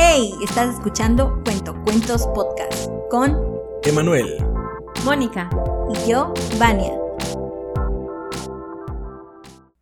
¡Hey! 0.00 0.32
Estás 0.44 0.76
escuchando 0.76 1.42
Cuento 1.44 1.74
Cuentos 1.82 2.28
Podcast 2.28 2.88
con 3.10 3.36
Emanuel, 3.82 4.38
Mónica 5.04 5.50
y 5.92 6.08
yo, 6.08 6.32
Vania. 6.56 6.96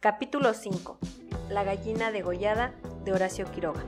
Capítulo 0.00 0.54
5. 0.54 0.98
La 1.50 1.64
gallina 1.64 2.12
degollada 2.12 2.72
de 3.04 3.12
Horacio 3.12 3.44
Quiroga. 3.52 3.82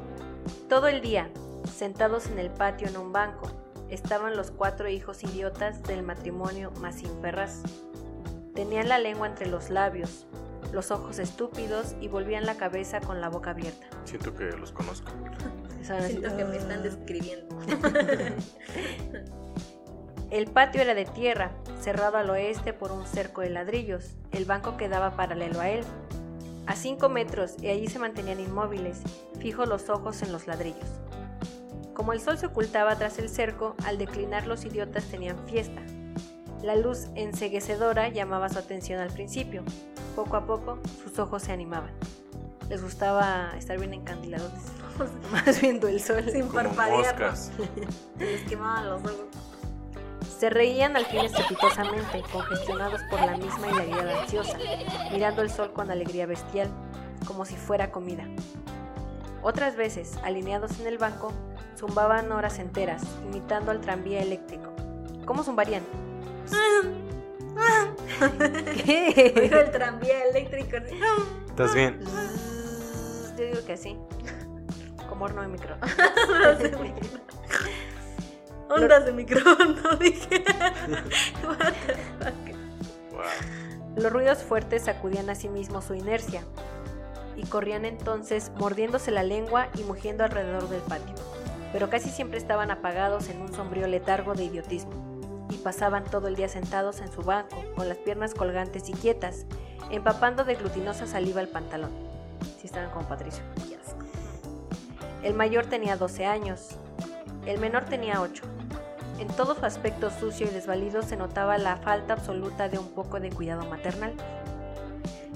Todo 0.68 0.88
el 0.88 1.00
día, 1.00 1.30
sentados 1.74 2.26
en 2.26 2.38
el 2.38 2.50
patio 2.50 2.88
en 2.88 2.98
un 2.98 3.10
banco, 3.10 3.50
estaban 3.88 4.36
los 4.36 4.50
cuatro 4.50 4.86
hijos 4.86 5.24
idiotas 5.24 5.82
del 5.84 6.02
matrimonio 6.02 6.72
Masín 6.78 7.10
Ferraz. 7.22 7.62
Tenían 8.54 8.90
la 8.90 8.98
lengua 8.98 9.28
entre 9.28 9.46
los 9.46 9.70
labios, 9.70 10.26
los 10.74 10.90
ojos 10.90 11.20
estúpidos 11.20 11.94
y 12.02 12.08
volvían 12.08 12.44
la 12.44 12.58
cabeza 12.58 13.00
con 13.00 13.22
la 13.22 13.30
boca 13.30 13.52
abierta. 13.52 13.86
siento 14.04 14.34
que 14.34 14.44
los 14.44 14.72
conozco. 14.72 15.10
Así, 15.90 16.12
Siento 16.12 16.36
que 16.36 16.44
me 16.44 16.56
están 16.56 16.82
describiendo. 16.82 17.58
El 20.30 20.46
patio 20.46 20.82
era 20.82 20.94
de 20.94 21.06
tierra, 21.06 21.52
cerrado 21.80 22.18
al 22.18 22.28
oeste 22.28 22.74
por 22.74 22.92
un 22.92 23.06
cerco 23.06 23.40
de 23.40 23.48
ladrillos. 23.48 24.10
El 24.30 24.44
banco 24.44 24.76
quedaba 24.76 25.16
paralelo 25.16 25.60
a 25.60 25.70
él. 25.70 25.84
A 26.66 26.76
cinco 26.76 27.08
metros 27.08 27.54
y 27.62 27.68
allí 27.68 27.86
se 27.86 27.98
mantenían 27.98 28.40
inmóviles, 28.40 29.00
fijos 29.40 29.66
los 29.66 29.88
ojos 29.88 30.20
en 30.20 30.32
los 30.32 30.46
ladrillos. 30.46 30.84
Como 31.94 32.12
el 32.12 32.20
sol 32.20 32.36
se 32.36 32.44
ocultaba 32.44 32.94
tras 32.96 33.18
el 33.18 33.30
cerco, 33.30 33.74
al 33.86 33.96
declinar 33.96 34.46
los 34.46 34.66
idiotas 34.66 35.04
tenían 35.06 35.38
fiesta. 35.46 35.82
La 36.62 36.76
luz 36.76 37.06
enseguecedora 37.14 38.08
llamaba 38.08 38.50
su 38.50 38.58
atención 38.58 39.00
al 39.00 39.10
principio. 39.10 39.64
Poco 40.14 40.36
a 40.36 40.44
poco, 40.44 40.78
sus 41.02 41.18
ojos 41.18 41.44
se 41.44 41.52
animaban. 41.52 41.92
Les 42.68 42.82
gustaba 42.82 43.52
estar 43.56 43.78
bien 43.78 43.94
encandilados, 43.94 44.52
más 45.32 45.60
viendo 45.60 45.88
el 45.88 46.00
sol. 46.00 46.24
Sin 46.30 46.42
Como 46.48 46.54
parpadear. 46.54 47.16
les 48.18 48.42
quemaban 48.42 48.88
los 48.88 49.00
ojos. 49.02 49.26
Se 50.38 50.50
reían 50.50 50.96
al 50.96 51.04
fin 51.06 51.20
estrepitosamente, 51.20 52.22
congestionados 52.32 53.00
por 53.10 53.20
la 53.20 53.36
misma 53.36 53.68
hilaridad 53.68 54.20
ansiosa, 54.20 54.56
mirando 55.10 55.42
el 55.42 55.50
sol 55.50 55.72
con 55.72 55.90
alegría 55.90 56.26
bestial, 56.26 56.68
como 57.26 57.44
si 57.44 57.56
fuera 57.56 57.90
comida. 57.90 58.24
Otras 59.42 59.76
veces, 59.76 60.16
alineados 60.22 60.78
en 60.78 60.86
el 60.86 60.98
banco, 60.98 61.32
zumbaban 61.76 62.30
horas 62.30 62.58
enteras, 62.60 63.02
imitando 63.24 63.72
al 63.72 63.80
tranvía 63.80 64.20
eléctrico. 64.20 64.70
¿Cómo 65.24 65.42
zumbarían? 65.42 65.82
Oigo 68.20 68.84
¿Qué? 68.84 69.50
el 69.52 69.70
tranvía 69.70 70.24
eléctrico. 70.26 70.76
¿Estás 71.48 71.74
bien? 71.74 72.00
Yo 73.36 73.44
digo 73.44 73.64
que 73.66 73.76
sí. 73.76 73.96
Como 75.08 75.24
horno 75.24 75.42
de 75.42 75.48
micro. 75.48 75.76
Ondas 76.28 76.58
de 76.58 76.70
micro- 76.76 77.20
Ondas 78.70 79.04
de 79.06 79.12
micrófono, 79.12 79.96
dije. 80.00 80.44
What 81.44 81.58
the 81.86 81.94
fuck. 81.94 83.12
Wow. 83.12 83.22
Los 83.96 84.12
ruidos 84.12 84.42
fuertes 84.42 84.84
sacudían 84.84 85.30
a 85.30 85.34
sí 85.34 85.48
mismos 85.48 85.84
su 85.84 85.94
inercia 85.94 86.42
y 87.36 87.44
corrían 87.46 87.84
entonces 87.84 88.52
mordiéndose 88.56 89.10
la 89.10 89.22
lengua 89.22 89.68
y 89.76 89.82
mugiendo 89.84 90.22
alrededor 90.24 90.68
del 90.68 90.80
patio, 90.82 91.14
pero 91.72 91.88
casi 91.90 92.10
siempre 92.10 92.38
estaban 92.38 92.70
apagados 92.70 93.28
en 93.28 93.40
un 93.40 93.52
sombrío 93.52 93.86
letargo 93.86 94.34
de 94.34 94.44
idiotismo 94.44 95.46
y 95.50 95.56
pasaban 95.56 96.04
todo 96.04 96.28
el 96.28 96.36
día 96.36 96.48
sentados 96.48 97.00
en 97.00 97.10
su 97.10 97.22
banco 97.22 97.56
con 97.74 97.88
las 97.88 97.96
piernas 97.98 98.34
colgantes 98.34 98.88
y 98.88 98.92
quietas, 98.92 99.46
empapando 99.90 100.44
de 100.44 100.54
glutinosa 100.56 101.06
saliva 101.06 101.40
el 101.40 101.48
pantalón. 101.48 101.90
Si 102.60 102.66
estaban 102.66 102.90
como 102.90 103.08
Patricio. 103.08 103.42
El 105.22 105.34
mayor 105.34 105.66
tenía 105.66 105.96
12 105.96 106.26
años, 106.26 106.70
el 107.46 107.58
menor 107.58 107.84
tenía 107.84 108.20
8. 108.20 108.42
En 109.18 109.26
todo 109.28 109.54
su 109.56 109.64
aspecto 109.64 110.10
sucio 110.10 110.46
y 110.46 110.50
desvalido 110.50 111.02
se 111.02 111.16
notaba 111.16 111.58
la 111.58 111.76
falta 111.76 112.12
absoluta 112.12 112.68
de 112.68 112.78
un 112.78 112.88
poco 112.90 113.18
de 113.18 113.30
cuidado 113.30 113.64
maternal. 113.66 114.12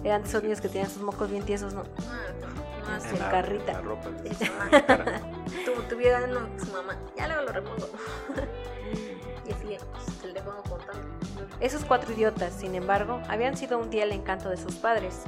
Eran 0.05 0.23
esos 0.23 0.43
niños 0.43 0.61
que 0.61 0.69
tenían 0.69 0.91
sus 0.91 1.03
mocos 1.03 1.31
bien 1.31 1.45
tiesos, 1.45 1.75
¿no? 1.75 1.83
Ah, 2.89 3.31
carrita. 3.31 3.73
La 3.73 3.81
ropa. 3.81 4.09
Tu- 5.65 5.83
Tuviera 5.89 6.23
uno 6.25 6.41
su 6.65 6.73
mamá. 6.73 6.97
Ya 7.17 7.27
luego 7.29 7.43
lo 7.43 7.53
repongo. 7.53 7.89
y 9.49 9.53
así 9.53 9.77
pues, 10.21 10.33
le 10.33 10.41
pongo 10.43 10.63
contando. 10.63 11.03
Esos 11.61 11.85
cuatro 11.85 12.13
idiotas, 12.13 12.53
sin 12.55 12.75
embargo, 12.75 13.21
habían 13.29 13.57
sido 13.57 13.79
un 13.79 13.91
día 13.91 14.05
el 14.05 14.13
encanto 14.13 14.49
de 14.49 14.57
sus 14.57 14.75
padres. 14.77 15.23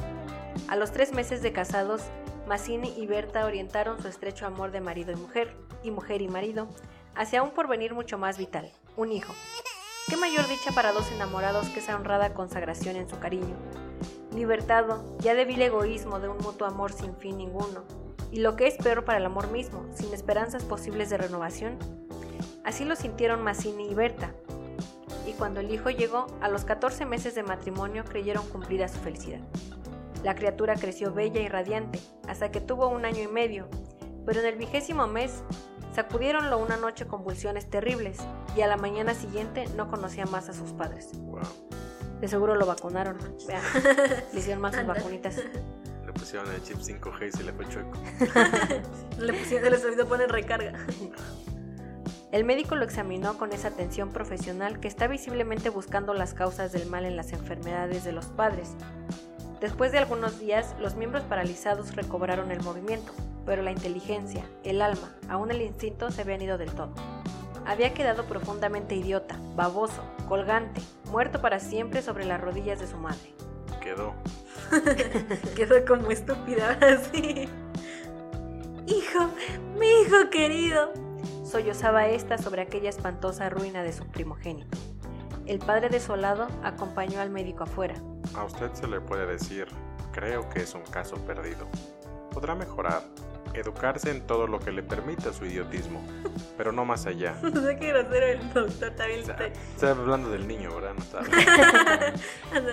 A 0.69 0.77
los 0.77 0.91
tres 0.93 1.13
meses 1.13 1.43
de 1.43 1.53
casados, 1.53 2.03
Mazzini 2.47 2.93
y 2.99 3.07
Berta 3.07 3.47
orientaron 3.47 4.01
su 4.03 4.09
estrecho 4.09 4.47
amor 4.47 4.71
de 4.71 4.83
marido 4.83 5.13
y 5.13 5.17
mujer, 5.17 5.57
y 5.83 5.91
mujer 5.91 6.21
y 6.21 6.29
marido, 6.29 6.69
hacia 7.15 7.43
un 7.43 7.53
porvenir 7.53 7.95
mucho 7.95 8.19
más 8.19 8.37
vital, 8.37 8.71
un 8.97 9.13
hijo. 9.13 9.33
¿Qué 10.09 10.19
mayor 10.19 10.47
dicha 10.47 10.71
para 10.73 10.93
dos 10.93 11.11
enamorados 11.11 11.69
que 11.71 11.81
esa 11.81 11.97
honrada 11.97 12.35
consagración 12.35 12.97
en 12.97 13.09
su 13.09 13.19
cariño? 13.19 13.57
Libertado, 14.35 15.17
ya 15.21 15.35
de 15.35 15.47
vil 15.47 15.63
egoísmo 15.63 16.21
de 16.21 16.29
un 16.29 16.37
mutuo 16.39 16.67
amor 16.67 16.93
sin 16.93 17.17
fin 17.17 17.39
ninguno, 17.39 17.85
y 18.31 18.41
lo 18.41 18.57
que 18.57 18.67
es 18.67 18.77
peor 18.77 19.07
para 19.07 19.19
el 19.19 19.25
amor 19.25 19.51
mismo, 19.51 19.87
sin 19.95 20.13
esperanzas 20.13 20.65
posibles 20.65 21.09
de 21.09 21.17
renovación. 21.17 21.79
Así 22.63 22.85
lo 22.85 22.95
sintieron 22.95 23.43
Mazzini 23.43 23.89
y 23.89 23.95
Berta, 23.95 24.35
y 25.27 25.33
cuando 25.33 25.61
el 25.61 25.71
hijo 25.71 25.89
llegó, 25.89 26.27
a 26.43 26.49
los 26.49 26.67
14 26.67 27.07
meses 27.07 27.35
de 27.35 27.43
matrimonio 27.43 28.05
creyeron 28.05 28.47
cumplida 28.49 28.89
su 28.89 28.99
felicidad. 28.99 29.41
La 30.25 30.35
criatura 30.35 30.75
creció 30.75 31.13
bella 31.13 31.43
y 31.43 31.49
radiante, 31.49 32.01
hasta 32.27 32.51
que 32.51 32.63
tuvo 32.63 32.89
un 32.89 33.05
año 33.05 33.23
y 33.23 33.29
medio, 33.29 33.69
pero 34.25 34.41
en 34.41 34.47
el 34.47 34.57
vigésimo 34.57 35.07
mes 35.07 35.45
sacudiéronlo 35.95 36.57
una 36.57 36.79
noche 36.79 37.07
convulsiones 37.07 37.69
terribles, 37.69 38.17
y 38.57 38.63
a 38.63 38.67
la 38.67 38.79
mañana 38.79 39.15
siguiente 39.15 39.67
no 39.77 39.91
conocía 39.91 40.25
más 40.25 40.49
a 40.49 40.55
sus 40.55 40.73
padres. 40.73 41.11
Wow. 41.19 41.43
De 42.23 42.29
seguro 42.29 42.55
lo 42.55 42.65
vacunaron, 42.65 43.19
vean, 43.47 43.63
le 44.33 44.41
hicieron 44.41 44.63
más 44.63 44.75
sus 44.75 44.87
vacunitas. 44.87 45.37
Le 46.07 46.13
pusieron 46.15 46.51
el 46.51 46.63
chip 46.63 46.79
5G 46.79 47.29
y 47.29 47.33
se 47.33 47.45
le 47.45 47.53
fue 47.53 47.69
chueco. 47.69 47.99
Le 49.19 49.33
pusieron, 49.35 49.65
se 49.65 49.71
les 49.71 49.85
olvidó 49.85 50.09
poner 50.09 50.33
recarga. 50.33 50.73
El 52.33 52.45
médico 52.45 52.77
lo 52.77 52.85
examinó 52.85 53.37
con 53.37 53.53
esa 53.53 53.69
atención 53.69 54.11
profesional 54.11 54.81
que 54.81 54.89
está 54.89 55.07
visiblemente 55.07 55.69
buscando 55.69 56.15
las 56.15 56.33
causas 56.33 56.73
del 56.73 56.87
mal 56.87 57.05
en 57.05 57.15
las 57.15 57.33
enfermedades 57.33 58.05
de 58.05 58.13
los 58.13 58.27
padres. 58.27 58.75
Después 59.65 59.93
de 59.93 59.99
algunos 59.99 60.39
días, 60.39 60.77
los 60.79 60.95
miembros 60.95 61.23
paralizados 61.25 61.97
recobraron 61.97 62.51
el 62.51 62.63
movimiento, 62.63 63.13
pero 63.47 63.63
la 63.63 63.71
inteligencia, 63.71 64.45
el 64.63 64.83
alma, 64.83 65.15
aún 65.27 65.51
el 65.51 65.63
instinto 65.63 66.11
se 66.11 66.21
habían 66.21 66.43
ido 66.43 66.59
del 66.59 66.71
todo. 66.71 66.93
Había 67.65 67.95
quedado 67.95 68.27
profundamente 68.27 68.95
idiota, 68.95 69.39
baboso, 69.57 70.03
colgante, 70.29 70.83
muerto 71.11 71.41
para 71.41 71.61
siempre 71.61 72.03
sobre 72.03 72.27
las 72.27 72.43
rodillas 72.43 72.79
de 72.79 72.87
su 72.87 72.99
madre. 72.99 73.33
Quedó. 73.81 74.13
Quedó 75.57 75.83
como 75.87 76.11
estúpida 76.11 76.75
ahora 76.75 76.99
sí. 76.99 77.49
Hijo, 78.87 79.31
mi 79.79 79.87
hijo 79.87 80.29
querido. 80.31 80.93
Sollozaba 81.43 82.09
ésta 82.09 82.37
sobre 82.37 82.61
aquella 82.61 82.91
espantosa 82.91 83.49
ruina 83.49 83.83
de 83.83 83.95
su 83.95 84.05
primogénito. 84.09 84.77
El 85.47 85.59
padre 85.61 85.89
desolado 85.89 86.49
acompañó 86.63 87.19
al 87.21 87.31
médico 87.31 87.63
afuera. 87.63 87.95
A 88.37 88.45
usted 88.45 88.73
se 88.75 88.87
le 88.87 89.01
puede 89.01 89.27
decir, 89.27 89.67
creo 90.13 90.49
que 90.51 90.61
es 90.63 90.75
un 90.75 90.83
caso 90.83 91.17
perdido. 91.25 91.67
Podrá 92.33 92.55
mejorar, 92.55 93.03
educarse 93.55 94.11
en 94.11 94.27
todo 94.27 94.47
lo 94.49 94.59
que 94.59 94.73
le 94.73 94.83
permita 94.83 95.33
su 95.33 95.45
idiotismo, 95.47 96.03
pero 96.57 96.73
no 96.73 96.85
más 96.85 97.07
allá. 97.07 97.37
No 97.43 97.61
sé 97.63 97.77
qué 97.77 97.89
grosero 97.89 98.27
el 98.27 98.53
doctor 98.53 98.91
también 98.97 99.21
O 99.23 99.25
sea, 99.27 99.35
está. 99.35 99.47
está 99.47 99.91
hablando 99.91 100.31
del 100.31 100.49
niño, 100.49 100.71
¿verdad? 100.75 100.95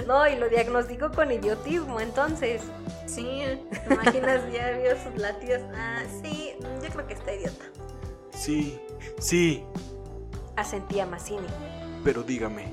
No 0.08 0.28
y 0.28 0.36
lo 0.36 0.50
diagnosticó 0.50 1.12
con 1.12 1.32
idiotismo, 1.32 2.00
entonces. 2.00 2.64
Sí, 3.06 3.42
¿te 3.88 3.94
imaginas 3.94 4.42
ya 4.52 4.72
vio 4.72 4.92
sus 4.98 5.22
latidos. 5.22 5.62
Ah, 5.76 6.02
sí, 6.24 6.54
yo 6.82 6.90
creo 6.90 7.06
que 7.08 7.14
está 7.14 7.34
idiota. 7.34 7.66
Sí, 8.34 8.80
sí, 9.20 9.64
Asentía 10.56 11.06
Mazzini. 11.06 11.48
pero 12.04 12.24
dígame, 12.24 12.72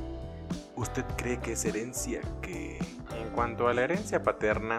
¿usted 0.79 1.05
cree 1.17 1.41
que 1.41 1.53
es 1.53 1.65
herencia 1.65 2.21
que... 2.41 2.79
En 3.19 3.31
cuanto 3.31 3.69
a 3.69 3.75
la 3.75 3.83
herencia 3.83 4.23
paterna, 4.23 4.79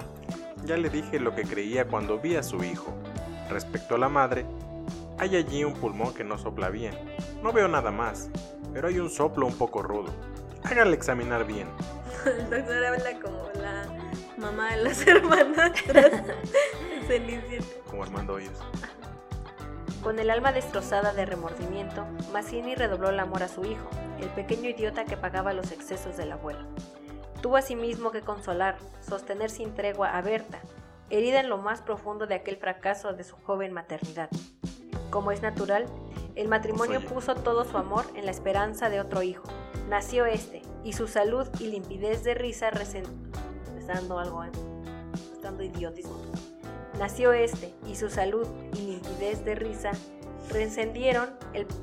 ya 0.66 0.78
le 0.78 0.90
dije 0.90 1.19
lo 1.19 1.36
que 1.36 1.44
creía 1.44 1.88
cuando 1.88 2.19
vi 2.19 2.36
a 2.36 2.44
su 2.44 2.63
hijo. 2.63 2.94
Respecto 3.50 3.96
a 3.96 3.98
la 3.98 4.07
madre, 4.07 4.46
hay 5.18 5.36
allí 5.36 5.63
un 5.63 5.74
pulmón 5.74 6.13
que 6.13 6.24
no 6.24 6.38
sopla 6.38 6.69
bien. 6.69 6.94
No 7.44 7.51
veo 7.51 7.68
nada 7.68 7.92
más, 7.92 8.30
pero 8.74 8.88
hay 8.88 9.00
un 9.00 9.10
soplo 9.10 9.46
un 9.46 9.57
poco 9.57 9.81
rudo. 9.81 10.13
Hágale 10.63 10.96
examinar 10.96 11.46
bien. 11.46 11.68
El 12.25 12.50
doctor 12.50 12.86
habla 12.86 13.19
como 13.22 13.50
la 13.62 13.86
mamá 14.38 14.72
de 14.72 14.84
las. 14.84 14.98
Cenicienta. 17.07 17.68
Como 17.90 18.04
Armando 18.04 18.36
Hoyos. 18.36 18.60
Con 20.04 20.18
el 20.18 20.30
alma 20.30 20.54
destrozada 20.54 21.13
de 21.13 21.25
remordimiento, 21.25 22.06
Mazzini 22.31 22.74
redobló 22.74 23.10
el 23.10 23.19
amor 23.19 23.44
a 23.44 23.50
su 23.50 23.66
hijo, 23.66 23.90
el 24.22 24.30
pequeño 24.30 24.69
idiota 24.69 25.04
que 25.04 25.18
pagaba 25.18 25.51
los 25.51 25.74
excesos 25.74 26.16
del 26.16 26.31
abuelo. 26.31 26.66
Tuvo 27.42 27.57
asimismo 27.57 28.12
que 28.12 28.22
consolar, 28.22 28.78
sostener 29.01 29.50
sin 29.50 29.74
tregua 29.75 30.18
a 30.18 30.22
Berta, 30.22 30.60
herida 31.10 31.42
en 31.42 31.50
lo 31.50 31.57
más 31.57 31.81
profundo 31.81 32.28
de 32.28 32.36
aquel 32.36 32.56
fracaso 32.56 33.12
de 33.12 33.25
su 33.25 33.36
joven 33.36 33.74
maternidad. 33.74 34.30
Como 35.10 35.34
es 35.34 35.42
natural, 35.42 35.86
el 36.36 36.48
matrimonio 36.48 37.01
puso 37.06 37.36
todo 37.36 37.66
su 37.66 37.78
amor 37.78 38.06
en 38.16 38.24
la 38.24 38.31
esperanza 38.31 38.90
de 38.90 39.01
otro 39.01 39.22
hijo. 39.22 39.44
Nació 39.90 40.25
este, 40.25 40.62
y 40.86 40.94
su 40.94 41.07
salud 41.07 41.48
y 41.60 41.68
limpidez 41.68 42.24
de 42.24 42.36
risa 42.36 42.69
resen... 42.69 43.04
Me 43.74 43.81
está 43.81 43.96
dando 43.96 44.18
algo, 44.18 44.46
¿eh? 44.46 44.51
Dando 45.42 45.62
idiotismo. 45.63 46.16
Nació 47.00 47.31
este, 47.31 47.74
y 47.88 47.96
su 47.96 48.10
salud 48.10 48.46
y 48.75 48.81
limpidez 48.81 49.44
de 49.46 49.56
risa 49.56 49.92
reencendieron 50.51 51.30
el... 51.54 51.66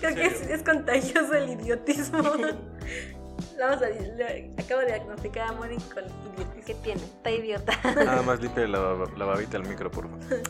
Creo 0.00 0.14
que 0.14 0.26
es, 0.26 0.42
es 0.42 0.62
contagioso 0.62 1.34
el 1.34 1.50
idiotismo. 1.50 2.18
Vamos 3.58 3.82
a 3.82 3.88
le- 3.88 4.52
acabo 4.58 4.80
de 4.80 4.86
diagnosticar 4.88 5.48
a 5.48 5.52
Moni 5.52 5.76
con 5.76 6.04
idiotismo. 6.04 6.62
¿Qué 6.66 6.74
tiene? 6.74 7.00
Está 7.02 7.30
idiota. 7.30 7.72
Nada 7.94 8.22
más 8.22 8.40
limpia 8.42 8.66
la, 8.68 9.06
la 9.16 9.24
babita 9.24 9.56
al 9.56 9.66
micro, 9.66 9.90
por 9.90 10.08
favor. 10.08 10.42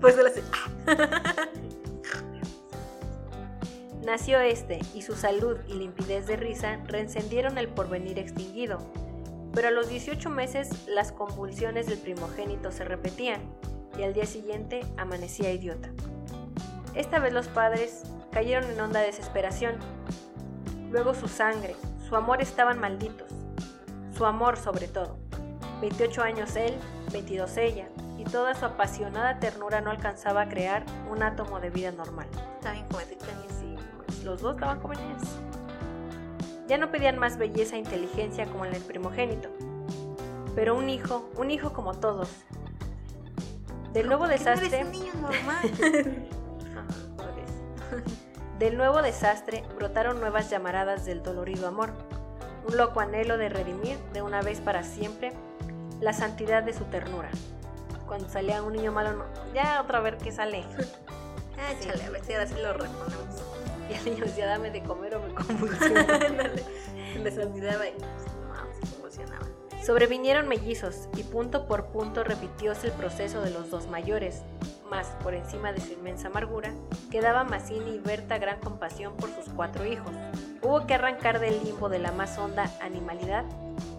Pues 0.00 0.14
se 0.14 0.22
lo 0.22 0.28
hace. 0.28 0.42
Nació 4.04 4.40
este, 4.40 4.80
y 4.94 5.02
su 5.02 5.14
salud 5.14 5.58
y 5.68 5.74
limpidez 5.74 6.26
de 6.26 6.36
risa 6.36 6.78
reencendieron 6.86 7.58
el 7.58 7.68
porvenir 7.68 8.18
extinguido. 8.18 8.78
Pero 9.52 9.68
a 9.68 9.70
los 9.70 9.88
18 9.88 10.30
meses 10.30 10.86
las 10.88 11.12
convulsiones 11.12 11.86
del 11.86 11.98
primogénito 11.98 12.70
se 12.70 12.84
repetían, 12.84 13.40
y 13.98 14.02
al 14.02 14.14
día 14.14 14.26
siguiente 14.26 14.82
amanecía 14.96 15.52
idiota. 15.52 15.90
Esta 16.94 17.18
vez 17.18 17.32
los 17.32 17.48
padres 17.48 18.02
cayeron 18.30 18.70
en 18.70 18.80
honda 18.80 19.00
desesperación. 19.00 19.76
Luego 20.90 21.14
su 21.14 21.28
sangre, 21.28 21.76
su 22.08 22.16
amor 22.16 22.42
estaban 22.42 22.78
malditos. 22.78 23.28
Su 24.16 24.26
amor 24.26 24.56
sobre 24.56 24.88
todo. 24.88 25.18
28 25.80 26.22
años 26.22 26.56
él, 26.56 26.76
22 27.12 27.56
ella, 27.56 27.88
y 28.18 28.24
toda 28.24 28.54
su 28.54 28.66
apasionada 28.66 29.38
ternura 29.38 29.80
no 29.80 29.90
alcanzaba 29.90 30.42
a 30.42 30.48
crear 30.48 30.84
un 31.10 31.22
átomo 31.22 31.58
de 31.58 31.70
vida 31.70 31.90
normal. 31.90 32.26
Como 32.60 32.98
de 32.98 33.04
años. 33.06 33.52
Sí, 33.58 33.76
pues, 33.96 34.24
los 34.24 34.42
dos 34.42 34.56
estaban 34.56 34.80
jóvenes. 34.80 35.22
Ya 36.70 36.78
no 36.78 36.92
pedían 36.92 37.18
más 37.18 37.36
belleza 37.36 37.74
e 37.74 37.80
inteligencia 37.80 38.46
como 38.46 38.64
en 38.64 38.72
el 38.72 38.80
primogénito, 38.80 39.48
pero 40.54 40.76
un 40.76 40.88
hijo, 40.88 41.28
un 41.36 41.50
hijo 41.50 41.72
como 41.72 41.94
todos. 41.94 42.30
Del 43.92 44.06
nuevo 44.06 44.28
desastre, 44.28 44.68
Eres 44.68 44.84
un 44.86 44.92
niño 44.92 45.12
normal. 45.14 45.68
Del 48.60 48.76
nuevo 48.76 49.02
desastre 49.02 49.64
brotaron 49.74 50.20
nuevas 50.20 50.48
llamaradas 50.48 51.04
del 51.04 51.24
dolorido 51.24 51.66
amor, 51.66 51.90
un 52.64 52.76
loco 52.76 53.00
anhelo 53.00 53.36
de 53.36 53.48
redimir 53.48 53.98
de 54.12 54.22
una 54.22 54.40
vez 54.40 54.60
para 54.60 54.84
siempre 54.84 55.32
la 56.00 56.12
santidad 56.12 56.62
de 56.62 56.72
su 56.72 56.84
ternura. 56.84 57.30
Cuando 58.06 58.28
salía 58.28 58.62
un 58.62 58.74
niño 58.74 58.92
malo, 58.92 59.14
no, 59.14 59.24
ya 59.52 59.80
otra 59.82 59.98
vez 59.98 60.22
que 60.22 60.30
sale. 60.30 60.64
Ah, 61.62 61.72
échale, 61.72 62.02
a 62.04 62.10
ver 62.10 62.24
si 62.24 62.32
ahora 62.32 62.46
sí 62.46 62.54
lo 62.54 62.72
reponemos. 62.72 63.49
Y 63.90 63.94
el 63.94 64.04
niño 64.04 64.24
decía, 64.24 64.46
dame 64.46 64.70
de 64.70 64.82
comer 64.82 65.16
o 65.16 65.20
me 65.20 65.34
convulsiono. 65.34 66.06
Les 67.22 67.38
olvidaba 67.38 67.88
y 67.88 67.92
no, 67.92 69.10
se. 69.10 69.84
Sobrevinieron 69.84 70.46
mellizos 70.46 71.08
y 71.16 71.22
punto 71.22 71.66
por 71.66 71.86
punto 71.86 72.22
repitióse 72.22 72.88
el 72.88 72.92
proceso 72.92 73.40
de 73.40 73.50
los 73.50 73.70
dos 73.70 73.88
mayores, 73.88 74.42
mas 74.90 75.08
por 75.22 75.34
encima 75.34 75.72
de 75.72 75.80
su 75.80 75.92
inmensa 75.94 76.28
amargura 76.28 76.74
quedaba 77.10 77.44
Mazzini 77.44 77.94
y 77.94 77.98
Berta 77.98 78.38
gran 78.38 78.60
compasión 78.60 79.16
por 79.16 79.30
sus 79.30 79.46
cuatro 79.54 79.86
hijos. 79.86 80.12
Hubo 80.62 80.86
que 80.86 80.94
arrancar 80.94 81.40
del 81.40 81.64
limbo 81.64 81.88
de 81.88 81.98
la 81.98 82.12
más 82.12 82.38
honda 82.38 82.70
animalidad, 82.80 83.44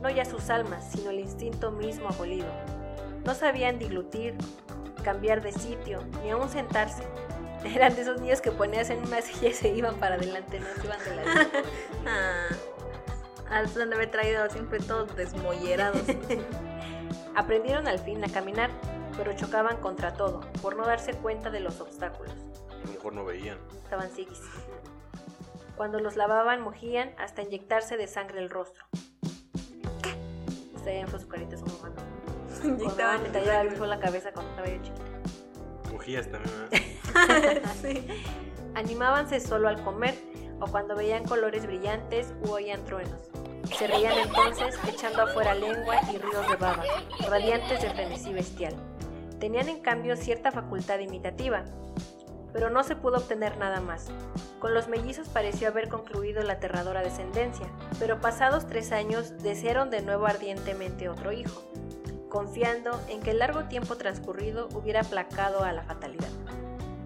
no 0.02 0.10
ya 0.10 0.24
sus 0.24 0.50
almas, 0.50 0.88
sino 0.92 1.10
el 1.10 1.20
instinto 1.20 1.72
mismo 1.72 2.10
abolido. 2.10 2.48
No 3.26 3.34
sabían 3.34 3.80
diglutir, 3.80 4.36
cambiar 5.04 5.42
de 5.42 5.52
sitio, 5.52 6.04
ni 6.24 6.30
aún 6.30 6.48
sentarse. 6.50 7.04
Eran 7.76 7.96
de 7.96 8.02
esos 8.02 8.20
niños 8.20 8.42
que 8.42 8.52
ponías 8.52 8.90
en 8.90 9.00
una 9.06 9.22
silla 9.22 9.50
y 9.50 9.54
se 9.54 9.70
iban 9.70 9.96
para 9.96 10.16
adelante, 10.16 10.60
no 10.60 10.68
se 10.82 10.88
iban 10.88 11.00
de 11.04 11.16
la 11.16 11.48
Ah, 12.08 12.48
ah, 13.50 13.68
se 13.68 13.82
han 13.82 13.90
de 13.90 13.96
haber 13.96 14.12
traído 14.12 14.50
siempre 14.50 14.80
todos 14.80 15.16
desmollerados. 15.16 16.02
Aprendieron 17.36 17.88
al 17.88 18.00
fin 18.00 18.24
a 18.24 18.30
caminar, 18.30 18.70
pero 19.16 19.34
chocaban 19.34 19.78
contra 19.78 20.14
todo, 20.14 20.42
por 20.62 20.76
no 20.76 20.86
darse 20.86 21.14
cuenta 21.14 21.50
de 21.50 21.60
los 21.60 21.80
obstáculos. 21.80 22.34
A 22.70 22.86
lo 22.88 22.94
mejor 22.94 23.14
no 23.14 23.26
veían. 23.26 23.58
Estaban 23.84 24.10
siguis. 24.10 24.42
Cuando 25.78 26.00
los 26.00 26.16
lavaban, 26.16 26.62
mojían 26.62 27.14
hasta 27.18 27.42
inyectarse 27.42 27.98
de 27.98 28.08
sangre 28.08 28.40
el 28.40 28.50
rostro. 28.50 28.86
¿Qué? 30.02 30.80
Se 30.84 31.06
por 31.10 31.20
su 31.20 31.28
carita 31.28 31.58
su 31.58 31.66
mamá. 31.66 31.94
Inyectaban 32.64 33.24
me 33.24 33.30
tallaba 33.30 33.64
la 33.64 34.00
cabeza 34.00 34.32
cuando 34.32 34.52
estaba 34.52 34.68
yo 34.68 34.84
chiquita. 34.84 35.11
Animábanse 38.76 39.40
solo 39.40 39.68
al 39.68 39.84
comer 39.84 40.16
o 40.60 40.68
cuando 40.68 40.96
veían 40.96 41.26
colores 41.26 41.66
brillantes 41.66 42.34
u 42.46 42.52
oían 42.52 42.84
truenos. 42.86 43.30
Se 43.78 43.88
reían 43.88 44.18
entonces 44.18 44.78
echando 44.88 45.24
afuera 45.24 45.54
lengua 45.54 45.96
y 46.14 46.18
ríos 46.18 46.48
de 46.50 46.56
baba, 46.56 46.84
radiantes 47.30 47.82
de 47.82 47.90
frenesí 47.90 48.34
bestial. 48.34 48.76
Tenían 49.40 49.70
en 49.70 49.82
cambio 49.82 50.16
cierta 50.16 50.52
facultad 50.52 51.00
imitativa, 51.00 51.64
pero 52.54 52.70
no 52.70 52.84
se 52.84 52.96
pudo 52.96 53.18
obtener 53.18 53.58
nada 53.58 53.80
más. 53.80 54.08
Con 54.60 54.74
los 54.74 54.88
mellizos 54.88 55.30
pareció 55.30 55.70
haber 55.70 55.90
concluido 55.90 56.44
la 56.44 56.54
aterradora 56.54 57.02
descendencia, 57.02 57.68
pero 57.98 58.22
pasados 58.22 58.68
tres 58.68 58.92
años 58.92 59.38
desearon 59.42 59.90
de 59.90 60.02
nuevo 60.02 60.26
ardientemente 60.26 61.10
otro 61.10 61.32
hijo, 61.32 61.64
confiando 62.32 63.00
en 63.10 63.20
que 63.20 63.32
el 63.32 63.40
largo 63.40 63.66
tiempo 63.66 63.98
transcurrido 63.98 64.70
hubiera 64.74 65.02
aplacado 65.02 65.64
a 65.64 65.74
la 65.74 65.84
fatalidad. 65.84 66.30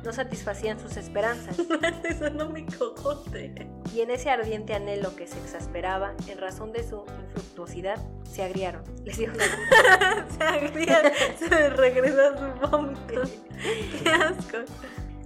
No 0.03 0.13
satisfacían 0.13 0.79
sus 0.79 0.97
esperanzas, 0.97 1.57
Eso 2.03 2.29
no 2.29 2.47
me 2.49 2.63
cojote. 2.67 3.67
y 3.91 4.01
en 4.01 4.11
ese 4.11 4.29
ardiente 4.29 4.75
anhelo 4.75 5.15
que 5.15 5.25
se 5.25 5.39
exasperaba 5.39 6.13
en 6.27 6.37
razón 6.37 6.71
de 6.71 6.87
su 6.87 7.03
infructuosidad, 7.23 7.97
se 8.31 8.43
agriaron. 8.43 8.83
Les 9.03 9.17
Se 9.17 10.43
agria, 10.43 11.11
se 11.39 11.69
regresó 11.71 12.37
su 12.37 12.69
vómito. 12.69 13.21
Qué 14.03 14.09
asco. 14.09 14.57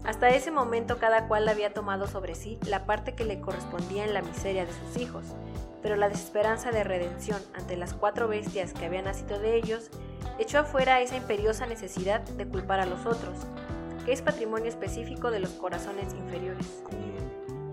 Hasta 0.09 0.29
ese 0.29 0.49
momento 0.49 0.97
cada 0.97 1.27
cual 1.27 1.47
había 1.47 1.71
tomado 1.71 2.07
sobre 2.07 2.33
sí 2.33 2.57
la 2.65 2.87
parte 2.87 3.13
que 3.13 3.25
le 3.25 3.39
correspondía 3.41 4.05
en 4.05 4.15
la 4.15 4.23
miseria 4.23 4.65
de 4.65 4.73
sus 4.73 4.99
hijos, 4.99 5.23
pero 5.83 5.97
la 5.97 6.09
desesperanza 6.09 6.71
de 6.71 6.83
redención 6.83 7.39
ante 7.53 7.77
las 7.77 7.93
cuatro 7.93 8.27
bestias 8.27 8.73
que 8.73 8.85
habían 8.85 9.05
nacido 9.05 9.37
de 9.37 9.55
ellos 9.55 9.91
echó 10.39 10.57
afuera 10.57 10.99
esa 10.99 11.15
imperiosa 11.15 11.67
necesidad 11.67 12.21
de 12.21 12.47
culpar 12.47 12.79
a 12.79 12.87
los 12.87 13.05
otros, 13.05 13.37
que 14.03 14.11
es 14.11 14.23
patrimonio 14.23 14.67
específico 14.67 15.29
de 15.29 15.41
los 15.41 15.51
corazones 15.51 16.11
inferiores. 16.15 16.81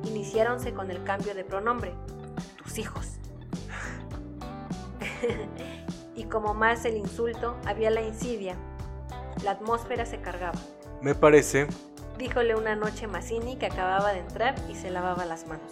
Iniciáronse 0.05 0.75
con 0.75 0.91
el 0.91 1.03
cambio 1.05 1.35
de 1.35 1.43
pronombre, 1.43 1.95
tus 2.59 2.77
hijos. 2.77 3.13
y 6.15 6.25
como 6.25 6.53
más 6.53 6.85
el 6.85 6.99
insulto, 6.99 7.57
había 7.65 7.89
la 7.89 8.03
insidia. 8.03 8.57
La 9.43 9.53
atmósfera 9.53 10.05
se 10.05 10.21
cargaba. 10.21 10.59
Me 11.01 11.15
parece 11.15 11.69
Díjole 12.19 12.55
una 12.55 12.75
noche 12.77 13.07
Mazzini 13.07 13.57
que 13.57 13.67
acababa 13.67 14.13
de 14.13 14.21
entrar 14.21 14.55
y 14.71 14.75
se 14.75 14.91
lavaba 14.91 15.25
las 15.27 15.47
manos. 15.47 15.71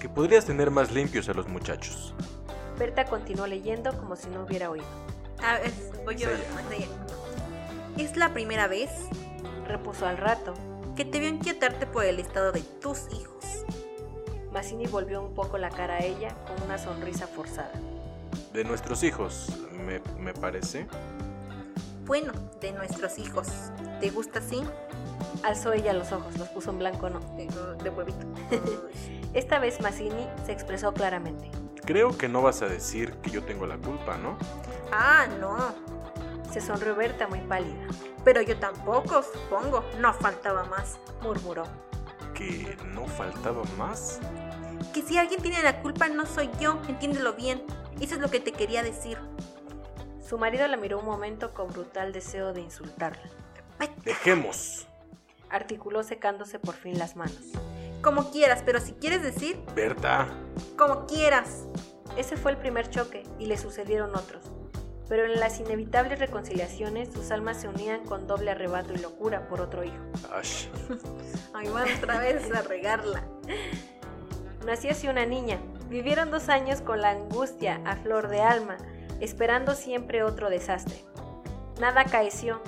que 0.00 0.08
podrías 0.08 0.44
tener 0.44 0.70
más 0.70 0.90
limpios 0.90 1.28
a 1.28 1.34
los 1.34 1.48
muchachos. 1.48 2.14
Berta 2.78 3.04
continuó 3.04 3.46
leyendo 3.46 3.96
como 3.98 4.16
si 4.16 4.28
no 4.28 4.42
hubiera 4.42 4.70
oído. 4.70 4.86
A 5.42 5.58
ver, 5.58 5.72
voy 6.04 6.16
yo. 6.16 6.28
Es 7.98 8.16
la 8.16 8.32
primera 8.32 8.66
vez 8.68 8.90
Repuso 9.68 10.06
al 10.06 10.16
rato. 10.18 10.54
que 10.96 11.04
te 11.04 11.20
veo 11.20 11.28
inquietarte 11.28 11.86
por 11.86 12.04
el 12.04 12.18
estado 12.18 12.52
de 12.52 12.60
tus 12.60 13.06
hijos. 13.12 13.64
Mazzini 14.52 14.86
volvió 14.86 15.22
un 15.22 15.34
poco 15.34 15.56
la 15.56 15.70
cara 15.70 15.94
a 15.94 16.00
ella 16.00 16.34
con 16.46 16.60
una 16.66 16.76
sonrisa 16.78 17.26
forzada. 17.26 17.72
De 18.52 18.64
nuestros 18.64 19.02
hijos, 19.02 19.48
me, 19.86 20.00
me 20.18 20.34
parece. 20.34 20.86
Bueno, 22.04 22.32
de 22.60 22.72
nuestros 22.72 23.18
hijos. 23.18 23.46
¿Te 24.00 24.10
gusta 24.10 24.40
así? 24.40 24.62
Alzó 25.42 25.72
ella 25.72 25.92
los 25.92 26.12
ojos, 26.12 26.36
los 26.38 26.48
puso 26.48 26.70
en 26.70 26.78
blanco 26.78 27.10
no. 27.10 27.20
De, 27.36 27.48
de 27.82 27.90
huevito. 27.90 28.26
Esta 29.34 29.58
vez 29.58 29.80
Mazzini 29.80 30.26
se 30.44 30.52
expresó 30.52 30.92
claramente. 30.92 31.50
Creo 31.84 32.16
que 32.16 32.28
no 32.28 32.42
vas 32.42 32.62
a 32.62 32.66
decir 32.66 33.14
que 33.22 33.30
yo 33.30 33.42
tengo 33.42 33.66
la 33.66 33.76
culpa, 33.76 34.16
¿no? 34.18 34.36
ah, 34.92 35.26
no. 35.40 35.74
Se 36.52 36.60
sonrió 36.60 36.94
Berta 36.94 37.26
muy 37.28 37.40
pálida. 37.40 37.86
Pero 38.24 38.42
yo 38.42 38.56
tampoco, 38.58 39.22
supongo. 39.22 39.84
No 39.98 40.12
faltaba 40.12 40.64
más. 40.64 40.98
Murmuró. 41.22 41.64
Que 42.34 42.76
no 42.94 43.06
faltaba 43.06 43.62
más. 43.78 44.20
Que 44.92 45.02
si 45.02 45.16
alguien 45.16 45.40
tiene 45.40 45.62
la 45.62 45.80
culpa 45.80 46.08
no 46.08 46.26
soy 46.26 46.50
yo, 46.60 46.78
entiéndelo 46.88 47.32
bien. 47.32 47.62
Eso 48.00 48.16
es 48.16 48.20
lo 48.20 48.28
que 48.30 48.40
te 48.40 48.52
quería 48.52 48.82
decir. 48.82 49.18
Su 50.20 50.38
marido 50.38 50.68
la 50.68 50.76
miró 50.76 50.98
un 50.98 51.06
momento 51.06 51.54
con 51.54 51.68
brutal 51.68 52.12
deseo 52.12 52.52
de 52.52 52.60
insultarla. 52.60 53.22
Dejemos. 54.04 54.86
Articuló 55.52 56.02
secándose 56.02 56.58
por 56.58 56.74
fin 56.74 56.98
las 56.98 57.14
manos. 57.14 57.52
Como 58.02 58.30
quieras, 58.32 58.62
pero 58.64 58.80
si 58.80 58.94
quieres 58.94 59.22
decir, 59.22 59.60
Berta. 59.76 60.26
como 60.76 61.06
quieras. 61.06 61.66
Ese 62.16 62.36
fue 62.36 62.50
el 62.50 62.56
primer 62.56 62.90
choque 62.90 63.22
y 63.38 63.46
le 63.46 63.56
sucedieron 63.56 64.16
otros. 64.16 64.42
Pero 65.08 65.26
en 65.26 65.38
las 65.38 65.60
inevitables 65.60 66.18
reconciliaciones 66.18 67.12
sus 67.12 67.30
almas 67.30 67.58
se 67.60 67.68
unían 67.68 68.04
con 68.04 68.26
doble 68.26 68.50
arrebato 68.50 68.94
y 68.94 68.98
locura 68.98 69.46
por 69.46 69.60
otro 69.60 69.84
hijo. 69.84 70.02
Ash. 70.32 70.66
Ahí 71.54 71.68
van 71.68 71.86
otra 71.96 72.18
vez 72.18 72.50
a 72.50 72.62
regarla. 72.62 73.22
Nació 74.66 74.92
así 74.92 75.06
una 75.08 75.26
niña. 75.26 75.58
Vivieron 75.88 76.30
dos 76.30 76.48
años 76.48 76.80
con 76.80 77.02
la 77.02 77.10
angustia 77.10 77.80
a 77.84 77.96
flor 77.96 78.28
de 78.28 78.40
alma, 78.40 78.78
esperando 79.20 79.74
siempre 79.74 80.22
otro 80.22 80.48
desastre. 80.48 81.04
Nada 81.78 82.00
acaeció. 82.02 82.62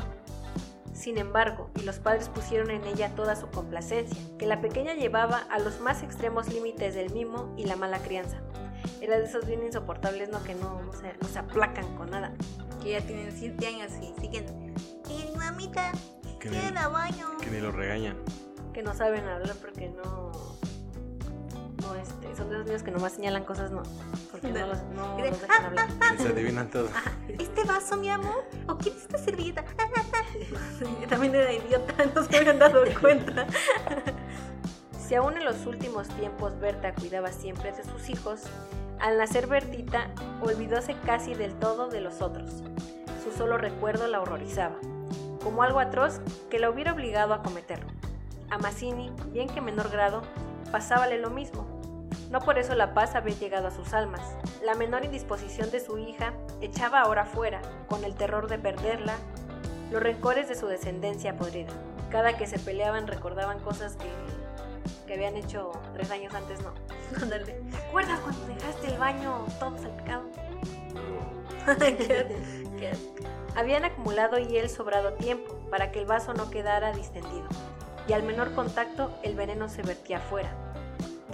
Sin 1.05 1.19
embargo, 1.19 1.69
y 1.79 1.83
los 1.83 1.99
padres 1.99 2.31
pusieron 2.31 2.71
en 2.71 2.83
ella 2.85 3.15
toda 3.15 3.37
su 3.37 3.51
complacencia, 3.51 4.17
que 4.39 4.47
la 4.47 4.63
pequeña 4.63 4.95
llevaba 4.95 5.37
a 5.51 5.59
los 5.59 5.79
más 5.79 6.03
extremos 6.03 6.49
límites 6.49 6.95
del 6.95 7.13
mimo 7.13 7.53
y 7.59 7.67
la 7.67 7.77
mala 7.77 7.99
crianza. 7.99 8.39
Era 9.03 9.19
de 9.19 9.27
esos 9.27 9.45
bien 9.45 9.63
insoportables, 9.63 10.31
¿no? 10.31 10.43
Que 10.45 10.55
no, 10.55 10.81
no 10.81 10.95
se, 10.95 11.13
no 11.21 11.29
se 11.29 11.39
aplacan 11.41 11.95
con 11.99 12.11
nada. 12.11 12.33
Que 12.83 12.93
ya 12.93 13.03
tienen 13.03 13.31
7 13.31 13.67
años 13.67 13.93
y 14.01 14.19
siguen. 14.19 14.47
Y 15.11 15.37
mamita, 15.37 15.93
Que 16.41 16.49
ir 16.49 16.79
al 16.79 16.91
baño. 16.91 17.37
que 17.39 17.51
ni 17.51 17.61
lo 17.61 17.71
regañan. 17.71 18.17
Que 18.73 18.83
no 18.83 18.95
saben 18.95 19.29
hablar 19.29 19.57
porque 19.61 19.91
no... 19.91 20.33
No, 21.83 21.95
este, 21.97 22.35
son 22.35 22.49
de 22.49 22.55
esos 22.55 22.65
niños 22.65 22.83
que 22.83 22.93
nomás 22.93 23.13
señalan 23.13 23.45
cosas, 23.45 23.71
no. 23.73 23.83
Porque 24.35 24.49
no 24.49 24.67
los, 24.67 24.83
no 24.97 25.17
los 25.17 25.41
dejan 25.41 25.65
hablar. 25.67 25.89
Les 26.19 26.27
adivinan 26.27 26.69
todo. 26.69 26.89
¿Este 27.39 27.63
vaso, 27.63 27.97
mi 27.97 28.09
amor? 28.09 28.43
¿O 28.67 28.77
quieres 28.77 29.03
esta 29.03 29.17
servilleta? 29.17 29.65
También 31.09 31.37
era 31.37 31.53
idiota, 31.53 31.95
no 32.15 32.25
se 32.25 32.37
habían 32.37 32.59
dado 32.59 32.83
cuenta. 33.01 33.47
Si 34.99 35.15
aún 35.15 35.37
en 35.37 35.45
los 35.45 35.67
últimos 35.67 36.09
tiempos 36.09 36.59
Berta 36.59 36.93
cuidaba 36.95 37.31
siempre 37.31 37.71
de 37.71 37.85
sus 37.85 38.11
hijos, 38.11 38.43
al 38.99 39.19
nacer 39.19 39.47
Bertita 39.47 40.11
olvidóse 40.43 40.97
casi 41.07 41.35
del 41.35 41.55
todo 41.55 41.87
de 41.89 42.01
los 42.01 42.21
otros. 42.21 42.65
Su 43.23 43.31
solo 43.31 43.57
recuerdo 43.57 44.09
la 44.09 44.21
horrorizaba, 44.21 44.81
como 45.45 45.63
algo 45.63 45.79
atroz 45.79 46.21
que 46.51 46.59
la 46.59 46.71
hubiera 46.71 46.93
obligado 46.93 47.35
a 47.35 47.43
cometerlo. 47.45 47.87
A 48.51 48.59
Mazzini, 48.59 49.13
bien 49.33 49.49
que 49.49 49.61
en 49.61 49.67
menor 49.67 49.91
grado, 49.91 50.23
pasábale 50.73 51.19
lo 51.21 51.31
mismo. 51.31 51.74
No 52.31 52.41
por 52.41 52.59
eso 52.59 52.75
la 52.75 52.95
paz 52.95 53.15
había 53.15 53.35
llegado 53.37 53.69
a 53.69 53.71
sus 53.71 53.93
almas. 53.93 54.21
La 54.65 54.75
menor 54.75 55.05
indisposición 55.05 55.71
de 55.71 55.81
su 55.81 55.99
hija 55.99 56.33
echaba 56.61 57.01
ahora 57.01 57.25
fuera, 57.27 57.61
con 57.89 58.03
el 58.05 58.15
terror 58.17 58.49
de 58.49 58.59
perderla, 58.59 59.15
los 59.91 60.03
rencores 60.03 60.49
de 60.49 60.57
su 60.57 60.67
descendencia 60.67 61.37
podrida. 61.37 61.73
Cada 62.11 62.37
que 62.37 62.47
se 62.47 62.59
peleaban 62.59 63.07
recordaban 63.07 63.61
cosas 63.61 63.97
que, 63.97 64.09
que 65.07 65.15
habían 65.15 65.37
hecho 65.37 65.71
tres 65.93 66.11
años 66.11 66.35
antes, 66.35 66.61
no. 66.63 66.73
Ándale. 67.23 67.53
¿Te 67.71 67.77
acuerdas 67.77 68.19
cuando 68.21 68.47
dejaste 68.47 68.87
el 68.89 68.99
baño 68.99 69.45
todo 69.61 69.77
salpicado? 69.79 70.23
¿Qué- 71.79 71.97
qué- 72.79 72.93
Habían 73.57 73.85
acumulado 73.85 74.39
y 74.41 74.57
él 74.57 74.69
sobrado 74.69 75.13
tiempo 75.13 75.55
para 75.71 75.93
que 75.93 76.01
el 76.01 76.07
vaso 76.07 76.35
no 76.35 76.51
quedara 76.51 76.91
distendido, 76.93 77.47
y 78.09 78.13
al 78.13 78.25
menor 78.25 78.53
contacto 78.55 79.17
el 79.23 79.37
veneno 79.37 79.69
se 79.69 79.83
vertía 79.83 80.17
afuera. 80.19 80.53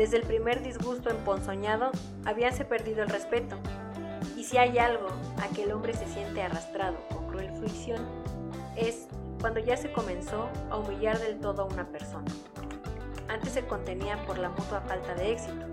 Desde 0.01 0.17
el 0.17 0.23
primer 0.23 0.63
disgusto 0.63 1.11
emponzoñado 1.11 1.91
habíanse 2.25 2.65
perdido 2.65 3.03
el 3.03 3.11
respeto, 3.11 3.59
y 4.35 4.45
si 4.45 4.57
hay 4.57 4.79
algo 4.79 5.09
a 5.43 5.55
que 5.55 5.65
el 5.65 5.73
hombre 5.73 5.93
se 5.93 6.07
siente 6.07 6.41
arrastrado 6.41 6.97
con 7.11 7.29
cruel 7.29 7.51
fruición, 7.51 8.09
es 8.77 9.09
cuando 9.43 9.61
ya 9.61 9.77
se 9.77 9.93
comenzó 9.93 10.49
a 10.71 10.79
humillar 10.79 11.19
del 11.19 11.39
todo 11.39 11.65
a 11.65 11.65
una 11.67 11.87
persona. 11.89 12.25
Antes 13.29 13.53
se 13.53 13.67
contenían 13.67 14.25
por 14.25 14.39
la 14.39 14.49
mutua 14.49 14.81
falta 14.81 15.15
de 15.17 15.33
éxito. 15.33 15.67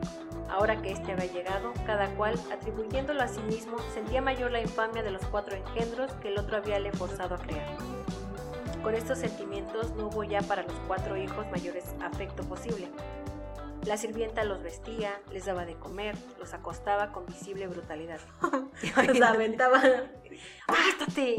Ahora 0.49 0.81
que 0.81 0.91
éste 0.91 1.13
había 1.13 1.31
llegado, 1.31 1.71
cada 1.85 2.13
cual, 2.15 2.37
atribuyéndolo 2.51 3.21
a 3.21 3.29
sí 3.29 3.39
mismo, 3.43 3.77
sentía 3.93 4.21
mayor 4.21 4.51
la 4.51 4.59
infamia 4.59 5.03
de 5.03 5.11
los 5.11 5.25
cuatro 5.27 5.55
engendros 5.55 6.11
que 6.15 6.27
el 6.27 6.37
otro 6.37 6.57
había 6.57 6.79
le 6.79 6.91
forzado 6.91 7.35
a 7.35 7.37
crear. 7.37 7.77
Con 8.83 8.93
estos 8.93 9.19
sentimientos 9.19 9.95
no 9.95 10.07
hubo 10.07 10.25
ya 10.25 10.41
para 10.41 10.63
los 10.63 10.75
cuatro 10.85 11.15
hijos 11.15 11.45
mayores 11.49 11.85
afecto 12.01 12.43
posible. 12.43 12.89
La 13.87 13.95
sirvienta 13.95 14.43
los 14.43 14.61
vestía, 14.61 15.13
les 15.31 15.45
daba 15.45 15.65
de 15.65 15.75
comer, 15.75 16.15
los 16.39 16.53
acostaba 16.53 17.13
con 17.13 17.25
visible 17.25 17.67
brutalidad. 17.67 18.19
Los 19.07 19.21
aventaba 19.21 19.81
¡Acuéstate! 20.67 21.37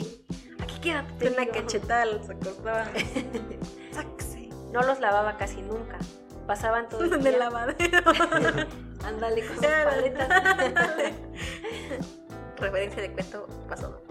¡Aquí 0.58 0.80
quédate! 0.80 1.28
una 1.28 1.40
digo". 1.42 1.52
cachetada, 1.52 2.06
los 2.06 2.30
acostaba. 2.30 2.84
Sáquese. 3.92 4.48
No 4.72 4.80
los 4.82 4.98
lavaba 5.00 5.36
casi 5.36 5.60
nunca. 5.60 5.98
Pasaban 6.46 6.88
todo 6.88 7.04
el 7.04 7.10
día. 7.22 7.38
lavadero. 7.38 7.98
Ándale 9.04 9.46
con 9.46 9.56
sus 9.56 9.66
paletas. 9.66 10.28
Referencia 12.56 13.02
de 13.02 13.12
cuento 13.12 13.46
pasado. 13.68 14.02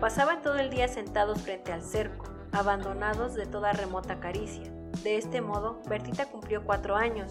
Pasaban 0.00 0.42
todo 0.42 0.56
el 0.56 0.70
día 0.70 0.88
sentados 0.88 1.40
frente 1.40 1.72
al 1.72 1.82
cerco, 1.82 2.26
abandonados 2.52 3.34
de 3.34 3.46
toda 3.46 3.72
remota 3.72 4.18
caricia. 4.20 4.72
De 5.06 5.18
este 5.18 5.40
modo, 5.40 5.78
Bertita 5.88 6.26
cumplió 6.26 6.64
cuatro 6.64 6.96
años, 6.96 7.28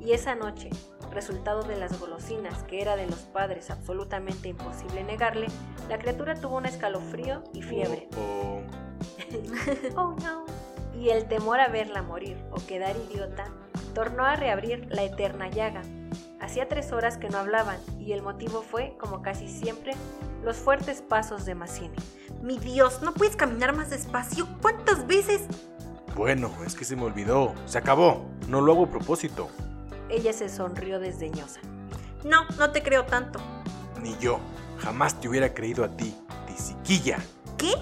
y 0.00 0.12
esa 0.12 0.34
noche, 0.34 0.70
resultado 1.12 1.62
de 1.62 1.76
las 1.76 2.00
golosinas 2.00 2.62
que 2.62 2.80
era 2.80 2.96
de 2.96 3.06
los 3.06 3.18
padres 3.18 3.68
absolutamente 3.70 4.48
imposible 4.48 5.04
negarle, 5.04 5.48
la 5.90 5.98
criatura 5.98 6.36
tuvo 6.36 6.56
un 6.56 6.64
escalofrío 6.64 7.44
y 7.52 7.60
fiebre. 7.60 8.08
O- 8.16 8.62
Oh 10.00 10.16
no. 10.22 10.46
Y 10.98 11.10
el 11.10 11.28
temor 11.28 11.60
a 11.60 11.68
verla 11.68 12.00
morir 12.00 12.42
o 12.50 12.64
quedar 12.66 12.96
idiota 12.96 13.44
tornó 13.94 14.24
a 14.24 14.34
reabrir 14.34 14.86
la 14.88 15.02
eterna 15.02 15.50
llaga. 15.50 15.82
Hacía 16.40 16.66
tres 16.66 16.92
horas 16.92 17.18
que 17.18 17.28
no 17.28 17.36
hablaban 17.36 17.78
y 17.98 18.12
el 18.12 18.22
motivo 18.22 18.62
fue, 18.62 18.96
como 18.98 19.20
casi 19.20 19.48
siempre, 19.48 19.92
los 20.42 20.56
fuertes 20.56 21.02
pasos 21.02 21.44
de 21.44 21.54
Mazzini. 21.54 21.98
Mi 22.40 22.56
Dios, 22.58 23.02
¿no 23.02 23.12
puedes 23.12 23.36
caminar 23.36 23.76
más 23.76 23.90
despacio? 23.90 24.48
¿Cuántas 24.62 25.06
veces? 25.06 25.42
Bueno, 26.18 26.50
es 26.66 26.74
que 26.74 26.84
se 26.84 26.96
me 26.96 27.04
olvidó. 27.04 27.54
Se 27.66 27.78
acabó. 27.78 28.28
No 28.48 28.60
lo 28.60 28.72
hago 28.72 28.86
a 28.86 28.90
propósito. 28.90 29.48
Ella 30.08 30.32
se 30.32 30.48
sonrió 30.48 30.98
desdeñosa. 30.98 31.60
No, 32.24 32.44
no 32.58 32.72
te 32.72 32.82
creo 32.82 33.04
tanto. 33.04 33.38
Ni 34.02 34.18
yo. 34.18 34.40
Jamás 34.78 35.20
te 35.20 35.28
hubiera 35.28 35.54
creído 35.54 35.84
a 35.84 35.96
ti, 35.96 36.12
tisiquilla. 36.48 37.18
¿Qué? 37.56 37.72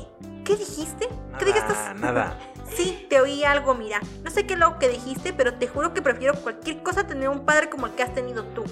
¿Qué 0.44 0.54
dijiste? 0.54 1.08
¿Qué 1.38 1.46
dijiste? 1.46 1.72
Nada, 1.72 1.94
nada. 1.94 2.38
Sí, 2.76 3.06
te 3.08 3.20
oí 3.20 3.44
algo, 3.44 3.74
mira. 3.74 4.00
No 4.22 4.30
sé 4.30 4.44
qué 4.44 4.52
es 4.54 4.60
lo 4.60 4.78
que 4.78 4.88
dijiste, 4.90 5.32
pero 5.32 5.54
te 5.54 5.68
juro 5.68 5.94
que 5.94 6.02
prefiero 6.02 6.34
cualquier 6.34 6.82
cosa 6.82 7.02
a 7.02 7.06
tener 7.06 7.28
un 7.30 7.46
padre 7.46 7.70
como 7.70 7.86
el 7.86 7.92
que 7.92 8.02
has 8.02 8.12
tenido 8.12 8.44
tú. 8.44 8.64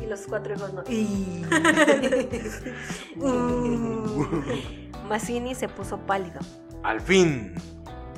Y 0.00 0.06
los 0.06 0.20
cuatro 0.28 0.54
hijos 0.54 0.72
no. 0.72 0.84
Mazzini 5.08 5.56
se 5.56 5.68
puso 5.68 5.98
pálido. 5.98 6.38
Al 6.82 7.00
fin, 7.00 7.54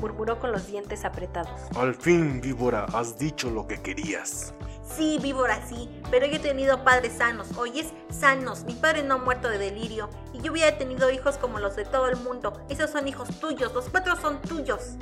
Murmuró 0.03 0.41
con 0.41 0.51
los 0.51 0.67
dientes 0.67 1.05
apretados. 1.05 1.61
al 1.77 1.95
fin, 1.95 2.41
víbora, 2.41 2.87
has 2.93 3.21
dicho 3.21 3.51
lo 3.51 3.69
que 3.69 3.81
querías. 3.81 4.53
Sí, 4.85 5.21
víbora, 5.23 5.65
sí, 5.65 5.89
pero 6.11 6.27
yo 6.27 6.35
he 6.35 6.39
tenido 6.41 6.83
padres 6.83 7.13
sanos, 7.19 7.57
oyes, 7.57 7.93
sanos. 8.11 8.65
Mi 8.65 8.75
padre 8.75 9.05
no 9.05 9.15
ha 9.15 9.19
muerto 9.19 9.49
de 9.49 9.59
delirio. 9.59 10.11
Y 10.33 10.41
yo 10.41 10.51
hubiera 10.51 10.77
tenido 10.77 11.09
hijos 11.13 11.39
como 11.39 11.61
los 11.61 11.77
de 11.77 11.85
todo 11.85 12.09
el 12.09 12.17
mundo. 12.17 12.53
Esos 12.69 12.91
son 12.91 13.07
hijos 13.07 13.29
tuyos, 13.39 13.73
los 13.75 13.89
cuatro 13.91 14.17
son 14.17 14.43
tuyos. 14.43 14.97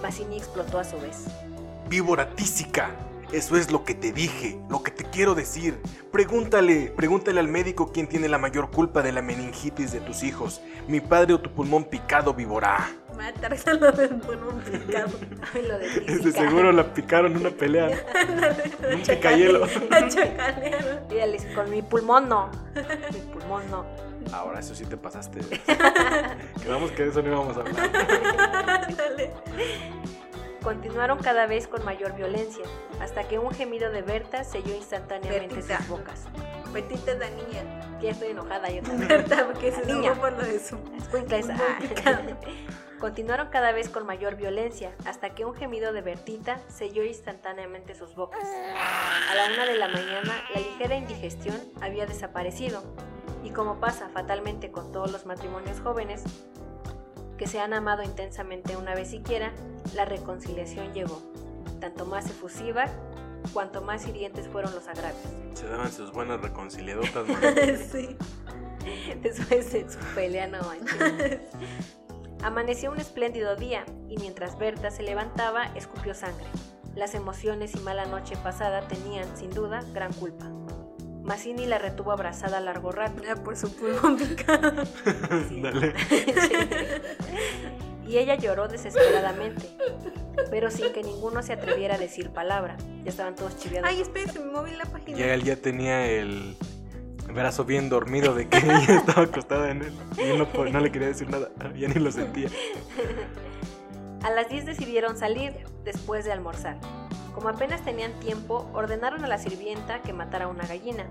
Mazzini 0.00 0.36
explotó 0.36 0.78
a 0.78 0.84
su 0.84 1.00
vez. 1.00 1.24
Víbora 1.88 2.30
tísica. 2.36 2.92
Eso 3.34 3.56
es 3.56 3.72
lo 3.72 3.82
que 3.84 3.96
te 3.96 4.12
dije, 4.12 4.60
lo 4.70 4.84
que 4.84 4.92
te 4.92 5.02
quiero 5.02 5.34
decir. 5.34 5.80
Pregúntale, 6.12 6.92
pregúntale 6.96 7.40
al 7.40 7.48
médico 7.48 7.90
quién 7.92 8.06
tiene 8.06 8.28
la 8.28 8.38
mayor 8.38 8.70
culpa 8.70 9.02
de 9.02 9.10
la 9.10 9.22
meningitis 9.22 9.90
de 9.90 9.98
tus 9.98 10.22
hijos. 10.22 10.60
Mi 10.86 11.00
padre 11.00 11.34
o 11.34 11.40
tu 11.40 11.50
pulmón 11.50 11.82
picado, 11.82 12.32
víbora. 12.32 12.92
Me 13.16 13.26
aterrizan 13.26 13.80
lo 13.80 13.90
del 13.90 14.20
pulmón 14.20 14.60
picado. 14.60 15.08
Ay, 15.52 15.66
lo 15.66 15.78
de 15.80 16.32
seguro 16.32 16.70
la 16.70 16.94
picaron 16.94 17.32
en 17.32 17.38
una 17.38 17.50
pelea. 17.50 17.88
Un 18.92 19.00
picayelo. 19.00 19.66
Chacalero. 19.66 21.06
Y 21.10 21.14
ella 21.14 21.26
le 21.26 21.32
dice, 21.32 21.52
con 21.54 21.68
mi 21.70 21.82
pulmón 21.82 22.28
no. 22.28 22.52
Mi 23.12 23.18
pulmón 23.32 23.68
no. 23.68 23.84
Ahora 24.32 24.60
eso 24.60 24.76
sí 24.76 24.86
te 24.86 24.96
pasaste. 24.96 25.40
Quedamos 26.62 26.92
que 26.92 27.02
de 27.02 27.08
eso 27.10 27.20
no 27.20 27.28
íbamos 27.30 27.56
a 27.56 27.60
hablar. 27.62 28.86
Ándale. 28.88 29.32
Continuaron 30.64 31.18
cada 31.18 31.46
vez 31.46 31.68
con 31.68 31.84
mayor 31.84 32.16
violencia, 32.16 32.64
hasta 32.98 33.28
que 33.28 33.38
un 33.38 33.52
gemido 33.52 33.90
de 33.90 34.00
Berta 34.00 34.44
selló 34.44 34.74
instantáneamente 34.74 35.56
Bertita. 35.56 35.78
sus 35.78 35.88
bocas. 35.88 36.24
Betita 36.72 37.12
es 37.12 37.18
la 37.18 37.28
niña. 37.28 37.98
Ya 38.00 38.10
estoy 38.10 38.28
enojada 38.30 38.70
yo 38.70 38.82
también. 38.82 39.08
Berta, 39.08 39.46
porque 39.46 39.70
se 39.72 39.84
Niña. 39.84 40.06
enojó 40.12 40.20
por 40.22 40.32
lo 40.32 40.42
de 40.42 40.58
su. 40.58 40.78
Picado. 41.80 42.22
Continuaron 42.98 43.48
cada 43.50 43.72
vez 43.72 43.90
con 43.90 44.06
mayor 44.06 44.36
violencia, 44.36 44.92
hasta 45.04 45.34
que 45.34 45.44
un 45.44 45.54
gemido 45.54 45.92
de 45.92 46.00
Bertita 46.00 46.58
selló 46.68 47.04
instantáneamente 47.04 47.94
sus 47.94 48.14
bocas. 48.14 48.42
A 48.42 49.34
la 49.34 49.52
una 49.52 49.66
de 49.66 49.74
la 49.76 49.88
mañana, 49.88 50.42
la 50.54 50.60
ligera 50.60 50.96
indigestión 50.96 51.60
había 51.82 52.06
desaparecido, 52.06 52.82
y 53.44 53.50
como 53.50 53.78
pasa 53.80 54.08
fatalmente 54.08 54.70
con 54.70 54.90
todos 54.92 55.12
los 55.12 55.26
matrimonios 55.26 55.80
jóvenes, 55.80 56.24
que 57.36 57.46
se 57.46 57.60
han 57.60 57.72
amado 57.72 58.02
intensamente 58.02 58.76
una 58.76 58.94
vez 58.94 59.10
siquiera, 59.10 59.52
la 59.94 60.04
reconciliación 60.04 60.92
llegó, 60.92 61.20
tanto 61.80 62.06
más 62.06 62.26
efusiva 62.26 62.86
cuanto 63.52 63.82
más 63.82 64.06
hirientes 64.06 64.48
fueron 64.48 64.74
los 64.74 64.88
agravios. 64.88 65.22
Se 65.54 65.66
daban 65.66 65.92
sus 65.92 66.12
buenas 66.12 66.40
reconciliadotas, 66.40 67.26
sí. 67.92 68.16
Después 69.22 69.72
de 69.72 69.90
su 69.90 69.98
pelea, 70.14 70.46
no 70.46 70.62
manches. 70.62 71.40
Amaneció 72.42 72.90
un 72.90 73.00
espléndido 73.00 73.56
día 73.56 73.84
y 74.08 74.18
mientras 74.18 74.58
Berta 74.58 74.90
se 74.90 75.02
levantaba, 75.02 75.64
escupió 75.74 76.14
sangre. 76.14 76.46
Las 76.94 77.14
emociones 77.14 77.74
y 77.74 77.80
mala 77.80 78.04
noche 78.06 78.36
pasada 78.36 78.86
tenían, 78.86 79.36
sin 79.36 79.50
duda, 79.50 79.82
gran 79.92 80.12
culpa. 80.12 80.50
Mazzini 81.24 81.66
la 81.66 81.78
retuvo 81.78 82.12
abrazada 82.12 82.60
largo 82.60 82.92
rato. 82.92 83.22
Era 83.22 83.36
por 83.36 83.56
su 83.56 83.74
pulmón 83.74 84.18
picado. 84.18 84.84
Sí. 85.48 85.60
Dale. 85.62 85.94
y 88.06 88.18
ella 88.18 88.34
lloró 88.34 88.68
desesperadamente, 88.68 89.66
pero 90.50 90.70
sin 90.70 90.92
que 90.92 91.02
ninguno 91.02 91.42
se 91.42 91.54
atreviera 91.54 91.94
a 91.94 91.98
decir 91.98 92.30
palabra. 92.30 92.76
Ya 93.04 93.10
estaban 93.10 93.34
todos 93.34 93.56
chiviados. 93.56 93.88
Ay, 93.88 94.02
espérense, 94.02 94.38
me 94.38 94.52
moví 94.52 94.72
la 94.72 94.84
página. 94.84 95.16
Ya 95.16 95.32
él 95.32 95.42
ya 95.42 95.56
tenía 95.56 96.06
el 96.06 96.56
brazo 97.32 97.64
bien 97.64 97.88
dormido 97.88 98.34
de 98.34 98.48
que 98.48 98.58
ella 98.62 98.96
estaba 98.96 99.22
acostada 99.22 99.70
en 99.70 99.82
él. 99.82 99.94
Y 100.18 100.22
él 100.22 100.38
no, 100.38 100.64
no 100.64 100.80
le 100.80 100.92
quería 100.92 101.08
decir 101.08 101.30
nada. 101.30 101.50
Ya 101.74 101.88
ni 101.88 101.94
lo 101.94 102.12
sentía. 102.12 102.50
A 104.22 104.30
las 104.30 104.48
10 104.50 104.66
decidieron 104.66 105.16
salir 105.16 105.54
después 105.84 106.24
de 106.26 106.32
almorzar. 106.32 106.78
Como 107.34 107.48
apenas 107.48 107.84
tenían 107.84 108.12
tiempo, 108.20 108.70
ordenaron 108.72 109.24
a 109.24 109.28
la 109.28 109.38
sirvienta 109.38 110.02
que 110.02 110.12
matara 110.12 110.48
una 110.48 110.66
gallina. 110.66 111.06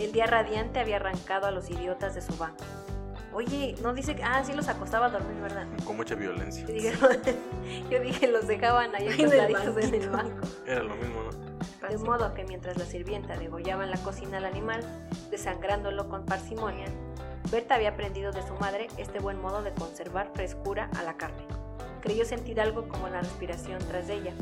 El 0.00 0.12
día 0.12 0.26
radiante 0.26 0.80
había 0.80 0.96
arrancado 0.96 1.46
a 1.46 1.50
los 1.50 1.68
idiotas 1.70 2.14
de 2.14 2.22
su 2.22 2.36
banco. 2.36 2.64
Oye, 3.32 3.74
no 3.82 3.94
dice 3.94 4.14
que... 4.14 4.22
Ah, 4.22 4.42
sí 4.44 4.52
los 4.52 4.68
acostaba 4.68 5.06
a 5.06 5.10
dormir, 5.10 5.40
¿verdad? 5.40 5.66
Con 5.84 5.96
mucha 5.96 6.14
violencia. 6.14 6.66
Yo 6.66 6.72
dije, 6.74 6.92
yo 7.90 8.00
dije, 8.00 8.28
los 8.28 8.46
dejaban 8.46 8.94
ahí 8.94 9.06
En 9.06 9.32
el 9.32 9.40
acostaditos 9.40 9.76
en 9.76 9.94
el 9.94 10.10
banquito. 10.10 10.10
banco. 10.10 10.48
Era 10.66 10.82
lo 10.82 10.96
mismo, 10.96 11.22
¿no? 11.22 11.88
De 11.88 11.98
modo 11.98 12.32
que 12.34 12.44
mientras 12.44 12.76
la 12.78 12.84
sirvienta 12.84 13.36
degollaba 13.36 13.84
en 13.84 13.90
la 13.90 13.98
cocina 13.98 14.38
al 14.38 14.44
animal, 14.44 14.80
desangrándolo 15.30 16.08
con 16.08 16.24
parsimonia, 16.24 16.86
Berta 17.50 17.74
había 17.74 17.90
aprendido 17.90 18.32
de 18.32 18.42
su 18.46 18.54
madre 18.54 18.88
este 18.96 19.18
buen 19.18 19.40
modo 19.40 19.62
de 19.62 19.72
conservar 19.72 20.30
frescura 20.32 20.88
a 20.98 21.02
la 21.02 21.16
carne. 21.16 21.44
Creyó 22.00 22.24
sentir 22.24 22.60
algo 22.60 22.88
como 22.88 23.08
la 23.08 23.20
respiración 23.20 23.78
tras 23.88 24.06
de 24.06 24.14
ella. 24.14 24.32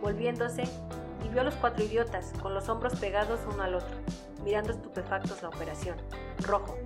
Volviéndose, 0.00 0.64
y 1.24 1.28
vio 1.28 1.40
a 1.40 1.44
los 1.44 1.54
cuatro 1.54 1.84
idiotas, 1.84 2.32
con 2.40 2.54
los 2.54 2.68
hombros 2.68 2.98
pegados 2.98 3.40
uno 3.52 3.62
al 3.62 3.74
otro, 3.74 3.96
mirando 4.44 4.72
estupefactos 4.72 5.42
la 5.42 5.48
operación. 5.48 5.96
Rojo, 6.42 6.76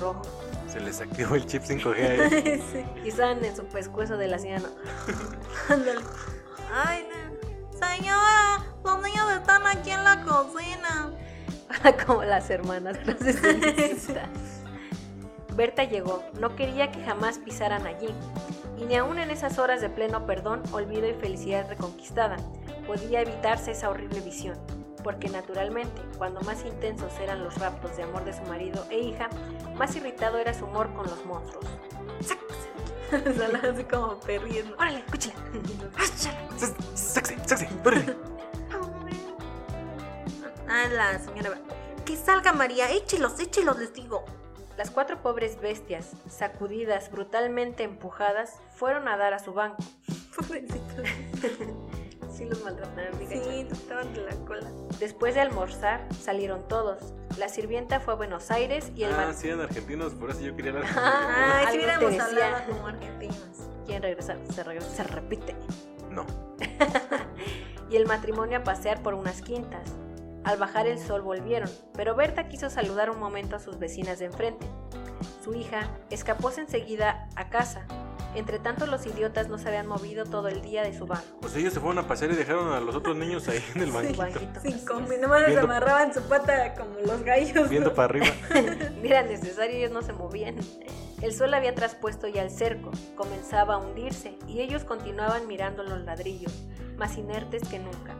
rojo. 0.00 0.22
Se 0.68 0.80
les 0.80 1.00
activó 1.00 1.34
el 1.34 1.46
chip 1.46 1.62
5G 1.62 1.96
ahí. 1.96 2.62
sí, 2.72 2.84
Y 3.04 3.08
estaban 3.08 3.44
en 3.44 3.56
su 3.56 3.64
pescuezo 3.64 4.16
de 4.16 4.28
la 4.28 4.38
señora. 4.38 4.62
¿no? 4.62 4.68
ándale. 5.74 6.00
Ay, 6.72 7.06
no. 7.08 7.30
Señora, 7.78 8.64
los 8.84 9.02
niños 9.02 9.32
están 9.32 9.66
aquí 9.66 9.90
en 9.90 10.04
la 10.04 10.22
cocina. 10.24 11.12
como 12.06 12.24
las 12.24 12.50
hermanas. 12.50 12.98
Berta 15.54 15.84
llegó, 15.84 16.22
no 16.38 16.54
quería 16.56 16.90
que 16.90 17.02
jamás 17.02 17.38
pisaran 17.38 17.86
allí, 17.86 18.08
y 18.80 18.84
ni 18.84 18.96
aun 18.96 19.18
en 19.18 19.30
esas 19.30 19.58
horas 19.58 19.80
de 19.80 19.90
pleno 19.90 20.26
perdón, 20.26 20.62
olvido 20.72 21.06
y 21.06 21.12
felicidad 21.12 21.68
reconquistada, 21.68 22.36
podía 22.86 23.20
evitarse 23.20 23.72
esa 23.72 23.90
horrible 23.90 24.20
visión, 24.20 24.58
porque 25.04 25.28
naturalmente, 25.28 26.00
cuando 26.16 26.40
más 26.40 26.64
intensos 26.64 27.12
eran 27.20 27.44
los 27.44 27.58
raptos 27.58 27.96
de 27.96 28.04
amor 28.04 28.24
de 28.24 28.32
su 28.32 28.42
marido 28.42 28.86
e 28.90 28.98
hija, 28.98 29.28
más 29.76 29.94
irritado 29.96 30.38
era 30.38 30.54
su 30.54 30.64
humor 30.64 30.92
con 30.94 31.06
los 31.06 31.24
monstruos. 31.26 31.66
Así 33.62 33.84
como 33.84 34.18
perriendo. 34.20 34.76
¡Órale, 34.76 35.00
escúchala! 35.00 35.34
Sexy, 36.94 37.34
sexy, 37.44 37.66
órale. 37.84 38.16
Ah, 40.68 40.86
la 40.88 41.18
señora. 41.18 41.58
Que 42.04 42.16
salga 42.16 42.52
María, 42.52 42.90
échelos, 42.90 43.38
échelos, 43.40 43.78
les 43.78 43.92
digo. 43.92 44.24
Las 44.80 44.90
cuatro 44.90 45.20
pobres 45.20 45.60
bestias, 45.60 46.12
sacudidas, 46.26 47.10
brutalmente 47.10 47.82
empujadas, 47.82 48.62
fueron 48.76 49.08
a 49.08 49.18
dar 49.18 49.34
a 49.34 49.38
su 49.38 49.52
banco. 49.52 49.76
Sí 52.32 52.46
los 52.46 52.64
maltrataron, 52.64 53.18
mi 53.18 53.26
Sí, 53.26 53.66
estaban 53.70 54.14
de 54.14 54.22
la 54.22 54.34
cola. 54.46 54.70
Después 54.98 55.34
de 55.34 55.42
almorzar, 55.42 56.06
salieron 56.18 56.66
todos. 56.66 57.12
La 57.36 57.50
sirvienta 57.50 58.00
fue 58.00 58.14
a 58.14 58.16
Buenos 58.16 58.50
Aires 58.50 58.90
y 58.96 59.02
el 59.02 59.12
Ah, 59.12 59.16
mar... 59.16 59.34
sí, 59.34 59.48
eran 59.48 59.60
argentinos, 59.60 60.14
por 60.14 60.30
eso 60.30 60.40
yo 60.40 60.56
quería 60.56 60.70
hablar. 60.72 60.86
Ah, 60.96 61.66
si 61.70 61.76
hubiéramos 61.76 62.18
hablado 62.18 62.64
como 62.66 62.86
argentinos. 62.86 63.68
¿Quieren 63.84 64.02
regresar? 64.04 64.38
Se 64.50 64.64
regresa, 64.64 64.88
se 64.88 65.02
repite. 65.04 65.54
No. 66.10 66.24
Y 67.90 67.96
el 67.96 68.06
matrimonio 68.06 68.56
a 68.60 68.64
pasear 68.64 69.02
por 69.02 69.12
unas 69.12 69.42
quintas. 69.42 69.92
Al 70.44 70.58
bajar 70.58 70.86
el 70.86 70.98
sol 70.98 71.20
volvieron, 71.22 71.68
pero 71.94 72.14
Berta 72.14 72.48
quiso 72.48 72.70
saludar 72.70 73.10
un 73.10 73.18
momento 73.20 73.56
a 73.56 73.60
sus 73.60 73.78
vecinas 73.78 74.18
de 74.18 74.26
enfrente. 74.26 74.66
Su 75.44 75.54
hija 75.54 75.90
escapóse 76.10 76.62
enseguida 76.62 77.28
a 77.36 77.48
casa. 77.50 77.84
Entre 78.34 78.60
tanto, 78.60 78.86
los 78.86 79.04
idiotas 79.06 79.48
no 79.48 79.58
se 79.58 79.68
habían 79.68 79.88
movido 79.88 80.24
todo 80.24 80.46
el 80.48 80.62
día 80.62 80.82
de 80.84 80.96
su 80.96 81.04
banco. 81.06 81.24
Pues 81.40 81.56
ellos 81.56 81.74
se 81.74 81.80
fueron 81.80 81.98
a 81.98 82.06
pasear 82.06 82.30
y 82.30 82.36
dejaron 82.36 82.72
a 82.72 82.78
los 82.80 82.94
otros 82.94 83.16
niños 83.16 83.48
ahí 83.48 83.58
en 83.74 83.82
el 83.82 83.90
banquito. 83.90 84.18
banquito. 84.18 84.60
Sin 84.60 84.84
comer, 84.84 85.20
nomás 85.20 85.46
Viendo- 85.46 85.64
amarraban 85.64 86.14
su 86.14 86.22
pata 86.22 86.74
como 86.74 86.94
los 87.04 87.22
gallos. 87.24 87.68
Viendo 87.68 87.90
¿no? 87.90 87.94
para 87.96 88.06
arriba. 88.06 88.26
Ni 89.02 89.08
era 89.10 89.22
necesario, 89.24 89.76
ellos 89.76 89.90
no 89.90 90.02
se 90.02 90.12
movían. 90.12 90.56
El 91.20 91.34
sol 91.34 91.52
había 91.52 91.74
traspuesto 91.74 92.28
ya 92.28 92.42
el 92.42 92.50
cerco, 92.50 92.92
comenzaba 93.16 93.74
a 93.74 93.78
hundirse 93.78 94.38
y 94.46 94.60
ellos 94.60 94.84
continuaban 94.84 95.46
mirando 95.48 95.82
los 95.82 96.00
ladrillos, 96.02 96.52
más 96.96 97.18
inertes 97.18 97.68
que 97.68 97.78
nunca. 97.80 98.14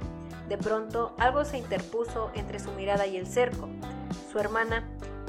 De 0.50 0.58
pronto, 0.58 1.14
algo 1.16 1.44
se 1.44 1.58
interpuso 1.58 2.32
entre 2.34 2.58
su 2.58 2.72
mirada 2.72 3.06
y 3.06 3.16
el 3.16 3.28
cerco. 3.28 3.68
Su 4.32 4.40
hermana, 4.40 4.82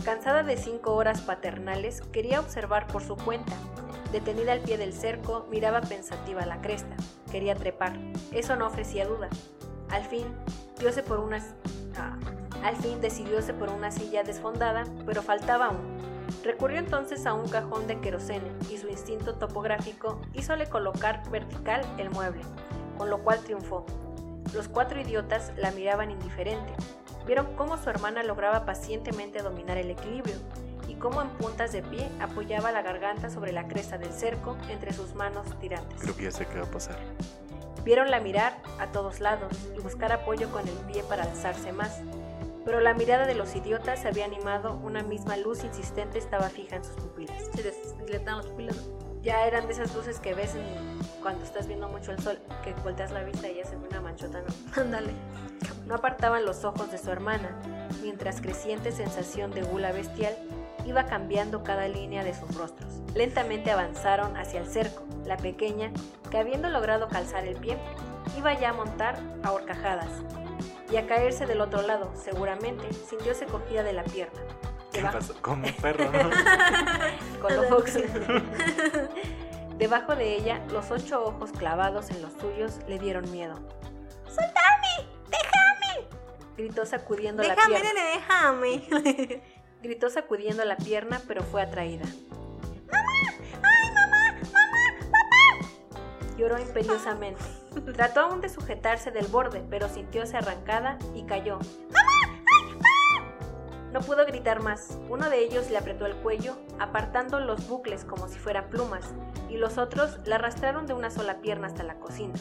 cansada 0.04 0.42
de 0.42 0.58
cinco 0.58 0.96
horas 0.96 1.22
paternales, 1.22 2.02
quería 2.12 2.40
observar 2.40 2.88
por 2.88 3.04
su 3.04 3.16
cuenta. 3.16 3.54
Detenida 4.12 4.54
al 4.54 4.62
pie 4.62 4.80
del 4.80 4.94
cerco, 4.94 5.46
miraba 5.52 5.82
pensativa 5.82 6.44
la 6.48 6.60
cresta. 6.60 6.96
Quería 7.32 7.54
trepar. 7.54 8.00
Eso 8.32 8.56
no 8.56 8.66
ofrecía 8.66 9.06
duda. 9.06 9.30
Al 9.92 10.04
fin, 10.06 10.26
diose 10.80 11.04
por 11.04 11.20
unas... 11.20 11.54
ah, 11.98 12.18
al 12.64 12.76
fin 12.78 13.00
decidióse 13.00 13.54
por 13.54 13.70
una 13.70 13.92
silla 13.92 14.24
desfondada, 14.24 14.86
pero 15.06 15.22
faltaba 15.22 15.68
aún. 15.68 16.00
Recurrió 16.44 16.80
entonces 16.80 17.28
a 17.28 17.36
un 17.36 17.48
cajón 17.48 17.86
de 17.86 18.02
querosene 18.02 18.52
y 18.72 18.78
su 18.78 18.88
instinto 18.88 19.36
topográfico 19.36 20.20
hízole 20.34 20.68
colocar 20.68 21.22
vertical 21.30 21.82
el 22.00 22.10
mueble, 22.10 22.42
con 22.98 23.12
lo 23.12 23.20
cual 23.20 23.40
triunfó. 23.44 23.86
Los 24.54 24.68
cuatro 24.68 25.00
idiotas 25.00 25.52
la 25.58 25.72
miraban 25.72 26.12
indiferente. 26.12 26.74
Vieron 27.26 27.56
cómo 27.56 27.78
su 27.78 27.90
hermana 27.90 28.24
lograba 28.24 28.66
pacientemente 28.66 29.42
dominar 29.42 29.78
el 29.78 29.92
equilibrio 29.92 30.36
y 30.88 30.96
cómo 30.96 31.22
en 31.22 31.30
puntas 31.30 31.72
de 31.72 31.84
pie 31.84 32.10
apoyaba 32.20 32.72
la 32.72 32.82
garganta 32.82 33.30
sobre 33.30 33.54
la 33.54 33.68
cresta 33.68 33.98
del 33.98 34.12
cerco 34.12 34.58
entre 34.70 34.92
sus 34.92 35.16
manos 35.16 35.48
tirantes. 35.60 36.02
Creo 36.02 36.16
que 36.16 36.24
ya 36.24 36.32
sé 36.32 36.46
qué 36.48 36.60
va 36.60 36.66
a 36.66 36.72
pasar. 36.72 36.98
Viéronla 37.84 38.20
mirar 38.20 38.62
a 38.80 38.88
todos 38.92 39.20
lados 39.20 39.54
y 39.76 39.80
buscar 39.80 40.12
apoyo 40.12 40.52
con 40.52 40.68
el 40.68 40.76
pie 40.92 41.04
para 41.04 41.24
alzarse 41.24 41.72
más. 41.72 42.02
Pero 42.66 42.80
la 42.80 42.94
mirada 42.94 43.26
de 43.26 43.34
los 43.34 43.56
idiotas 43.56 44.02
se 44.02 44.08
había 44.08 44.26
animado, 44.26 44.80
una 44.84 45.02
misma 45.02 45.38
luz 45.38 45.64
insistente 45.64 46.20
estaba 46.20 46.50
fija 46.50 46.76
en 46.76 46.84
sus 46.84 46.96
pupilas. 46.96 47.50
Se 47.56 47.64
los 47.64 48.46
pupilas. 48.46 48.78
Ya 49.22 49.46
eran 49.46 49.68
de 49.68 49.74
esas 49.74 49.94
luces 49.96 50.20
que 50.20 50.34
ves 50.34 50.56
cuando 51.22 51.44
estás 51.44 51.68
viendo 51.68 51.88
mucho 51.88 52.12
el 52.12 52.20
sol, 52.20 52.40
que 52.64 52.74
volteas 52.82 53.12
la 53.12 53.24
vista 53.24 53.48
y 53.50 53.58
ya 53.58 53.66
se 53.66 53.76
ve 53.76 53.88
una 53.88 54.02
manchota, 54.02 54.42
¿no? 54.42 54.82
Ándale. 54.82 55.14
No 55.86 55.96
apartaban 55.96 56.46
los 56.46 56.64
ojos 56.66 56.92
de 56.92 56.98
su 56.98 57.12
hermana, 57.12 57.60
mientras 58.02 58.42
creciente 58.42 58.92
sensación 58.92 59.52
de 59.52 59.62
gula 59.62 59.92
bestial 59.92 60.36
iba 60.86 61.06
cambiando 61.06 61.64
cada 61.64 61.88
línea 61.88 62.24
de 62.24 62.34
sus 62.34 62.56
rostros. 62.56 63.02
Lentamente 63.14 63.72
avanzaron 63.72 64.36
hacia 64.38 64.62
el 64.62 64.68
cerco. 64.68 65.04
La 65.26 65.38
pequeña, 65.38 65.92
que 66.32 66.40
habiendo 66.40 66.70
logrado 66.70 67.08
calzar 67.08 67.46
el 67.46 67.58
pie, 67.58 67.78
iba 68.38 68.54
ya 68.60 68.70
a 68.70 68.74
montar 68.74 69.20
a 69.44 69.52
horcajadas 69.52 70.10
y 70.92 70.98
a 70.98 71.06
caerse 71.06 71.46
del 71.46 71.62
otro 71.62 71.82
lado, 71.84 72.12
seguramente, 72.16 72.92
sintióse 72.94 73.46
cogida 73.46 73.84
de 73.84 73.94
la 73.94 74.04
pierna. 74.04 74.42
¿Qué 74.92 74.98
Debajo- 75.00 75.18
pasó? 75.20 75.42
Como 75.42 75.68
un 75.68 75.74
perro, 75.74 76.12
¿no? 76.12 76.30
con 77.42 77.56
los 77.56 77.72
ojos. 77.72 77.92
Debajo 79.78 80.16
de 80.16 80.36
ella, 80.36 80.62
los 80.72 80.92
ocho 80.92 81.24
ojos 81.24 81.52
clavados 81.52 82.10
en 82.12 82.22
los 82.22 82.34
suyos 82.34 82.80
le 82.88 83.00
dieron 83.00 83.30
miedo. 83.32 83.56
¡Soltame! 84.26 85.10
¡Déjame! 85.30 86.08
Gritó 86.58 86.86
sacudiendo 86.86 87.42
la 87.42 87.56
Déjame, 87.56 87.80
pierna. 87.80 87.94
nene, 87.94 88.10
déjame. 88.14 89.42
Gritó 89.82 90.10
sacudiendo 90.12 90.64
la 90.66 90.78
pierna, 90.78 91.20
pero 91.28 91.42
fue 91.42 91.62
atraída. 91.64 92.06
Lloró 96.38 96.60
imperiosamente. 96.60 97.42
Trató 97.96 98.22
aún 98.22 98.42
de 98.42 98.50
sujetarse 98.50 99.12
del 99.12 99.28
borde, 99.28 99.64
pero 99.70 99.90
sintióse 99.90 100.38
arrancada 100.38 100.98
y 101.16 101.24
cayó. 101.24 101.60
No 103.92 104.00
pudo 104.00 104.26
gritar 104.26 104.62
más. 104.62 104.98
Uno 105.10 105.30
de 105.30 105.40
ellos 105.44 105.70
le 105.70 105.78
apretó 105.78 106.06
el 106.06 106.16
cuello, 106.16 106.56
apartando 106.80 107.40
los 107.40 107.68
bucles 107.68 108.06
como 108.06 108.28
si 108.28 108.40
fueran 108.40 108.70
plumas, 108.70 109.06
y 109.50 109.58
los 109.58 109.78
otros 109.78 110.20
la 110.26 110.36
arrastraron 110.36 110.88
de 110.88 110.94
una 110.94 111.12
sola 111.12 111.42
pierna 111.42 111.68
hasta 111.68 111.84
la 111.84 111.96
cocina, 111.96 112.40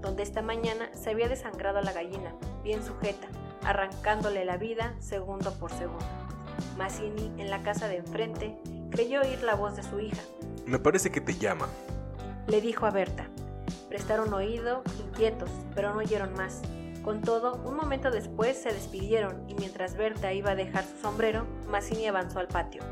donde 0.00 0.22
esta 0.22 0.42
mañana 0.42 0.90
se 0.94 1.10
había 1.10 1.28
desangrado 1.28 1.78
a 1.78 1.82
la 1.82 1.92
gallina, 1.92 2.34
bien 2.62 2.84
sujeta, 2.84 3.26
arrancándole 3.64 4.44
la 4.44 4.56
vida 4.56 4.94
segundo 5.00 5.52
por 5.54 5.72
segundo. 5.72 6.06
Mazzini, 6.78 7.32
en 7.38 7.50
la 7.50 7.62
casa 7.62 7.88
de 7.88 7.96
enfrente, 7.96 8.56
creyó 8.90 9.22
oír 9.22 9.42
la 9.42 9.56
voz 9.56 9.74
de 9.74 9.82
su 9.82 9.98
hija. 9.98 10.22
Me 10.66 10.78
parece 10.78 11.10
que 11.10 11.20
te 11.20 11.34
llama. 11.34 11.66
Le 12.46 12.60
dijo 12.60 12.86
a 12.86 12.90
Berta. 12.90 13.26
Prestaron 13.88 14.32
oído, 14.32 14.82
inquietos, 15.00 15.50
pero 15.74 15.92
no 15.92 15.98
oyeron 15.98 16.32
más. 16.34 16.62
Con 17.04 17.20
todo, 17.20 17.56
un 17.64 17.74
momento 17.74 18.12
después 18.12 18.62
se 18.62 18.72
despidieron 18.72 19.44
y 19.48 19.54
mientras 19.54 19.96
Berta 19.96 20.32
iba 20.32 20.52
a 20.52 20.54
dejar 20.54 20.84
su 20.84 21.02
sombrero, 21.02 21.46
Mazzini 21.68 22.06
avanzó 22.06 22.38
al 22.38 22.46
patio. 22.46 22.82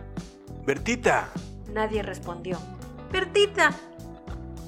¡Bertita! 0.67 1.29
Nadie 1.73 2.03
respondió. 2.03 2.59
¡Bertita! 3.13 3.71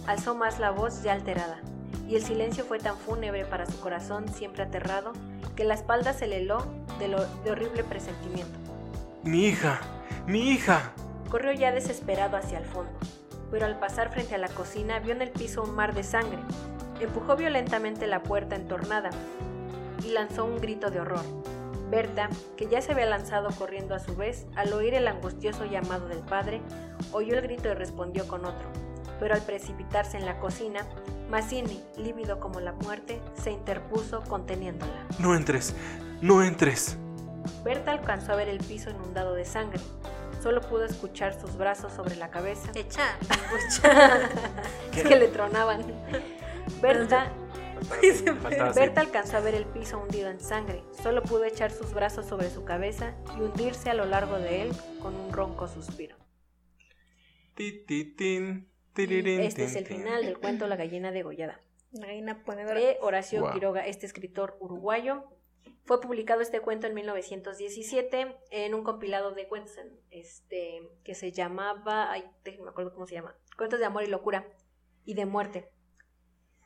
Alzó 0.06 0.36
más 0.36 0.60
la 0.60 0.70
voz 0.70 1.02
ya 1.02 1.12
alterada, 1.12 1.60
y 2.08 2.14
el 2.14 2.22
silencio 2.22 2.64
fue 2.64 2.78
tan 2.78 2.96
fúnebre 2.96 3.44
para 3.44 3.66
su 3.66 3.80
corazón 3.80 4.28
siempre 4.28 4.62
aterrado 4.62 5.12
que 5.56 5.64
la 5.64 5.74
espalda 5.74 6.12
se 6.12 6.28
le 6.28 6.38
heló 6.38 6.64
de, 7.00 7.08
lo, 7.08 7.26
de 7.42 7.50
horrible 7.50 7.82
presentimiento. 7.82 8.58
¡Mi 9.24 9.46
hija! 9.46 9.80
¡Mi 10.26 10.50
hija! 10.50 10.92
Corrió 11.30 11.52
ya 11.52 11.72
desesperado 11.72 12.36
hacia 12.36 12.58
el 12.58 12.64
fondo, 12.64 12.92
pero 13.50 13.66
al 13.66 13.78
pasar 13.78 14.12
frente 14.12 14.36
a 14.36 14.38
la 14.38 14.48
cocina 14.48 15.00
vio 15.00 15.12
en 15.12 15.22
el 15.22 15.30
piso 15.30 15.62
un 15.62 15.74
mar 15.74 15.94
de 15.94 16.04
sangre. 16.04 16.38
Empujó 17.02 17.34
violentamente 17.34 18.06
la 18.06 18.22
puerta 18.22 18.54
entornada 18.54 19.10
y 20.04 20.12
lanzó 20.12 20.44
un 20.44 20.60
grito 20.60 20.88
de 20.90 21.00
horror. 21.00 21.24
Berta, 21.90 22.30
que 22.56 22.68
ya 22.68 22.80
se 22.80 22.92
había 22.92 23.06
lanzado 23.06 23.50
corriendo 23.50 23.96
a 23.96 23.98
su 23.98 24.14
vez, 24.14 24.46
al 24.54 24.72
oír 24.72 24.94
el 24.94 25.08
angustioso 25.08 25.64
llamado 25.64 26.06
del 26.06 26.20
padre, 26.20 26.62
oyó 27.10 27.34
el 27.34 27.42
grito 27.42 27.68
y 27.68 27.74
respondió 27.74 28.28
con 28.28 28.44
otro. 28.44 28.68
Pero 29.18 29.34
al 29.34 29.42
precipitarse 29.42 30.16
en 30.16 30.26
la 30.26 30.38
cocina, 30.38 30.86
Mazzini, 31.28 31.82
lívido 31.98 32.38
como 32.38 32.60
la 32.60 32.72
muerte, 32.72 33.20
se 33.34 33.50
interpuso 33.50 34.22
conteniéndola. 34.22 35.06
No 35.18 35.34
entres, 35.34 35.74
no 36.20 36.42
entres. 36.42 36.96
Berta 37.64 37.90
alcanzó 37.90 38.32
a 38.32 38.36
ver 38.36 38.48
el 38.48 38.58
piso 38.58 38.90
inundado 38.90 39.34
de 39.34 39.44
sangre. 39.44 39.80
Solo 40.40 40.60
pudo 40.60 40.84
escuchar 40.84 41.38
sus 41.38 41.56
brazos 41.56 41.92
sobre 41.92 42.14
la 42.14 42.30
cabeza. 42.30 42.70
Echa. 42.74 43.16
Es 44.96 45.02
que 45.02 45.16
le 45.16 45.28
tronaban. 45.28 45.84
Berta. 46.82 47.32
Berta 48.74 49.00
alcanzó 49.00 49.36
a 49.36 49.40
ver 49.40 49.54
el 49.54 49.64
piso 49.66 49.98
hundido 50.00 50.28
en 50.28 50.40
sangre. 50.40 50.82
Solo 51.02 51.22
pudo 51.22 51.44
echar 51.44 51.70
sus 51.70 51.92
brazos 51.94 52.26
sobre 52.26 52.50
su 52.50 52.64
cabeza 52.64 53.16
y 53.36 53.40
hundirse 53.40 53.90
a 53.90 53.94
lo 53.94 54.04
largo 54.04 54.38
de 54.38 54.62
él 54.62 54.72
con 55.00 55.14
un 55.14 55.32
ronco 55.32 55.68
suspiro. 55.68 56.16
Ti, 57.54 57.84
ti, 57.86 58.04
tin, 58.16 58.68
Y 58.90 58.92
tirirín, 58.94 59.40
este 59.40 59.62
tin, 59.62 59.70
es 59.70 59.76
el 59.76 59.84
tin. 59.88 59.96
final 59.98 60.24
del 60.24 60.38
cuento 60.38 60.66
La 60.66 60.76
gallina 60.76 61.12
degollada. 61.12 61.60
La 61.92 62.06
gallina 62.06 62.42
ponedora. 62.44 62.78
De 62.80 62.98
Horacio. 63.00 63.50
Quiroga, 63.52 63.86
este 63.86 64.06
escritor 64.06 64.56
uruguayo. 64.60 65.24
Fue 65.84 66.00
publicado 66.00 66.40
este 66.40 66.60
cuento 66.60 66.86
en 66.86 66.94
1917 66.94 68.36
en 68.50 68.74
un 68.74 68.84
compilado 68.84 69.32
de 69.32 69.48
cuentos 69.48 69.76
en- 69.78 69.98
este, 70.10 70.80
que 71.04 71.14
se 71.14 71.32
llamaba, 71.32 72.10
ay, 72.12 72.24
déjenme 72.44 72.70
acuerdo 72.70 72.92
cómo 72.94 73.06
se 73.06 73.14
llama, 73.14 73.36
Cuentos 73.56 73.78
de 73.80 73.84
amor 73.86 74.02
y 74.04 74.06
locura 74.06 74.46
y 75.04 75.14
de 75.14 75.26
muerte. 75.26 75.70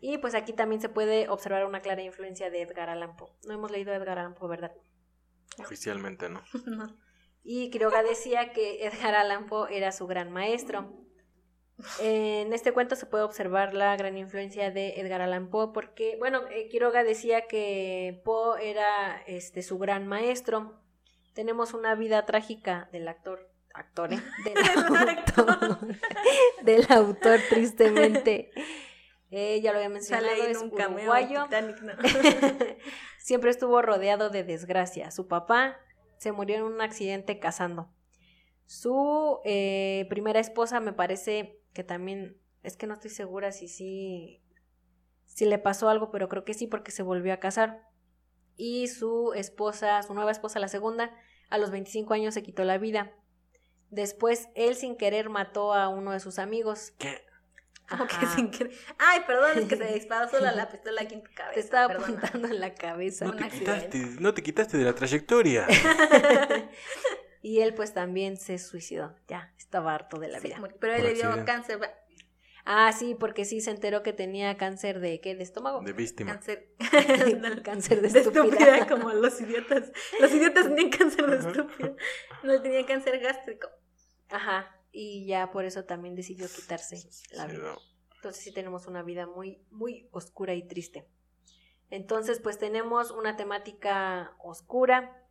Y 0.00 0.18
pues 0.18 0.34
aquí 0.34 0.52
también 0.52 0.80
se 0.80 0.88
puede 0.88 1.28
observar 1.28 1.64
una 1.64 1.80
clara 1.80 2.02
influencia 2.02 2.50
de 2.50 2.62
Edgar 2.62 2.90
Allan 2.90 3.16
Poe. 3.16 3.30
No 3.46 3.54
hemos 3.54 3.70
leído 3.70 3.92
a 3.92 3.96
Edgar 3.96 4.18
Allan 4.18 4.34
Poe, 4.34 4.48
¿verdad? 4.48 4.72
Oficialmente 5.58 6.28
no. 6.28 6.42
No. 6.66 6.96
Y 7.42 7.70
Quiroga 7.70 8.02
decía 8.02 8.52
que 8.52 8.84
Edgar 8.86 9.14
Allan 9.14 9.46
Poe 9.46 9.76
era 9.76 9.92
su 9.92 10.06
gran 10.06 10.32
maestro. 10.32 10.92
En 12.00 12.52
este 12.54 12.72
cuento 12.72 12.96
se 12.96 13.04
puede 13.04 13.24
observar 13.24 13.74
la 13.74 13.94
gran 13.96 14.16
influencia 14.16 14.70
de 14.70 14.98
Edgar 14.98 15.20
Allan 15.20 15.50
Poe 15.50 15.72
porque, 15.72 16.16
bueno, 16.18 16.40
eh, 16.50 16.68
Quiroga 16.68 17.04
decía 17.04 17.46
que 17.46 18.20
Poe 18.24 18.70
era 18.70 19.22
este, 19.26 19.62
su 19.62 19.78
gran 19.78 20.06
maestro. 20.06 20.80
Tenemos 21.34 21.74
una 21.74 21.94
vida 21.94 22.24
trágica 22.24 22.88
del 22.92 23.06
actor, 23.08 23.50
actor, 23.74 24.14
¿eh? 24.14 24.22
del, 24.44 24.56
autor, 24.74 25.78
del 26.62 26.86
autor 26.90 27.40
tristemente. 27.48 28.50
Eh, 29.30 29.60
ya 29.60 29.72
lo 29.72 29.78
había 29.78 29.88
mencionado, 29.88 30.28
Sale 30.28 30.42
ahí 30.42 30.50
es 30.50 30.58
en 30.58 30.64
un 30.64 30.72
uruguayo. 30.72 31.44
Titanic, 31.44 31.80
¿no? 31.82 31.92
Siempre 33.18 33.50
estuvo 33.50 33.82
rodeado 33.82 34.30
de 34.30 34.44
desgracia. 34.44 35.10
Su 35.10 35.26
papá 35.26 35.76
se 36.18 36.32
murió 36.32 36.56
en 36.56 36.62
un 36.62 36.80
accidente 36.80 37.38
cazando. 37.38 37.90
Su 38.66 39.40
eh, 39.44 40.06
primera 40.08 40.40
esposa 40.40 40.80
me 40.80 40.92
parece 40.92 41.60
que 41.72 41.84
también, 41.84 42.40
es 42.62 42.76
que 42.76 42.86
no 42.86 42.94
estoy 42.94 43.10
segura 43.10 43.52
si 43.52 43.68
sí, 43.68 44.42
si 45.24 45.44
le 45.44 45.58
pasó 45.58 45.88
algo, 45.88 46.10
pero 46.10 46.28
creo 46.28 46.44
que 46.44 46.54
sí 46.54 46.66
porque 46.66 46.90
se 46.90 47.02
volvió 47.02 47.32
a 47.32 47.38
casar. 47.38 47.88
Y 48.56 48.88
su 48.88 49.34
esposa, 49.34 50.02
su 50.02 50.14
nueva 50.14 50.30
esposa, 50.30 50.58
la 50.60 50.68
segunda, 50.68 51.14
a 51.50 51.58
los 51.58 51.70
25 51.70 52.14
años 52.14 52.34
se 52.34 52.42
quitó 52.42 52.64
la 52.64 52.78
vida. 52.78 53.12
Después, 53.90 54.48
él 54.54 54.74
sin 54.74 54.96
querer 54.96 55.28
mató 55.28 55.74
a 55.74 55.88
uno 55.88 56.12
de 56.12 56.20
sus 56.20 56.38
amigos. 56.38 56.92
¿Qué? 56.98 57.25
Como 57.88 58.06
que 58.06 58.14
Ajá. 58.16 58.34
sin 58.34 58.50
querer. 58.50 58.72
Ay, 58.98 59.20
perdón, 59.26 59.58
es 59.58 59.64
que 59.68 59.76
se 59.76 59.92
disparó 59.94 60.28
sola 60.30 60.52
la 60.52 60.68
pistola 60.68 61.02
aquí 61.02 61.14
en 61.14 61.22
tu 61.22 61.30
cabeza. 61.32 61.54
Te 61.54 61.60
estaba 61.60 61.88
perdona. 61.88 62.18
apuntando 62.18 62.48
en 62.48 62.60
la 62.60 62.74
cabeza. 62.74 63.24
No 63.26 63.30
un 63.32 63.38
te 63.38 63.44
accidente. 63.44 63.88
quitaste, 63.90 64.20
no 64.20 64.34
te 64.34 64.42
quitaste 64.42 64.76
de 64.78 64.84
la 64.84 64.94
trayectoria. 64.94 65.66
y 67.42 67.60
él 67.60 67.74
pues 67.74 67.94
también 67.94 68.36
se 68.36 68.58
suicidó. 68.58 69.14
Ya, 69.28 69.52
estaba 69.56 69.94
harto 69.94 70.18
de 70.18 70.28
la 70.28 70.40
Sí, 70.40 70.48
vida. 70.48 70.58
murió, 70.58 70.76
pero 70.80 70.94
él 70.94 71.00
Por 71.02 71.08
le 71.10 71.14
dio 71.14 71.24
accidente. 71.26 71.52
cáncer. 71.52 71.80
Ah, 72.68 72.90
sí, 72.92 73.14
porque 73.14 73.44
sí 73.44 73.60
se 73.60 73.70
enteró 73.70 74.02
que 74.02 74.12
tenía 74.12 74.56
cáncer 74.56 74.98
de 74.98 75.20
qué, 75.20 75.36
de 75.36 75.44
estómago. 75.44 75.82
De 75.82 75.92
víctima. 75.92 76.32
Cáncer. 76.32 76.70
cáncer 77.62 78.02
de 78.02 78.08
de 78.08 78.18
estúpida. 78.18 78.42
estúpida, 78.44 78.86
como 78.88 79.12
los 79.12 79.40
idiotas. 79.40 79.92
Los 80.18 80.32
idiotas 80.32 80.64
tenían 80.66 80.90
cáncer 80.90 81.26
de 81.30 81.36
estúpida. 81.48 81.92
No 82.42 82.60
tenían 82.60 82.82
cáncer 82.84 83.20
gástrico. 83.20 83.68
Ajá. 84.30 84.75
Y 84.98 85.26
ya 85.26 85.50
por 85.50 85.66
eso 85.66 85.84
también 85.84 86.14
decidió 86.14 86.48
quitarse 86.48 87.06
la 87.32 87.46
vida. 87.46 87.76
Entonces 88.14 88.42
sí 88.42 88.50
tenemos 88.50 88.86
una 88.86 89.02
vida 89.02 89.26
muy, 89.26 89.62
muy 89.70 90.08
oscura 90.10 90.54
y 90.54 90.66
triste. 90.66 91.06
Entonces, 91.90 92.40
pues 92.40 92.58
tenemos 92.58 93.10
una 93.10 93.36
temática 93.36 94.34
oscura, 94.38 95.22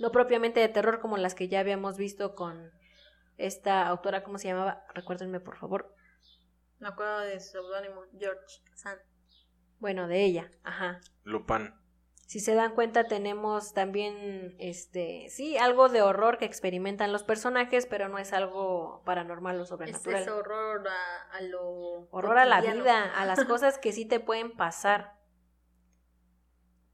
no 0.00 0.10
propiamente 0.10 0.58
de 0.58 0.68
terror 0.68 0.98
como 0.98 1.18
las 1.18 1.36
que 1.36 1.46
ya 1.46 1.60
habíamos 1.60 1.98
visto 1.98 2.34
con 2.34 2.72
esta 3.36 3.86
autora, 3.86 4.24
¿cómo 4.24 4.38
se 4.38 4.48
llamaba? 4.48 4.84
Recuérdenme, 4.92 5.38
por 5.38 5.56
favor. 5.56 5.94
Me 6.80 6.88
acuerdo 6.88 7.20
de 7.20 7.38
su 7.38 7.52
seudónimo, 7.52 8.02
George 8.18 8.60
Sand. 8.74 9.00
Bueno, 9.78 10.08
de 10.08 10.24
ella, 10.24 10.50
ajá. 10.64 11.00
Lupin. 11.22 11.72
Si 12.26 12.40
se 12.40 12.54
dan 12.56 12.74
cuenta, 12.74 13.04
tenemos 13.04 13.72
también, 13.72 14.56
este, 14.58 15.28
sí, 15.30 15.56
algo 15.58 15.88
de 15.88 16.02
horror 16.02 16.38
que 16.38 16.44
experimentan 16.44 17.12
los 17.12 17.22
personajes, 17.22 17.86
pero 17.86 18.08
no 18.08 18.18
es 18.18 18.32
algo 18.32 19.00
paranormal 19.04 19.58
o 19.60 19.62
Es 19.62 19.68
sobrenatural. 19.68 20.22
ese 20.22 20.30
horror 20.32 20.88
a, 20.88 21.36
a 21.36 21.40
lo. 21.42 22.08
horror 22.10 22.38
a 22.38 22.44
la 22.44 22.60
vida, 22.60 23.04
a 23.16 23.24
las 23.26 23.44
cosas 23.44 23.78
que 23.78 23.92
sí 23.92 24.06
te 24.06 24.18
pueden 24.18 24.50
pasar. 24.56 25.14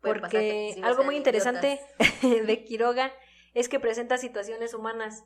Puede 0.03 0.21
Porque 0.21 0.81
algo 0.83 1.05
muy 1.05 1.16
interesante 1.16 1.81
de 2.23 2.64
Quiroga 2.64 3.12
es 3.55 3.68
que 3.68 3.81
presenta 3.81 4.18
situaciones 4.18 4.75
humanas 4.75 5.25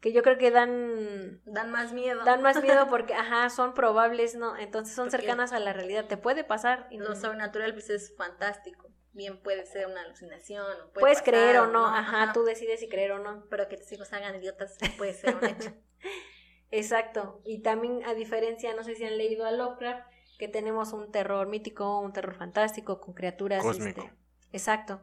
que 0.00 0.12
yo 0.12 0.22
creo 0.22 0.36
que 0.36 0.50
dan 0.50 1.40
Dan 1.46 1.70
más 1.70 1.92
miedo. 1.94 2.22
dan 2.24 2.42
más 2.42 2.60
miedo 2.62 2.86
porque 2.90 3.14
ajá, 3.14 3.48
son 3.50 3.72
probables, 3.72 4.34
¿no? 4.34 4.56
Entonces 4.56 4.94
son 4.94 5.06
Porque- 5.06 5.18
cercanas 5.18 5.52
a 5.52 5.60
la 5.60 5.72
realidad, 5.72 6.04
te 6.06 6.16
puede 6.18 6.44
pasar 6.44 6.88
y 6.90 6.98
Lo 6.98 7.14
sobrenatural 7.16 7.72
pues 7.72 7.88
es 7.88 8.14
fantástico. 8.16 8.85
Bien 9.16 9.38
puede 9.42 9.64
ser 9.64 9.86
una 9.86 10.02
alucinación. 10.02 10.62
O 10.62 10.92
puede 10.92 11.00
puedes 11.00 11.18
pasar, 11.20 11.32
creer 11.32 11.56
o 11.56 11.66
no, 11.68 11.86
ajá, 11.86 12.34
tú 12.34 12.44
decides 12.44 12.80
si 12.80 12.88
creer 12.88 13.12
o 13.12 13.18
no. 13.18 13.46
Pero 13.48 13.66
que 13.66 13.78
tus 13.78 13.90
hijos 13.90 14.12
hagan 14.12 14.36
idiotas 14.36 14.76
puede 14.98 15.14
ser 15.14 15.34
un 15.36 15.44
hecho. 15.46 15.72
Exacto. 16.70 17.40
Y 17.42 17.62
también 17.62 18.04
a 18.04 18.12
diferencia, 18.12 18.74
no 18.74 18.84
sé 18.84 18.94
si 18.94 19.04
han 19.04 19.16
leído 19.16 19.46
a 19.46 19.52
Lovecraft, 19.52 20.06
que 20.38 20.48
tenemos 20.48 20.92
un 20.92 21.10
terror 21.10 21.48
mítico, 21.48 21.98
un 21.98 22.12
terror 22.12 22.34
fantástico 22.34 23.00
con 23.00 23.14
criaturas. 23.14 23.62
Cósmico. 23.62 24.02
este, 24.02 24.14
exacto. 24.52 25.00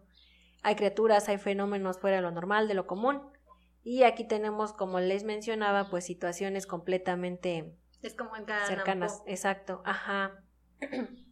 Hay 0.61 0.75
criaturas, 0.75 1.27
hay 1.27 1.39
fenómenos 1.39 1.97
fuera 1.97 2.17
de 2.17 2.21
lo 2.21 2.29
normal, 2.29 2.67
de 2.67 2.75
lo 2.75 2.85
común. 2.85 3.19
Y 3.81 4.03
aquí 4.03 4.27
tenemos, 4.27 4.73
como 4.73 4.99
les 4.99 5.23
mencionaba, 5.23 5.89
pues 5.89 6.05
situaciones 6.05 6.67
completamente 6.67 7.73
Es 8.03 8.13
como 8.13 8.35
en 8.35 8.45
cada 8.45 8.67
cercanas. 8.67 9.23
Exacto, 9.25 9.81
ajá. 9.85 10.43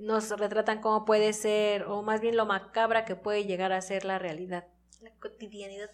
Nos 0.00 0.30
retratan 0.30 0.80
cómo 0.80 1.04
puede 1.04 1.34
ser, 1.34 1.84
o 1.84 2.02
más 2.02 2.22
bien 2.22 2.34
lo 2.34 2.46
macabra 2.46 3.04
que 3.04 3.16
puede 3.16 3.44
llegar 3.44 3.70
a 3.72 3.82
ser 3.82 4.06
la 4.06 4.18
realidad. 4.18 4.66
La 5.02 5.10
cotidianidad. 5.20 5.90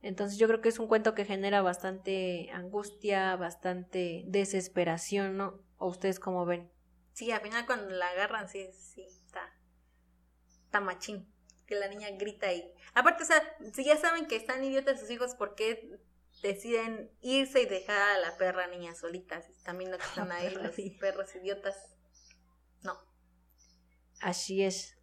Entonces 0.00 0.38
yo 0.38 0.46
creo 0.48 0.62
que 0.62 0.70
es 0.70 0.78
un 0.78 0.88
cuento 0.88 1.14
que 1.14 1.26
genera 1.26 1.60
bastante 1.60 2.50
angustia, 2.52 3.36
bastante 3.36 4.24
desesperación, 4.26 5.36
¿no? 5.36 5.62
¿O 5.76 5.88
ustedes 5.88 6.18
cómo 6.18 6.46
ven? 6.46 6.70
Sí, 7.12 7.30
al 7.30 7.42
final 7.42 7.66
cuando 7.66 7.90
la 7.90 8.08
agarran, 8.08 8.48
sí, 8.48 8.66
sí, 8.72 9.02
está, 9.02 9.52
está 10.64 10.80
machín. 10.80 11.30
Que 11.66 11.74
la 11.74 11.88
niña 11.88 12.08
grita 12.18 12.50
y... 12.52 12.70
Aparte, 12.94 13.24
o 13.24 13.26
sea, 13.26 13.42
si 13.72 13.84
ya 13.84 13.96
saben 13.96 14.26
que 14.26 14.36
están 14.36 14.64
idiotas 14.64 15.00
sus 15.00 15.10
hijos, 15.10 15.34
¿por 15.34 15.54
qué 15.54 15.98
deciden 16.42 17.10
irse 17.20 17.62
y 17.62 17.66
dejar 17.66 18.16
a 18.16 18.18
la 18.18 18.36
perra 18.38 18.66
niña 18.66 18.94
solita? 18.94 19.42
También 19.64 19.90
no 19.90 19.98
que 19.98 20.04
están 20.08 20.32
ahí 20.32 20.50
los 20.50 20.74
perros 20.98 21.34
idiotas. 21.34 21.93
Así 24.24 24.62
es. 24.62 24.96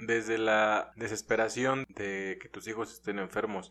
desde 0.00 0.38
la 0.38 0.92
desesperación 0.96 1.86
de 1.88 2.38
que 2.40 2.48
tus 2.48 2.66
hijos 2.66 2.92
estén 2.92 3.18
enfermos. 3.20 3.70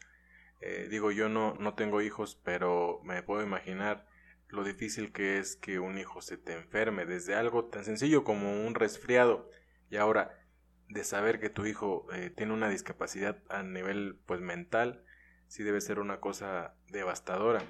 Eh, 0.61 0.87
digo, 0.89 1.11
yo 1.11 1.27
no, 1.27 1.55
no 1.55 1.75
tengo 1.75 2.01
hijos, 2.01 2.39
pero 2.45 3.01
me 3.03 3.23
puedo 3.23 3.43
imaginar 3.43 4.07
lo 4.47 4.63
difícil 4.63 5.11
que 5.11 5.37
es 5.37 5.57
que 5.57 5.79
un 5.79 5.97
hijo 5.97 6.21
se 6.21 6.37
te 6.37 6.53
enferme 6.53 7.05
desde 7.05 7.35
algo 7.35 7.65
tan 7.65 7.83
sencillo 7.83 8.23
como 8.23 8.65
un 8.65 8.75
resfriado 8.75 9.49
y 9.89 9.97
ahora 9.97 10.39
de 10.87 11.03
saber 11.03 11.41
que 11.41 11.49
tu 11.49 11.65
hijo 11.65 12.07
eh, 12.13 12.29
tiene 12.29 12.53
una 12.53 12.69
discapacidad 12.69 13.43
a 13.49 13.63
nivel 13.63 14.17
pues 14.25 14.39
mental 14.39 15.03
sí 15.47 15.63
debe 15.63 15.81
ser 15.81 15.99
una 15.99 16.21
cosa 16.21 16.77
devastadora 16.87 17.61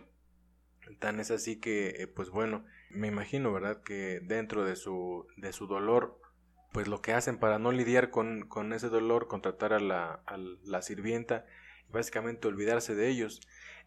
tan 0.99 1.19
es 1.19 1.31
así 1.31 1.59
que 1.59 1.95
eh, 1.97 2.07
pues 2.07 2.29
bueno 2.29 2.63
me 2.91 3.07
imagino 3.07 3.51
verdad 3.51 3.81
que 3.81 4.19
dentro 4.21 4.63
de 4.63 4.75
su 4.75 5.25
de 5.35 5.51
su 5.53 5.65
dolor 5.65 6.21
pues 6.71 6.87
lo 6.87 7.01
que 7.01 7.13
hacen 7.13 7.37
para 7.37 7.59
no 7.59 7.71
lidiar 7.71 8.09
con, 8.09 8.47
con 8.47 8.73
ese 8.73 8.89
dolor 8.89 9.27
contratar 9.27 9.73
a 9.73 9.79
la, 9.79 10.21
a 10.25 10.37
la 10.37 10.81
sirvienta 10.81 11.45
y 11.87 11.91
básicamente 11.91 12.47
olvidarse 12.47 12.95
de 12.95 13.09
ellos 13.09 13.41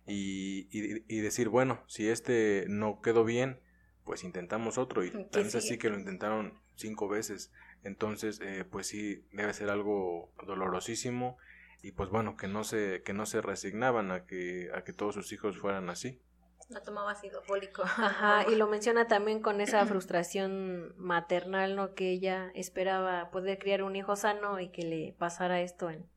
y, 0.06 0.68
y, 0.72 1.20
decir, 1.20 1.48
bueno, 1.48 1.84
si 1.86 2.08
este 2.08 2.64
no 2.68 3.00
quedó 3.00 3.24
bien, 3.24 3.60
pues 4.04 4.24
intentamos 4.24 4.78
otro. 4.78 5.04
Y 5.04 5.10
tan 5.30 5.46
es 5.46 5.54
así 5.54 5.78
que 5.78 5.90
lo 5.90 5.98
intentaron 5.98 6.58
cinco 6.74 7.08
veces. 7.08 7.52
Entonces, 7.84 8.40
eh, 8.42 8.64
pues 8.68 8.88
sí, 8.88 9.24
debe 9.32 9.54
ser 9.54 9.70
algo 9.70 10.32
dolorosísimo. 10.44 11.36
Y 11.82 11.92
pues 11.92 12.10
bueno, 12.10 12.36
que 12.36 12.48
no 12.48 12.64
se, 12.64 13.02
que 13.04 13.12
no 13.12 13.24
se 13.24 13.40
resignaban 13.40 14.10
a 14.10 14.26
que, 14.26 14.70
a 14.74 14.82
que 14.82 14.92
todos 14.92 15.14
sus 15.14 15.32
hijos 15.32 15.58
fueran 15.58 15.88
así. 15.90 16.20
La 16.68 16.82
tomaba 16.82 17.10
ácido 17.10 17.42
fólico. 17.42 17.82
Ajá, 17.82 18.44
y 18.48 18.54
lo 18.54 18.68
menciona 18.68 19.08
también 19.08 19.40
con 19.40 19.60
esa 19.60 19.84
frustración 19.86 20.94
maternal, 20.96 21.74
¿no? 21.74 21.94
Que 21.94 22.10
ella 22.10 22.52
esperaba 22.54 23.30
poder 23.30 23.58
criar 23.58 23.82
un 23.82 23.96
hijo 23.96 24.14
sano 24.14 24.60
y 24.60 24.68
que 24.68 24.82
le 24.82 25.16
pasara 25.18 25.60
esto 25.60 25.90
en, 25.90 26.08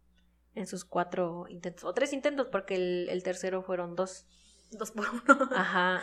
en 0.53 0.67
sus 0.67 0.85
cuatro 0.85 1.45
intentos, 1.49 1.83
o 1.83 1.93
tres 1.93 2.13
intentos, 2.13 2.47
porque 2.51 2.75
el, 2.75 3.09
el 3.09 3.23
tercero 3.23 3.63
fueron 3.63 3.95
dos. 3.95 4.27
Dos 4.71 4.91
por 4.91 5.05
uno. 5.09 5.49
Ajá. 5.55 6.01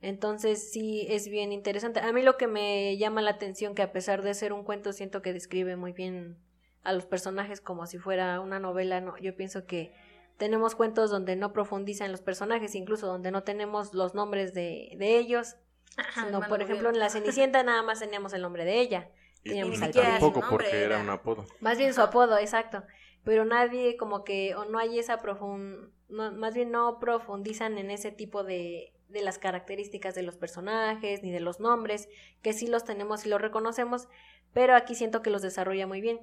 Entonces 0.00 0.72
sí 0.72 1.06
es 1.08 1.28
bien 1.28 1.52
interesante. 1.52 2.00
A 2.00 2.12
mí 2.12 2.22
lo 2.22 2.36
que 2.36 2.46
me 2.46 2.96
llama 2.96 3.20
la 3.20 3.32
atención, 3.32 3.74
que 3.74 3.82
a 3.82 3.92
pesar 3.92 4.22
de 4.22 4.34
ser 4.34 4.52
un 4.52 4.64
cuento, 4.64 4.92
siento 4.92 5.22
que 5.22 5.32
describe 5.32 5.76
muy 5.76 5.92
bien 5.92 6.38
a 6.82 6.92
los 6.92 7.04
personajes 7.04 7.60
como 7.60 7.86
si 7.86 7.98
fuera 7.98 8.40
una 8.40 8.58
novela. 8.58 9.00
No, 9.00 9.16
yo 9.18 9.36
pienso 9.36 9.66
que 9.66 9.94
tenemos 10.40 10.74
cuentos 10.74 11.10
donde 11.10 11.36
no 11.36 11.52
profundizan 11.52 12.10
los 12.10 12.20
personajes, 12.20 12.74
incluso 12.74 13.06
donde 13.06 13.30
no 13.30 13.44
tenemos 13.44 13.94
los 13.94 14.14
nombres 14.16 14.52
de, 14.52 14.96
de 14.98 15.18
ellos. 15.18 15.54
Ajá, 15.96 16.26
sino, 16.26 16.40
por 16.40 16.60
ejemplo, 16.60 16.88
en 16.88 16.98
La 16.98 17.10
Cenicienta 17.10 17.62
nada 17.62 17.84
más 17.84 18.00
teníamos 18.00 18.32
el 18.32 18.42
nombre 18.42 18.64
de 18.64 18.80
ella. 18.80 19.10
Teníamos 19.44 19.76
y 19.76 19.92
tampoco 19.92 20.42
porque 20.50 20.82
era 20.82 20.98
un 20.98 21.10
apodo. 21.10 21.46
Más 21.60 21.78
bien 21.78 21.94
su 21.94 22.02
apodo, 22.02 22.36
exacto 22.38 22.82
pero 23.24 23.44
nadie 23.44 23.96
como 23.96 24.24
que, 24.24 24.54
o 24.54 24.64
no 24.64 24.78
hay 24.78 24.98
esa 24.98 25.18
profund, 25.18 25.90
más 26.08 26.54
bien 26.54 26.70
no 26.70 26.98
profundizan 26.98 27.78
en 27.78 27.90
ese 27.90 28.10
tipo 28.10 28.44
de, 28.44 28.92
de 29.08 29.22
las 29.22 29.38
características 29.38 30.14
de 30.14 30.22
los 30.22 30.36
personajes, 30.36 31.22
ni 31.22 31.30
de 31.30 31.40
los 31.40 31.60
nombres, 31.60 32.08
que 32.42 32.52
sí 32.52 32.66
los 32.66 32.84
tenemos 32.84 33.26
y 33.26 33.28
los 33.28 33.40
reconocemos, 33.40 34.08
pero 34.52 34.74
aquí 34.74 34.94
siento 34.94 35.22
que 35.22 35.30
los 35.30 35.42
desarrolla 35.42 35.86
muy 35.86 36.00
bien. 36.00 36.20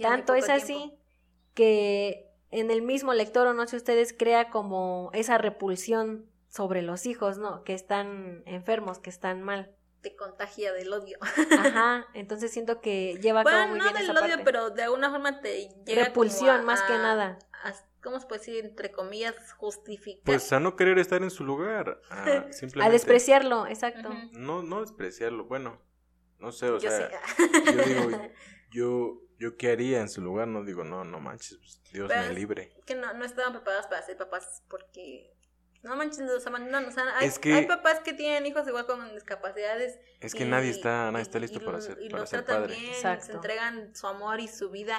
Tanto 0.00 0.34
es 0.34 0.48
así 0.48 0.94
que 1.54 2.30
en 2.54 2.70
el 2.70 2.82
mismo 2.82 3.12
lector, 3.12 3.46
o 3.46 3.52
no 3.52 3.66
sé 3.66 3.76
ustedes, 3.76 4.12
crea 4.12 4.50
como 4.50 5.10
esa 5.12 5.38
repulsión 5.38 6.26
sobre 6.48 6.82
los 6.82 7.06
hijos, 7.06 7.38
¿no? 7.38 7.64
Que 7.64 7.74
están 7.74 8.42
enfermos, 8.46 8.98
que 8.98 9.10
están 9.10 9.42
mal 9.42 9.74
te 10.04 10.14
contagia 10.14 10.72
del 10.74 10.92
odio. 10.92 11.18
Ajá, 11.58 12.06
entonces 12.12 12.52
siento 12.52 12.82
que 12.82 13.18
lleva 13.22 13.42
como 13.42 13.68
muy 13.68 13.78
no 13.78 13.90
del 13.90 14.10
odio, 14.10 14.36
pero 14.44 14.68
de 14.68 14.82
alguna 14.82 15.10
forma 15.10 15.40
te 15.40 15.70
llega 15.86 16.04
repulsión 16.04 16.64
más 16.64 16.82
que 16.82 16.92
nada. 16.92 17.38
¿Cómo 18.02 18.20
se 18.20 18.26
puede 18.26 18.40
decir? 18.40 18.64
Entre 18.66 18.92
comillas, 18.92 19.34
justificar. 19.56 20.24
Pues 20.24 20.52
a 20.52 20.60
no 20.60 20.76
querer 20.76 20.98
estar 20.98 21.22
en 21.22 21.30
su 21.30 21.42
lugar. 21.42 22.02
A, 22.10 22.24
simplemente... 22.52 22.82
a 22.82 22.90
despreciarlo, 22.90 23.66
exacto. 23.66 24.10
No, 24.32 24.62
no 24.62 24.82
despreciarlo. 24.82 25.46
Bueno, 25.46 25.80
no 26.38 26.52
sé, 26.52 26.68
o 26.68 26.78
sea, 26.78 27.10
yo 27.64 27.82
digo, 27.82 28.20
yo, 28.70 29.22
yo 29.38 29.56
qué 29.56 29.72
haría 29.72 30.00
en 30.00 30.08
su 30.08 30.20
lugar, 30.20 30.48
no 30.48 30.64
digo, 30.64 30.84
no, 30.84 31.04
no 31.04 31.20
manches, 31.20 31.58
pues, 31.58 31.82
Dios 31.92 32.08
me 32.08 32.32
libre. 32.32 32.72
Que 32.86 32.94
no, 32.94 33.12
no 33.14 33.24
estaban 33.24 33.52
preparados 33.52 33.86
para 33.86 34.02
ser 34.02 34.16
papás 34.16 34.62
porque 34.68 35.34
no 35.84 35.96
manches, 35.96 36.20
o 36.30 36.40
sea, 36.40 36.50
no, 36.50 36.88
o 36.88 36.90
sea, 36.90 37.04
hay, 37.18 37.30
hay, 37.52 37.66
papás 37.66 38.00
que 38.00 38.14
tienen 38.14 38.46
hijos 38.46 38.66
igual 38.66 38.86
con 38.86 39.12
discapacidades. 39.12 40.00
Es 40.20 40.34
que 40.34 40.46
nadie 40.46 40.70
está, 40.70 41.10
nadie 41.10 41.22
está 41.22 41.38
listo 41.38 41.60
para 41.60 41.80
ser, 41.80 41.98
y 42.00 42.08
para 42.08 42.22
los 42.22 42.30
ser 42.30 42.42
tratan 42.42 42.62
padre. 42.62 42.76
Bien, 42.78 43.20
se 43.20 43.32
entregan 43.32 43.94
su 43.94 44.06
amor 44.06 44.40
y 44.40 44.48
su 44.48 44.70
vida. 44.70 44.98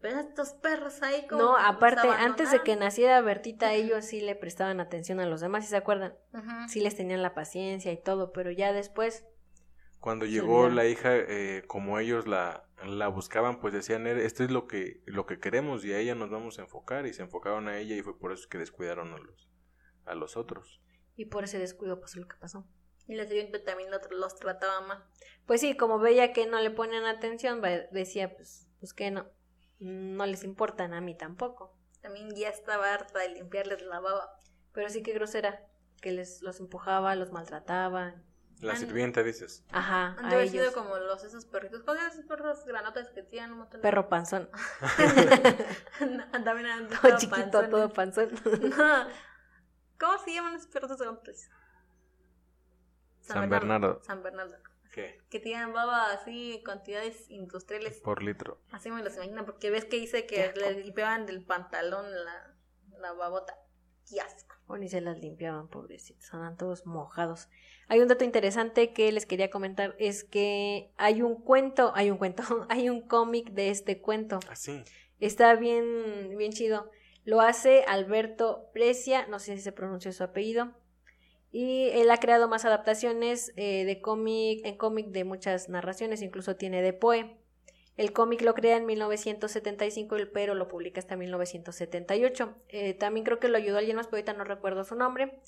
Pero 0.00 0.20
estos 0.20 0.50
perros 0.50 1.02
ahí 1.02 1.26
como. 1.26 1.42
No, 1.42 1.56
aparte, 1.56 2.08
antes 2.08 2.50
de 2.50 2.60
que 2.62 2.76
naciera 2.76 3.20
Bertita, 3.20 3.72
ellos 3.72 4.04
sí 4.04 4.20
le 4.20 4.34
prestaban 4.34 4.80
atención 4.80 5.20
a 5.20 5.26
los 5.26 5.40
demás, 5.40 5.64
¿sí 5.64 5.70
se 5.70 5.76
acuerdan? 5.76 6.14
Sí 6.68 6.80
les 6.80 6.96
tenían 6.96 7.22
la 7.22 7.34
paciencia 7.34 7.92
y 7.92 8.02
todo, 8.02 8.32
pero 8.32 8.50
ya 8.50 8.72
después. 8.72 9.24
Cuando 10.00 10.26
llegó 10.26 10.68
la 10.68 10.86
hija, 10.86 11.16
eh, 11.16 11.64
como 11.66 11.98
ellos 11.98 12.26
la, 12.26 12.65
la 12.84 13.08
buscaban, 13.08 13.60
pues 13.60 13.72
decían, 13.72 14.06
eh, 14.06 14.24
esto 14.24 14.44
es 14.44 14.50
lo 14.50 14.66
que, 14.66 15.02
lo 15.06 15.26
que 15.26 15.38
queremos 15.40 15.84
y 15.84 15.92
a 15.92 15.98
ella 15.98 16.14
nos 16.14 16.30
vamos 16.30 16.58
a 16.58 16.62
enfocar. 16.62 17.06
Y 17.06 17.12
se 17.12 17.22
enfocaron 17.22 17.68
a 17.68 17.78
ella 17.78 17.96
y 17.96 18.02
fue 18.02 18.18
por 18.18 18.32
eso 18.32 18.48
que 18.48 18.58
descuidaron 18.58 19.12
a 19.14 19.18
los, 19.18 19.48
a 20.04 20.14
los 20.14 20.36
otros. 20.36 20.80
Y 21.16 21.26
por 21.26 21.44
ese 21.44 21.58
descuido 21.58 22.00
pasó 22.00 22.20
lo 22.20 22.28
que 22.28 22.36
pasó. 22.36 22.66
Y 23.08 23.14
la 23.14 23.26
siguiente 23.26 23.58
también 23.58 23.90
los 24.10 24.36
trataba 24.36 24.80
mal. 24.80 25.04
Pues 25.46 25.60
sí, 25.60 25.76
como 25.76 25.98
veía 25.98 26.32
que 26.32 26.46
no 26.46 26.60
le 26.60 26.70
ponían 26.70 27.06
atención, 27.06 27.62
decía, 27.92 28.34
pues, 28.34 28.68
pues 28.80 28.92
que 28.92 29.10
no, 29.10 29.26
no 29.78 30.26
les 30.26 30.42
importan 30.44 30.92
a 30.92 31.00
mí 31.00 31.16
tampoco. 31.16 31.78
También 32.02 32.34
ya 32.34 32.48
estaba 32.48 32.92
harta 32.92 33.20
de 33.20 33.30
limpiarles 33.30 33.82
la 33.82 34.00
baba. 34.00 34.40
Pero 34.72 34.88
sí 34.88 35.02
que 35.02 35.12
grosera, 35.12 35.66
que 36.02 36.12
les 36.12 36.42
los 36.42 36.60
empujaba, 36.60 37.14
los 37.14 37.30
maltrataba. 37.30 38.22
La 38.60 38.74
sirvienta, 38.74 39.22
dices. 39.22 39.64
Ajá. 39.70 40.16
Han 40.18 40.30
de 40.30 40.48
sido 40.48 40.72
como 40.72 40.96
los 40.96 41.22
esos 41.24 41.44
perritos. 41.44 41.82
¿Cuáles 41.82 42.04
son 42.04 42.12
esos 42.12 42.24
perros 42.24 42.64
granotas 42.64 43.10
que 43.10 43.22
tienen 43.22 43.52
un 43.52 43.58
montón 43.58 43.82
Perro 43.82 44.08
panzón. 44.08 44.48
También 45.98 46.88
todo 47.02 47.18
chiquito, 47.18 47.68
todo 47.68 47.92
panzón. 47.92 48.30
¿Cómo 49.98 50.18
se 50.18 50.32
llaman 50.32 50.54
esos 50.54 50.68
perros 50.68 50.98
de 50.98 51.06
hombres? 51.06 51.50
San, 53.20 53.48
Bernardo. 53.50 54.00
San 54.04 54.22
Bernardo. 54.22 54.56
¿Qué? 54.92 55.20
Que 55.28 55.40
tienen 55.40 55.72
baba 55.72 56.12
así, 56.12 56.62
cantidades 56.64 57.28
industriales. 57.28 58.00
Por 58.00 58.22
litro. 58.22 58.60
Así 58.70 58.90
me 58.90 59.02
los 59.02 59.14
imagino, 59.16 59.44
porque 59.44 59.70
ves 59.70 59.84
que 59.84 59.96
dice 59.96 60.26
que 60.26 60.52
le 60.56 60.82
limpiaban 60.82 61.26
del 61.26 61.44
pantalón 61.44 62.06
la, 62.24 62.54
la 62.98 63.12
babota. 63.12 63.54
¡Qué 64.08 64.20
asco! 64.20 64.45
O 64.66 64.76
ni 64.76 64.88
se 64.88 65.00
las 65.00 65.18
limpiaban, 65.18 65.68
pobrecitos, 65.68 66.32
andan 66.34 66.56
todos 66.56 66.86
mojados. 66.86 67.48
Hay 67.88 68.00
un 68.00 68.08
dato 68.08 68.24
interesante 68.24 68.92
que 68.92 69.12
les 69.12 69.26
quería 69.26 69.48
comentar, 69.48 69.94
es 69.98 70.24
que 70.24 70.90
hay 70.96 71.22
un 71.22 71.36
cuento, 71.36 71.92
hay 71.94 72.10
un 72.10 72.18
cuento, 72.18 72.42
hay 72.68 72.88
un 72.88 73.00
cómic 73.02 73.52
de 73.52 73.70
este 73.70 74.00
cuento. 74.00 74.40
¿Ah, 74.48 74.56
sí? 74.56 74.82
Está 75.20 75.54
bien, 75.54 76.36
bien 76.36 76.52
chido. 76.52 76.90
Lo 77.24 77.40
hace 77.40 77.84
Alberto 77.86 78.70
Precia, 78.72 79.26
no 79.26 79.38
sé 79.38 79.56
si 79.56 79.62
se 79.62 79.72
pronuncia 79.72 80.12
su 80.12 80.22
apellido. 80.22 80.72
Y 81.50 81.88
él 81.90 82.10
ha 82.10 82.18
creado 82.18 82.48
más 82.48 82.64
adaptaciones 82.64 83.52
eh, 83.56 83.84
de 83.84 84.00
cómic, 84.00 84.60
en 84.64 84.76
cómic 84.76 85.08
de 85.08 85.24
muchas 85.24 85.68
narraciones, 85.68 86.22
incluso 86.22 86.56
tiene 86.56 86.82
de 86.82 86.92
Poe. 86.92 87.36
El 87.96 88.12
cómic 88.12 88.42
lo 88.42 88.54
crea 88.54 88.76
en 88.76 88.84
1975, 88.86 90.16
pero 90.32 90.54
lo 90.54 90.68
publica 90.68 91.00
hasta 91.00 91.16
1978. 91.16 92.54
Eh, 92.68 92.94
también 92.94 93.24
creo 93.24 93.38
que 93.38 93.48
lo 93.48 93.56
ayudó 93.56 93.78
alguien 93.78 93.96
más, 93.96 94.06
pero 94.06 94.18
ahorita 94.18 94.34
no 94.34 94.44
recuerdo 94.44 94.84
su 94.84 94.96
nombre. 94.96 95.40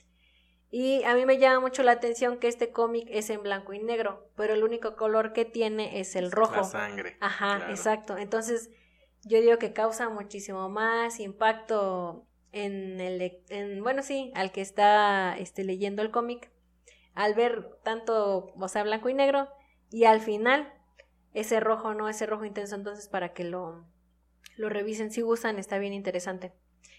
Y 0.71 1.03
a 1.05 1.15
mí 1.15 1.25
me 1.25 1.39
llama 1.39 1.61
mucho 1.61 1.83
la 1.83 1.93
atención 1.93 2.39
que 2.39 2.49
este 2.49 2.73
cómic 2.73 3.07
es 3.11 3.31
en 3.31 3.43
blanco 3.43 3.73
y 3.73 3.79
negro, 3.79 4.31
pero 4.37 4.55
el 4.55 4.65
único 4.65 4.97
color 4.97 5.33
que 5.33 5.45
tiene 5.45 6.01
es 6.01 6.17
el 6.17 6.31
rojo. 6.31 6.57
La 6.57 6.65
sangre. 6.65 7.17
Ajá, 7.21 7.71
exacto. 7.71 8.19
Entonces, 8.19 8.71
yo 9.25 9.41
digo 9.41 9.59
que 9.59 9.73
causa 9.73 10.09
muchísimo 10.09 10.69
más 10.69 11.21
impacto 11.21 12.27
en 12.53 13.01
el 13.01 13.43
en, 13.51 13.83
bueno 13.83 14.03
sí 14.03 14.33
al 14.35 14.53
que 14.53 14.63
está 14.63 15.37
este 15.37 15.65
leyendo 15.65 16.01
el 16.01 16.11
cómic 16.11 16.51
al 17.15 17.35
ver 17.35 17.69
tanto 17.83 18.55
o 18.59 18.69
sea 18.69 18.85
blanco 18.85 19.11
y 19.11 19.15
negro 19.15 19.49
y 19.91 20.05
al 20.05 20.21
final 20.21 20.73
ese 21.35 21.61
rojo 21.61 21.95
no 21.95 22.09
ese 22.09 22.27
rojo 22.27 22.45
intenso 22.45 22.75
entonces 22.75 23.09
para 23.09 23.33
que 23.33 23.45
lo 23.45 23.87
lo 24.57 24.69
revisen 24.69 25.11
si 25.11 25.21
gustan 25.21 25.59
está 25.59 25.79
bien 25.79 25.93
interesante 25.93 26.53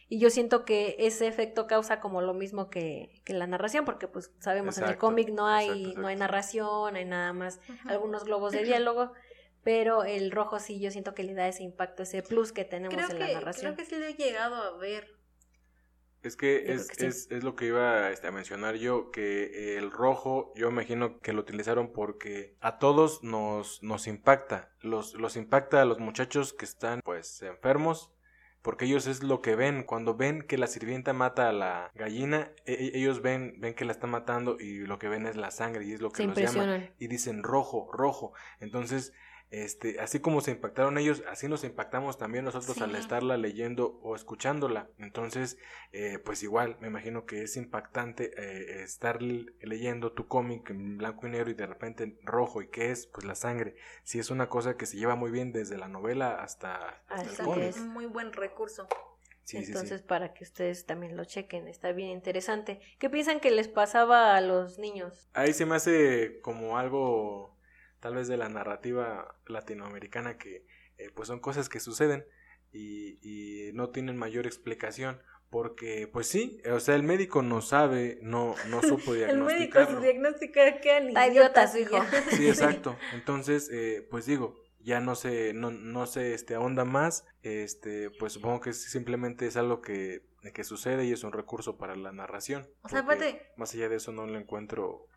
y 0.07 0.19
yo 0.19 0.29
siento 0.29 0.65
que 0.65 0.95
ese 0.99 1.27
efecto 1.27 1.67
causa 1.67 1.99
como 1.99 2.21
lo 2.21 2.33
mismo 2.33 2.69
que, 2.69 3.21
que 3.25 3.33
la 3.33 3.45
narración 3.45 3.85
porque 3.85 4.07
pues 4.07 4.31
sabemos 4.39 4.77
en 4.77 4.85
el 4.85 4.97
cómic 4.97 5.29
no 5.29 5.47
hay 5.47 5.93
no 5.95 6.07
hay 6.07 6.15
narración 6.15 6.95
hay 6.95 7.05
nada 7.05 7.33
más 7.33 7.59
algunos 7.85 8.23
globos 8.23 8.51
de 8.51 8.63
diálogo 8.63 9.13
pero 9.63 10.03
el 10.03 10.31
rojo 10.31 10.59
sí 10.59 10.79
yo 10.79 10.91
siento 10.91 11.13
que 11.13 11.23
le 11.23 11.33
da 11.33 11.47
ese 11.47 11.63
impacto, 11.63 12.03
ese 12.03 12.23
plus 12.23 12.51
que 12.51 12.65
tenemos 12.65 12.97
en 13.09 13.19
la 13.19 13.33
narración. 13.33 13.73
Creo 13.73 13.75
que 13.75 13.85
sí 13.85 13.99
lo 13.99 14.05
he 14.05 14.13
llegado 14.13 14.55
a 14.55 14.77
ver. 14.77 15.18
Es 16.21 16.35
que 16.35 16.73
es, 16.73 16.87
creo 16.87 16.87
que 16.87 16.95
sí. 16.95 17.05
es, 17.05 17.31
es 17.31 17.43
lo 17.43 17.55
que 17.55 17.65
iba 17.67 18.09
este, 18.11 18.27
a 18.27 18.31
mencionar 18.31 18.75
yo, 18.75 19.09
que 19.11 19.77
el 19.77 19.89
rojo 19.91 20.51
yo 20.55 20.69
imagino 20.69 21.19
que 21.19 21.31
lo 21.31 21.41
utilizaron 21.41 21.93
porque 21.93 22.55
a 22.59 22.77
todos 22.77 23.23
nos, 23.23 23.81
nos 23.83 24.07
impacta, 24.07 24.73
los, 24.81 25.13
los 25.13 25.37
impacta 25.37 25.81
a 25.81 25.85
los 25.85 25.99
muchachos 25.99 26.53
que 26.53 26.65
están 26.65 26.99
pues 27.05 27.41
enfermos, 27.41 28.11
porque 28.61 28.83
ellos 28.83 29.07
es 29.07 29.23
lo 29.23 29.41
que 29.41 29.55
ven, 29.55 29.83
cuando 29.83 30.15
ven 30.15 30.41
que 30.41 30.57
la 30.57 30.67
sirvienta 30.67 31.13
mata 31.13 31.47
a 31.47 31.53
la 31.53 31.91
gallina, 31.95 32.51
e- 32.65 32.73
e- 32.73 32.97
ellos 32.97 33.21
ven, 33.21 33.55
ven 33.59 33.73
que 33.73 33.85
la 33.85 33.93
está 33.93 34.05
matando 34.05 34.59
y 34.59 34.79
lo 34.79 34.99
que 34.99 35.07
ven 35.07 35.25
es 35.25 35.37
la 35.37 35.51
sangre 35.51 35.85
y 35.85 35.93
es 35.93 36.01
lo 36.01 36.09
que 36.11 36.23
Se 36.23 36.27
los 36.27 36.37
llama 36.37 36.89
y 36.99 37.07
dicen 37.07 37.43
rojo, 37.43 37.89
rojo. 37.93 38.33
Entonces, 38.59 39.13
este, 39.51 39.99
así 39.99 40.19
como 40.19 40.41
se 40.41 40.51
impactaron 40.51 40.97
ellos, 40.99 41.23
así 41.27 41.47
nos 41.47 41.63
impactamos 41.63 42.19
también 42.19 42.45
nosotros 42.45 42.79
al 42.81 42.95
estarla 42.95 43.35
leyendo 43.35 43.99
o 44.03 44.15
escuchándola. 44.15 44.89
Entonces, 44.99 45.57
eh, 45.91 46.19
pues 46.19 46.43
igual, 46.43 46.77
me 46.79 46.87
imagino 46.87 47.25
que 47.25 47.41
es 47.41 47.57
impactante 47.57 48.31
eh, 48.37 48.83
estar 48.83 49.21
leyendo 49.21 50.11
tu 50.11 50.27
cómic 50.27 50.69
en 50.69 50.99
blanco 50.99 51.25
y 51.25 51.31
negro 51.31 51.49
y 51.49 51.55
de 51.55 51.65
repente 51.65 52.03
en 52.03 52.19
rojo. 52.23 52.61
¿Y 52.61 52.67
qué 52.67 52.91
es? 52.91 53.07
Pues 53.07 53.25
la 53.25 53.33
sangre. 53.33 53.75
Sí, 54.03 54.19
es 54.19 54.29
una 54.29 54.49
cosa 54.49 54.77
que 54.77 54.85
se 54.85 54.97
lleva 54.97 55.15
muy 55.15 55.31
bien 55.31 55.51
desde 55.51 55.77
la 55.77 55.87
novela 55.87 56.43
hasta, 56.43 57.01
el 57.17 57.43
cómic. 57.43 57.63
es. 57.63 57.77
un 57.77 57.89
muy 57.89 58.05
buen 58.05 58.33
recurso. 58.33 58.87
Sí, 59.45 59.57
sí, 59.57 59.65
sí. 59.65 59.71
Entonces, 59.71 60.03
para 60.03 60.35
que 60.35 60.43
ustedes 60.43 60.85
también 60.85 61.17
lo 61.17 61.25
chequen, 61.25 61.67
está 61.67 61.91
bien 61.91 62.09
interesante. 62.09 62.81
¿Qué 62.99 63.09
piensan 63.09 63.39
que 63.39 63.49
les 63.49 63.67
pasaba 63.67 64.35
a 64.35 64.41
los 64.41 64.77
niños? 64.77 65.27
Ahí 65.33 65.53
se 65.53 65.65
me 65.65 65.75
hace 65.75 66.39
como 66.41 66.77
algo 66.77 67.57
tal 67.99 68.15
vez 68.15 68.27
de 68.27 68.37
la 68.37 68.49
narrativa 68.49 69.35
latinoamericana 69.47 70.37
que 70.37 70.65
eh, 70.97 71.09
pues 71.13 71.27
son 71.27 71.39
cosas 71.39 71.69
que 71.69 71.79
suceden 71.79 72.25
y, 72.71 73.17
y 73.21 73.73
no 73.73 73.89
tienen 73.89 74.17
mayor 74.17 74.45
explicación 74.45 75.21
porque 75.49 76.07
pues 76.11 76.27
sí, 76.27 76.61
o 76.71 76.79
sea, 76.79 76.95
el 76.95 77.03
médico 77.03 77.41
no 77.41 77.61
sabe, 77.61 78.19
no, 78.21 78.55
no 78.67 78.81
supo 78.83 79.13
El 79.15 79.41
médico 79.41 79.79
diagnosticarlo. 79.79 79.97
su 79.97 80.03
diagnóstico 80.03 80.59
quedan 80.81 81.07
Está 81.07 81.27
idiota 81.27 81.67
su 81.67 81.77
hijo. 81.79 81.97
Sí, 82.29 82.47
exacto. 82.47 82.95
Entonces, 83.13 83.69
eh, 83.71 84.07
pues 84.11 84.25
digo, 84.25 84.55
ya 84.79 84.99
no 84.99 85.15
se, 85.15 85.53
no, 85.53 85.71
no 85.71 86.05
se 86.05 86.33
este, 86.33 86.55
ahonda 86.55 86.85
más, 86.85 87.25
este, 87.41 88.11
pues 88.11 88.33
supongo 88.33 88.59
que 88.61 88.73
simplemente 88.73 89.47
es 89.47 89.57
algo 89.57 89.81
que, 89.81 90.21
que 90.53 90.63
sucede 90.63 91.05
y 91.05 91.11
es 91.11 91.23
un 91.23 91.33
recurso 91.33 91.77
para 91.77 91.95
la 91.95 92.11
narración. 92.11 92.69
O 92.83 92.89
sea, 92.89 92.99
aparte- 92.99 93.41
Más 93.57 93.73
allá 93.73 93.89
de 93.89 93.95
eso 93.95 94.11
no 94.11 94.27
lo 94.27 94.37
encuentro, 94.37 95.07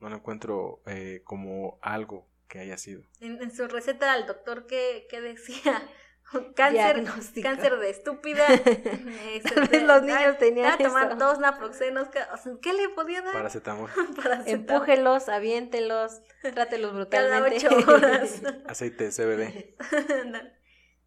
no 0.00 0.08
lo 0.08 0.16
encuentro 0.16 0.82
eh, 0.86 1.20
como 1.24 1.78
algo 1.82 2.26
que 2.48 2.58
haya 2.60 2.76
sido. 2.76 3.02
En, 3.20 3.40
en 3.42 3.50
su 3.54 3.66
receta 3.68 4.12
al 4.12 4.26
doctor 4.26 4.66
que, 4.66 5.06
que 5.10 5.20
decía 5.20 5.82
cáncer, 6.54 6.72
Diagnóstico. 7.02 7.48
cáncer 7.48 7.78
de 7.78 7.90
estúpida. 7.90 8.46
este, 8.54 9.54
Tal 9.54 9.68
vez 9.68 9.82
los 9.82 10.02
niños 10.02 10.38
tenían 10.38 10.72
ah, 10.72 10.78
tomar 10.78 11.08
eso. 11.08 11.16
dos 11.16 11.38
naproxenos. 11.38 12.08
ca- 12.08 12.28
o 12.32 12.36
sea, 12.36 12.52
¿Qué 12.60 12.72
le 12.74 12.88
podía 12.90 13.22
dar? 13.22 13.32
Paracetamol, 13.32 13.90
Para 14.22 14.42
Empújelos, 14.46 15.28
aviéntelos, 15.28 16.20
trátelos 16.42 16.90
cada 17.08 17.40
brutalmente. 17.40 17.66
ocho 17.68 17.90
horas. 17.92 18.42
aceite 18.66 19.04
de 19.04 19.10
CBD. 19.10 19.76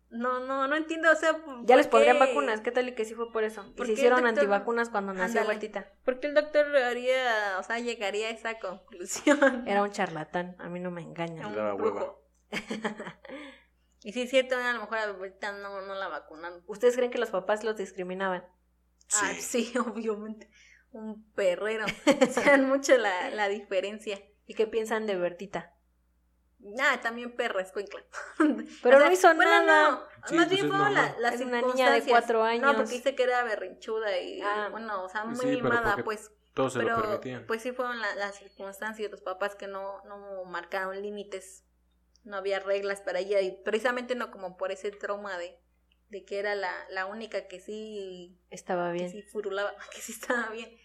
No, 0.09 0.39
no, 0.39 0.67
no 0.67 0.75
entiendo, 0.75 1.11
o 1.11 1.15
sea, 1.15 1.31
ya 1.33 1.39
¿por 1.65 1.75
les 1.77 1.87
pondrían 1.87 2.19
vacunas, 2.19 2.61
¿qué 2.61 2.71
tal 2.71 2.87
y 2.87 2.95
que 2.95 3.03
sí 3.05 3.15
fue 3.15 3.31
por 3.33 3.43
eso? 3.43 3.65
Y 3.67 3.71
¿Por 3.71 3.85
se 3.87 3.93
hicieron 3.93 4.19
doctor- 4.21 4.39
antivacunas 4.39 4.89
cuando 4.89 5.13
nació 5.13 5.41
Ándale. 5.41 5.59
Bertita. 5.59 5.91
¿Por 6.05 6.19
qué 6.19 6.27
el 6.27 6.33
doctor 6.35 6.75
haría, 6.77 7.57
o 7.59 7.63
sea, 7.63 7.79
llegaría 7.79 8.27
a 8.27 8.31
esa 8.31 8.59
conclusión? 8.59 9.67
Era 9.67 9.81
un 9.83 9.91
charlatán, 9.91 10.55
a 10.59 10.69
mí 10.69 10.79
no 10.79 10.91
me 10.91 11.01
Era 11.01 11.09
engañan. 11.09 11.51
Le 11.51 11.57
daba 11.57 11.73
un 11.73 11.81
hueva. 11.81 12.15
y 14.03 14.13
sí 14.13 14.21
es 14.21 14.29
cierto, 14.29 14.55
a 14.55 14.73
lo 14.73 14.81
mejor 14.81 14.97
ahorita 14.99 15.51
no, 15.53 15.81
no 15.81 15.95
la 15.95 16.07
vacunaron. 16.07 16.63
¿Ustedes 16.67 16.95
creen 16.95 17.11
que 17.11 17.17
los 17.17 17.31
papás 17.31 17.63
los 17.63 17.75
discriminaban? 17.75 18.45
Ah, 19.13 19.33
Sí. 19.37 19.65
sí, 19.71 19.77
obviamente. 19.79 20.49
Un 20.91 21.29
perrero. 21.33 21.85
Sean 22.29 22.69
mucho 22.69 22.95
la, 22.97 23.29
la 23.31 23.49
diferencia. 23.49 24.21
¿Y 24.47 24.53
qué 24.53 24.67
piensan 24.67 25.07
de 25.07 25.15
Bertita? 25.17 25.73
Ah, 26.81 26.99
también 27.01 27.35
perra, 27.35 27.61
escuincla. 27.61 28.03
Pero 28.83 28.99
no 28.99 29.11
hizo 29.11 29.33
nada. 29.33 29.91
No, 29.91 30.03
Sí, 30.27 30.35
más 30.35 30.47
pues 30.47 30.49
bien 30.49 30.65
es 30.65 30.71
fueron 30.71 30.93
la- 30.93 31.15
las 31.19 31.35
Es 31.35 31.41
una 31.41 31.61
niña 31.61 31.91
de 31.91 32.01
circunstancias. 32.01 32.09
cuatro 32.09 32.39
No, 32.39 32.43
años. 32.45 32.75
porque 32.75 32.91
dice 32.93 33.15
que 33.15 33.23
era 33.23 33.43
berrinchuda 33.43 34.19
y, 34.19 34.41
Ah. 34.41 34.69
bueno, 34.71 35.03
o 35.03 35.09
sea, 35.09 35.25
muy 35.25 35.37
Sí, 35.39 35.45
mimada, 35.47 35.97
pues. 36.03 36.31
Todos 36.53 36.73
se 36.73 36.79
lo 36.79 36.85
Pero, 36.85 37.01
permitían. 37.01 37.45
pues 37.45 37.61
sí 37.61 37.71
fueron 37.73 37.99
la- 37.99 38.15
las 38.15 38.35
circunstancias, 38.37 39.11
los 39.11 39.21
papás 39.21 39.55
que 39.55 39.67
no, 39.67 40.01
no 40.05 40.43
marcaron 40.45 40.99
límites. 41.01 41.63
No 42.23 42.37
había 42.37 42.59
reglas 42.59 43.01
para 43.01 43.19
ella 43.19 43.41
y 43.41 43.51
precisamente 43.63 44.15
no 44.15 44.31
como 44.31 44.57
por 44.57 44.71
ese 44.71 44.89
trauma 44.89 45.37
de, 45.37 45.59
de 46.09 46.23
que 46.25 46.39
era 46.39 46.55
la, 46.55 46.73
la 46.89 47.05
única 47.05 47.47
que 47.47 47.59
sí 47.59 48.39
Estaba 48.49 48.87
que 48.87 48.93
bien. 48.93 49.09
sí 49.11 49.21
furulaba, 49.21 49.75
que 49.93 50.01
sí 50.01 50.13
estaba 50.13 50.49
bien. 50.49 50.75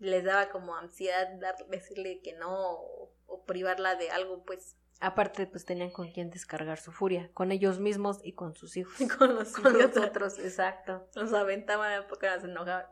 Les 0.00 0.24
daba 0.24 0.50
como 0.50 0.74
ansiedad 0.76 1.28
dar, 1.38 1.54
decirle 1.68 2.20
que 2.22 2.32
no 2.34 2.50
o, 2.72 3.14
o 3.26 3.44
privarla 3.46 3.94
de 3.94 4.10
algo, 4.10 4.44
pues, 4.44 4.76
Aparte, 5.04 5.46
pues 5.48 5.64
tenían 5.64 5.90
con 5.90 6.12
quién 6.12 6.30
descargar 6.30 6.78
su 6.78 6.92
furia, 6.92 7.28
con 7.34 7.50
ellos 7.50 7.80
mismos 7.80 8.20
y 8.22 8.34
con 8.34 8.54
sus 8.54 8.76
hijos. 8.76 8.94
con 9.18 9.34
los, 9.34 9.52
Con 9.62 9.76
los 9.78 9.96
otros, 9.96 10.38
exacto. 10.38 11.08
Los 11.16 11.32
aventaban 11.32 12.04
porque 12.08 12.28
se 12.40 12.46
enojaban. 12.46 12.86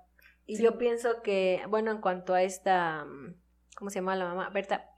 Y 0.46 0.56
Sí. 0.56 0.62
yo 0.64 0.76
pienso 0.76 1.22
que, 1.22 1.62
bueno, 1.68 1.92
en 1.92 2.00
cuanto 2.00 2.34
a 2.34 2.42
esta, 2.42 3.04
mm, 3.04 3.34
¿cómo 3.76 3.90
se 3.90 3.96
llama 4.00 4.16
la 4.16 4.24
mamá? 4.24 4.50
Berta, 4.50 4.90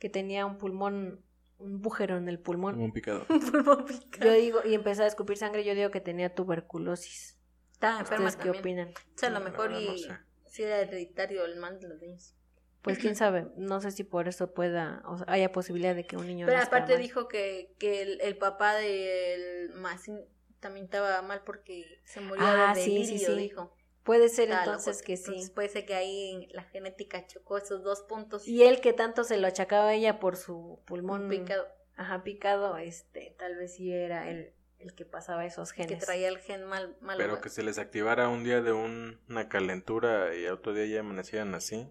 que 0.00 0.08
tenía 0.10 0.44
un 0.44 0.58
pulmón, 0.58 1.24
un 1.58 1.80
bújero 1.82 2.16
en 2.16 2.28
el 2.28 2.40
pulmón. 2.40 2.80
un 2.80 2.92
picado. 2.92 3.24
Pulmón 3.28 3.84
picado. 3.84 4.24
Yo 4.26 4.32
digo, 4.32 4.60
y 4.64 4.74
empezó 4.74 5.04
a 5.04 5.06
escupir 5.06 5.36
sangre, 5.36 5.64
yo 5.64 5.74
digo 5.76 5.90
que 5.92 6.00
tenía 6.00 6.34
tuberculosis. 6.34 7.38
Estaba 7.72 8.00
enferma 8.00 8.26
¿Ustedes 8.28 8.44
qué 8.52 8.52
también. 8.60 8.88
opinan? 8.88 9.04
O 9.14 9.18
sea, 9.18 9.28
a 9.28 9.32
lo 9.32 9.40
mejor 9.40 9.70
y 9.72 9.86
no 9.86 9.96
sé. 9.96 10.18
si 10.46 10.62
era 10.64 10.80
hereditario 10.80 11.44
el 11.44 11.56
mal 11.60 11.78
de 11.78 11.88
los 11.88 12.00
niños. 12.00 12.34
Pues 12.82 12.98
quién 12.98 13.14
sabe, 13.14 13.46
no 13.56 13.80
sé 13.80 13.90
si 13.90 14.04
por 14.04 14.26
eso 14.26 14.54
pueda, 14.54 15.02
o 15.06 15.18
sea, 15.18 15.26
haya 15.28 15.52
posibilidad 15.52 15.94
de 15.94 16.06
que 16.06 16.16
un 16.16 16.26
niño 16.26 16.46
Pero 16.46 16.58
nazca 16.58 16.76
aparte 16.76 16.94
mal. 16.94 17.02
dijo 17.02 17.28
que, 17.28 17.74
que 17.78 18.00
el, 18.02 18.20
el 18.22 18.38
papá 18.38 18.74
del 18.76 19.70
Massin 19.74 20.20
también 20.60 20.86
estaba 20.86 21.20
mal 21.22 21.42
porque 21.44 22.00
se 22.04 22.20
murió 22.20 22.44
Ah, 22.46 22.72
de 22.74 22.80
sí, 22.82 22.90
delirio, 22.96 23.18
sí, 23.18 23.34
sí. 23.34 23.36
dijo. 23.36 23.74
Puede 24.02 24.30
ser 24.30 24.44
Estaba 24.48 24.64
entonces 24.64 24.96
loco. 24.96 25.06
que 25.06 25.16
sí. 25.18 25.24
Entonces 25.26 25.50
puede 25.50 25.68
ser 25.68 25.84
que 25.84 25.94
ahí 25.94 26.48
la 26.52 26.62
genética 26.64 27.26
chocó 27.26 27.58
esos 27.58 27.82
dos 27.82 28.00
puntos. 28.02 28.48
Y 28.48 28.62
él 28.64 28.80
que 28.80 28.94
tanto 28.94 29.24
se 29.24 29.36
lo 29.36 29.46
achacaba 29.46 29.88
a 29.88 29.94
ella 29.94 30.18
por 30.18 30.36
su 30.36 30.80
pulmón 30.86 31.28
picado, 31.28 31.66
ajá, 31.96 32.22
picado, 32.24 32.78
este, 32.78 33.36
tal 33.38 33.56
vez 33.56 33.74
sí 33.74 33.92
era 33.92 34.30
el, 34.30 34.54
el 34.78 34.94
que 34.94 35.04
pasaba 35.04 35.44
esos 35.44 35.74
que 35.74 35.84
genes. 35.84 36.02
traía 36.04 36.28
el 36.28 36.38
gen 36.38 36.64
mal, 36.64 36.96
mal 37.02 37.18
Pero 37.18 37.42
que 37.42 37.50
se 37.50 37.62
les 37.62 37.76
activara 37.78 38.28
un 38.30 38.42
día 38.42 38.62
de 38.62 38.72
un- 38.72 39.20
una 39.28 39.50
calentura 39.50 40.34
y 40.34 40.46
otro 40.46 40.72
día 40.72 40.86
ya 40.86 41.00
amanecieran 41.00 41.54
así. 41.54 41.86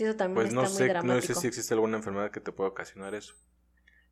Sí, 0.00 0.04
eso 0.06 0.16
también 0.16 0.34
Pues 0.36 0.46
está 0.46 0.54
no 0.54 0.62
muy 0.62 0.70
sé, 0.70 1.06
no 1.06 1.20
sé 1.20 1.34
si 1.34 1.46
existe 1.46 1.74
alguna 1.74 1.98
enfermedad 1.98 2.30
que 2.30 2.40
te 2.40 2.52
pueda 2.52 2.70
ocasionar 2.70 3.14
eso. 3.14 3.34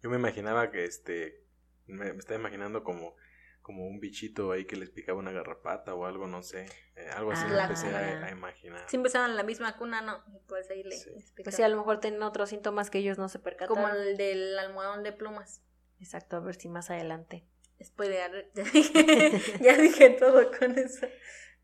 Yo 0.03 0.11
me 0.11 0.17
imaginaba 0.17 0.71
que 0.71 0.85
este, 0.85 1.47
me, 1.87 2.13
me 2.13 2.19
estaba 2.19 2.39
imaginando 2.39 2.85
como, 2.85 3.17
como 3.63 3.87
un 3.87 3.99
bichito 3.99 4.53
ahí 4.53 4.67
que 4.67 4.77
les 4.77 4.91
picaba 4.91 5.19
una 5.19 5.33
garrapata 5.33 5.95
o 5.95 6.05
algo, 6.05 6.27
no 6.27 6.43
sé, 6.43 6.67
eh, 6.95 7.09
algo 7.17 7.33
así 7.33 7.47
me 7.47 7.55
Ah. 7.59 7.63
empecé 7.63 7.87
a, 7.89 8.27
a 8.27 8.31
imaginar. 8.31 8.85
Siempre 8.91 9.07
estaban 9.07 9.31
en 9.31 9.39
la 9.39 9.45
misma 9.45 9.79
cuna, 9.79 10.03
¿no? 10.03 10.23
Y 10.37 10.41
pues 10.47 10.71
ahí 10.71 10.83
le, 10.83 10.95
Sí. 10.95 11.11
Pues 11.43 11.57
sí, 11.57 11.63
a 11.63 11.69
lo 11.71 11.79
mejor 11.79 12.01
tienen 12.01 12.23
otros 12.23 12.51
síntomas 12.51 12.91
que 12.91 12.99
ellos 12.99 13.17
no 13.17 13.31
se 13.31 13.39
percataron. 13.39 13.75
Como 13.83 13.89
el 13.89 14.19
del 14.19 14.59
almohadón 14.59 15.03
de 15.03 15.13
plumas. 15.13 15.63
Exacto, 16.01 16.37
a 16.37 16.41
ver 16.41 16.57
si 16.57 16.69
más 16.69 16.91
adelante. 16.91 17.47
Después 17.79 18.09
de... 18.11 18.19
Ya 18.55 18.63
dije, 18.63 19.43
ya 19.63 19.77
dije 19.79 20.11
todo 20.11 20.51
con 20.59 20.77
eso. 20.79 21.07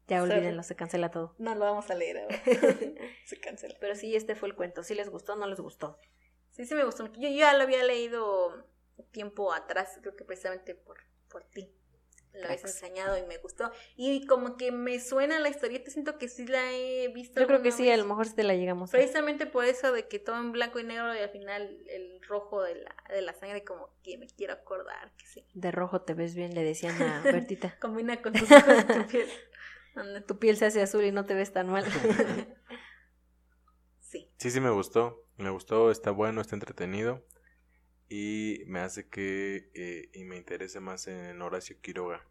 Ya 0.06 0.22
olvídenlo, 0.22 0.62
se 0.62 0.76
cancela 0.76 1.10
todo. 1.10 1.34
No 1.38 1.54
lo 1.54 1.60
vamos 1.64 1.90
a 1.90 1.94
leer 1.94 2.18
ahora. 2.18 2.42
Se 3.24 3.40
cancela. 3.40 3.74
Pero 3.80 3.94
sí, 3.94 4.14
este 4.14 4.34
fue 4.34 4.48
el 4.48 4.54
cuento. 4.54 4.82
¿Sí 4.82 4.94
les 4.94 5.08
gustó 5.08 5.32
o 5.32 5.36
no 5.36 5.46
les 5.46 5.60
gustó? 5.60 5.98
Sí, 6.50 6.66
sí 6.66 6.74
me 6.74 6.84
gustó. 6.84 7.10
Yo 7.14 7.28
ya 7.28 7.54
lo 7.54 7.62
había 7.62 7.82
leído 7.84 8.66
tiempo 9.12 9.52
atrás, 9.52 9.98
creo 10.00 10.14
que 10.14 10.24
precisamente 10.24 10.74
por, 10.74 10.98
por 11.28 11.44
ti. 11.44 11.72
Lo 12.34 12.46
habías 12.46 12.64
enseñado 12.64 13.16
y 13.16 13.22
me 13.22 13.38
gustó. 13.38 13.70
Y 13.96 14.26
como 14.26 14.56
que 14.56 14.72
me 14.72 14.98
suena 14.98 15.38
la 15.38 15.48
historieta, 15.48 15.90
siento 15.90 16.18
que 16.18 16.28
sí 16.28 16.46
la 16.46 16.72
he 16.72 17.06
visto. 17.08 17.40
Yo 17.40 17.46
creo 17.46 17.62
que 17.62 17.70
sí, 17.70 17.88
a 17.88 17.96
lo 17.96 18.04
mejor 18.04 18.26
sí 18.26 18.34
te 18.34 18.42
la 18.42 18.54
llegamos 18.54 18.90
a... 18.90 18.92
Precisamente 18.92 19.46
por 19.46 19.64
eso 19.64 19.92
de 19.92 20.08
que 20.08 20.18
todo 20.18 20.36
en 20.38 20.50
blanco 20.50 20.80
y 20.80 20.84
negro 20.84 21.14
y 21.14 21.18
al 21.18 21.28
final 21.30 21.78
el 21.86 22.20
rojo 22.26 22.60
de 22.62 22.74
la, 22.74 22.94
de 23.08 23.22
la 23.22 23.34
sangre 23.34 23.62
como 23.62 23.88
que 24.02 24.18
me 24.18 24.26
quiero 24.26 24.52
acordar 24.52 25.12
que 25.16 25.26
sí. 25.26 25.46
De 25.54 25.70
rojo 25.70 26.02
te 26.02 26.14
ves 26.14 26.34
bien, 26.34 26.54
le 26.54 26.64
decían 26.64 27.00
a 27.00 27.20
Bertita. 27.22 27.78
Combina 27.78 28.20
con 28.20 28.32
tus 28.32 28.50
ojos 28.50 28.82
y 28.82 28.92
tu 28.92 29.06
piel. 29.06 29.28
Anda, 29.94 30.20
tu 30.26 30.38
piel 30.38 30.56
se 30.56 30.66
hace 30.66 30.82
azul 30.82 31.04
y 31.04 31.12
no 31.12 31.24
te 31.26 31.34
ves 31.34 31.52
tan 31.52 31.68
mal. 31.68 31.84
Sí. 34.00 34.30
Sí, 34.38 34.50
sí 34.50 34.60
me 34.60 34.70
gustó, 34.70 35.24
me 35.38 35.50
gustó, 35.50 35.90
está 35.90 36.10
bueno, 36.10 36.40
está 36.40 36.54
entretenido 36.56 37.24
y 38.08 38.62
me 38.66 38.80
hace 38.80 39.08
que 39.08 39.70
eh, 39.74 40.10
y 40.14 40.24
me 40.24 40.36
interese 40.36 40.80
más 40.80 41.06
en 41.08 41.40
Horacio 41.42 41.80
Quiroga. 41.80 42.22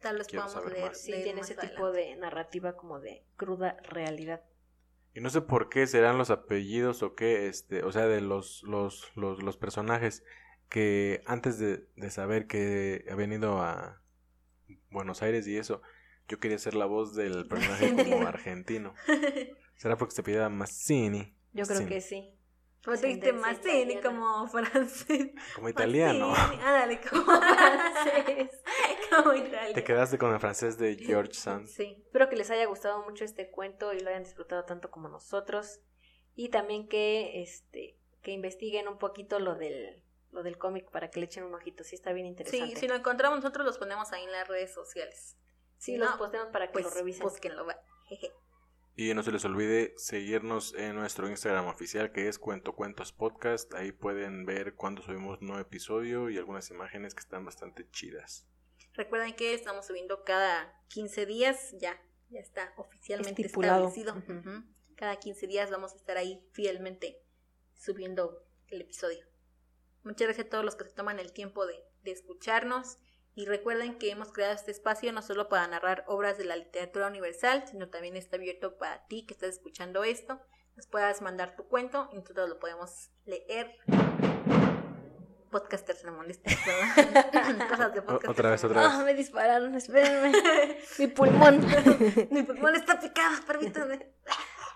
Tal 0.00 0.18
vez 0.18 0.28
Quiero 0.28 0.44
podamos 0.44 0.52
saber 0.52 0.72
leer. 0.74 0.88
más. 0.88 1.00
sí, 1.00 1.10
leer 1.12 1.24
tiene 1.24 1.40
más 1.40 1.50
ese 1.50 1.54
adelante. 1.54 1.76
tipo 1.76 1.92
de 1.92 2.16
narrativa 2.16 2.76
como 2.76 3.00
de 3.00 3.24
cruda 3.36 3.76
realidad. 3.84 4.42
Y 5.14 5.20
no 5.20 5.30
sé 5.30 5.42
por 5.42 5.68
qué 5.68 5.86
serán 5.86 6.16
los 6.18 6.30
apellidos 6.30 7.02
o 7.02 7.14
qué, 7.14 7.46
este, 7.48 7.82
o 7.84 7.92
sea, 7.92 8.06
de 8.06 8.20
los, 8.20 8.62
los, 8.64 9.12
los, 9.14 9.42
los 9.42 9.56
personajes 9.58 10.24
que 10.70 11.22
antes 11.26 11.58
de, 11.58 11.86
de 11.96 12.10
saber 12.10 12.46
que 12.46 13.04
ha 13.10 13.14
venido 13.14 13.60
a 13.60 14.00
Buenos 14.90 15.22
Aires 15.22 15.46
y 15.46 15.56
eso, 15.58 15.82
Yo 16.32 16.38
quería 16.38 16.56
ser 16.56 16.74
la 16.74 16.86
voz 16.86 17.14
del 17.14 17.46
personaje 17.48 17.94
como 17.94 18.26
argentino. 18.26 18.94
¿Será 19.76 19.98
porque 19.98 20.14
se 20.14 20.22
pidía 20.22 20.48
Mazzini? 20.48 21.36
Yo 21.52 21.66
creo 21.66 21.86
que 21.86 22.00
sí. 22.00 22.34
Como 22.82 22.96
te 22.96 23.08
dijiste 23.08 23.28
italiana. 23.28 24.00
como 24.00 24.48
francés. 24.48 25.30
Como 25.54 25.68
italiano. 25.68 26.30
Mazzini. 26.30 26.62
Ándale, 26.62 27.00
como 27.10 27.24
francés. 27.24 28.50
como 29.10 29.34
italiano. 29.34 29.74
Te 29.74 29.84
quedaste 29.84 30.16
con 30.16 30.32
el 30.32 30.40
francés 30.40 30.78
de 30.78 30.96
George 30.96 31.34
Sand. 31.34 31.66
Sí. 31.66 32.02
Espero 32.02 32.30
que 32.30 32.36
les 32.36 32.50
haya 32.50 32.64
gustado 32.64 33.04
mucho 33.04 33.26
este 33.26 33.50
cuento 33.50 33.92
y 33.92 34.00
lo 34.00 34.08
hayan 34.08 34.22
disfrutado 34.22 34.64
tanto 34.64 34.90
como 34.90 35.10
nosotros. 35.10 35.80
Y 36.34 36.48
también 36.48 36.88
que 36.88 37.42
este 37.42 37.98
que 38.22 38.30
investiguen 38.30 38.88
un 38.88 38.96
poquito 38.96 39.38
lo 39.38 39.54
del 39.54 40.02
lo 40.30 40.42
del 40.42 40.56
cómic 40.56 40.90
para 40.90 41.10
que 41.10 41.20
le 41.20 41.26
echen 41.26 41.44
un 41.44 41.52
ojito, 41.52 41.84
sí 41.84 41.94
está 41.94 42.14
bien 42.14 42.26
interesante. 42.26 42.74
Sí, 42.74 42.80
si 42.80 42.88
lo 42.88 42.94
encontramos 42.94 43.40
nosotros 43.40 43.66
los 43.66 43.76
ponemos 43.76 44.14
ahí 44.14 44.24
en 44.24 44.32
las 44.32 44.48
redes 44.48 44.72
sociales. 44.72 45.36
Sí, 45.82 45.92
si 45.92 45.96
los 45.98 46.10
no, 46.10 46.16
posteamos 46.18 46.52
para 46.52 46.68
que 46.68 46.74
Pues 46.74 46.84
lo 46.84 46.90
revisen. 46.92 47.24
búsquenlo. 47.24 47.66
va. 47.66 47.76
Jeje. 48.06 48.30
Y 48.94 49.14
no 49.14 49.22
se 49.24 49.32
les 49.32 49.44
olvide 49.44 49.94
seguirnos 49.96 50.74
en 50.74 50.94
nuestro 50.94 51.28
Instagram 51.28 51.66
oficial 51.66 52.12
que 52.12 52.28
es 52.28 52.38
Cuento 52.38 52.74
Cuentos 52.76 53.10
Podcast. 53.12 53.74
Ahí 53.74 53.90
pueden 53.90 54.44
ver 54.46 54.74
cuando 54.76 55.02
subimos 55.02 55.40
un 55.40 55.48
nuevo 55.48 55.60
episodio 55.62 56.30
y 56.30 56.38
algunas 56.38 56.70
imágenes 56.70 57.14
que 57.14 57.20
están 57.20 57.44
bastante 57.44 57.90
chidas. 57.90 58.46
Recuerden 58.94 59.34
que 59.34 59.54
estamos 59.54 59.86
subiendo 59.86 60.22
cada 60.22 60.72
15 60.88 61.26
días, 61.26 61.74
ya, 61.80 62.00
ya 62.28 62.38
está 62.40 62.72
oficialmente 62.76 63.42
Estipulado. 63.42 63.88
establecido. 63.88 64.14
Ujú. 64.38 64.48
Ujú. 64.50 64.64
Cada 64.94 65.16
15 65.16 65.46
días 65.48 65.70
vamos 65.70 65.94
a 65.94 65.96
estar 65.96 66.16
ahí 66.16 66.46
fielmente 66.52 67.18
subiendo 67.74 68.44
el 68.68 68.82
episodio. 68.82 69.26
Muchas 70.04 70.26
gracias 70.28 70.46
a 70.46 70.50
todos 70.50 70.64
los 70.64 70.76
que 70.76 70.84
se 70.84 70.94
toman 70.94 71.18
el 71.18 71.32
tiempo 71.32 71.66
de, 71.66 71.82
de 72.02 72.12
escucharnos. 72.12 72.98
Y 73.34 73.46
recuerden 73.46 73.98
que 73.98 74.10
hemos 74.10 74.30
creado 74.30 74.52
este 74.52 74.70
espacio 74.70 75.10
no 75.12 75.22
solo 75.22 75.48
para 75.48 75.66
narrar 75.66 76.04
obras 76.06 76.36
de 76.36 76.44
la 76.44 76.56
literatura 76.56 77.06
universal, 77.06 77.64
sino 77.66 77.88
también 77.88 78.16
está 78.16 78.36
abierto 78.36 78.76
para 78.76 79.06
ti 79.06 79.24
que 79.24 79.32
estás 79.32 79.50
escuchando 79.50 80.04
esto. 80.04 80.38
Nos 80.76 80.86
puedas 80.86 81.22
mandar 81.22 81.56
tu 81.56 81.66
cuento 81.66 82.10
y 82.12 82.16
nosotros 82.16 82.48
lo 82.50 82.58
podemos 82.58 83.10
leer. 83.24 83.74
Podcasters 85.50 86.04
no 86.04 86.12
molestan. 86.12 86.54
Cosas 87.68 87.94
de 87.94 88.02
podcasters. 88.02 88.28
otra 88.30 88.50
vez, 88.50 88.64
otra 88.64 88.80
molestan. 88.80 89.00
Ah, 89.00 89.04
me 89.04 89.14
dispararon, 89.14 89.74
espérenme. 89.76 90.32
Mi 90.98 91.06
pulmón. 91.06 91.66
Mi 92.30 92.42
pulmón 92.42 92.74
está 92.74 93.00
picado, 93.00 93.46
permítanme. 93.46 94.12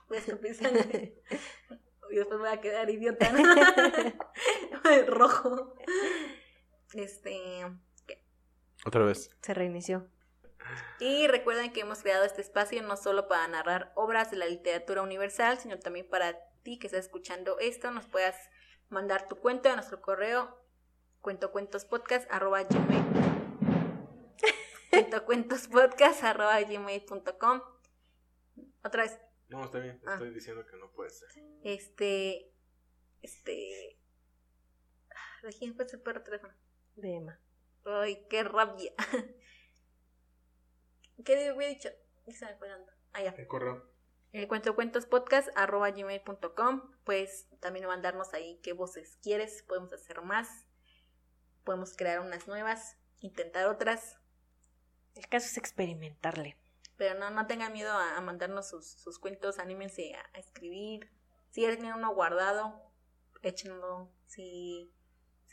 Voy 0.08 0.16
a 0.16 0.20
escupir 0.20 0.54
sangre. 0.54 1.22
Y 2.10 2.16
después 2.16 2.38
voy 2.38 2.48
a 2.48 2.60
quedar 2.60 2.88
idiota. 2.88 3.30
Rojo. 5.08 5.74
Este. 6.94 7.66
Otra 8.86 9.04
vez. 9.04 9.30
Se 9.42 9.52
reinició. 9.52 10.08
Y 11.00 11.26
recuerden 11.26 11.72
que 11.72 11.80
hemos 11.80 12.02
creado 12.02 12.24
este 12.24 12.40
espacio 12.40 12.80
no 12.82 12.96
solo 12.96 13.26
para 13.26 13.48
narrar 13.48 13.90
obras 13.96 14.30
de 14.30 14.36
la 14.36 14.46
literatura 14.46 15.02
universal, 15.02 15.58
sino 15.58 15.76
también 15.78 16.08
para 16.08 16.38
ti 16.62 16.78
que 16.78 16.86
estás 16.86 17.06
escuchando 17.06 17.58
esto, 17.58 17.90
nos 17.90 18.06
puedas 18.06 18.36
mandar 18.88 19.26
tu 19.26 19.36
cuento 19.36 19.68
a 19.68 19.74
nuestro 19.74 20.00
correo 20.00 20.56
cuentocuentospodcast.gmail 21.20 23.04
cuentocuentospodcast.gmail.com 24.90 27.60
Otra 28.84 29.02
vez, 29.02 29.18
No, 29.48 29.64
está 29.64 29.80
bien. 29.80 30.00
Ah. 30.06 30.12
Estoy 30.14 30.32
diciendo 30.32 30.64
que 30.64 30.76
no 30.76 30.92
puede 30.92 31.10
ser. 31.10 31.28
este... 31.62 32.52
Este... 33.22 33.98
¿De 35.42 35.52
quién 35.58 35.74
fue 35.74 35.84
ese 35.84 35.98
perro 35.98 36.22
teléfono? 36.22 36.54
De 36.94 37.16
Emma. 37.16 37.40
Ay, 37.86 38.26
qué 38.28 38.42
rabia. 38.42 38.92
¿Qué 41.24 41.48
había 41.48 41.68
dicho? 41.68 41.88
Se 42.26 42.44
me 42.44 42.56
fue 42.56 42.68
dando. 42.68 42.92
Ah, 43.12 43.22
ya. 43.22 43.30
El 43.30 43.46
correo. 43.46 43.88
El 44.32 44.48
cuento 44.48 44.74
cuentos 44.74 45.06
podcast 45.06 45.48
arroba 45.54 45.90
gmail.com. 45.90 46.96
Pues 47.04 47.48
también 47.60 47.86
mandarnos 47.86 48.34
ahí 48.34 48.60
qué 48.62 48.72
voces 48.72 49.18
quieres. 49.22 49.62
Podemos 49.62 49.92
hacer 49.92 50.20
más. 50.22 50.66
Podemos 51.64 51.96
crear 51.96 52.20
unas 52.20 52.48
nuevas. 52.48 52.98
Intentar 53.20 53.66
otras. 53.66 54.18
El 55.14 55.28
caso 55.28 55.46
es 55.46 55.56
experimentarle. 55.56 56.58
Pero 56.96 57.18
no, 57.18 57.30
no 57.30 57.46
tengan 57.46 57.72
miedo 57.72 57.92
a, 57.92 58.16
a 58.16 58.20
mandarnos 58.20 58.68
sus, 58.68 58.84
sus 58.84 59.20
cuentos. 59.20 59.60
Anímense 59.60 60.12
a, 60.14 60.28
a 60.34 60.40
escribir. 60.40 61.08
Si 61.50 61.62
ya 61.62 61.68
tienen 61.68 61.94
uno 61.94 62.12
guardado, 62.14 62.90
échenlo. 63.42 64.10
Si, 64.26 64.92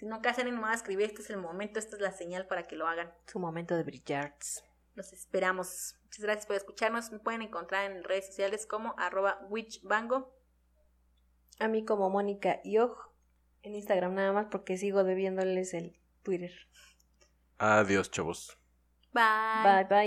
si 0.04 0.10
no 0.10 0.20
se 0.22 0.41
animado 0.41 0.74
a 0.74 0.76
escribir, 0.76 1.06
este 1.06 1.22
es 1.22 1.30
el 1.30 1.38
momento. 1.38 1.80
Esta 1.80 1.95
es 1.95 2.01
la 2.01 2.12
señal 2.12 2.45
para 2.45 2.64
que 2.64 2.76
lo 2.76 2.88
hagan. 2.88 3.14
Su 3.26 3.39
momento 3.39 3.78
de 3.78 3.84
brillar. 3.84 4.36
Los 4.95 5.14
esperamos. 5.14 5.95
Muchas 6.04 6.20
gracias 6.20 6.45
por 6.45 6.58
escucharnos. 6.58 7.10
Me 7.14 7.20
pueden 7.20 7.41
encontrar 7.41 7.89
en 7.89 8.04
redes 8.04 8.28
sociales 8.28 8.66
como 8.66 8.95
arroba 8.97 9.39
witchbango. 9.49 10.36
A 11.58 11.70
mí 11.70 11.86
como 11.86 12.10
Mónica 12.10 12.60
Yoj. 12.66 13.14
En 13.62 13.76
Instagram 13.76 14.14
nada 14.14 14.34
más 14.34 14.47
porque 14.51 14.76
sigo 14.76 15.06
debiéndoles 15.06 15.74
el 15.74 15.97
Twitter. 16.22 16.51
Adiós, 17.58 18.12
chavos. 18.12 18.58
Bye. 19.14 19.24
Bye 19.64 19.86
bye. 19.86 20.01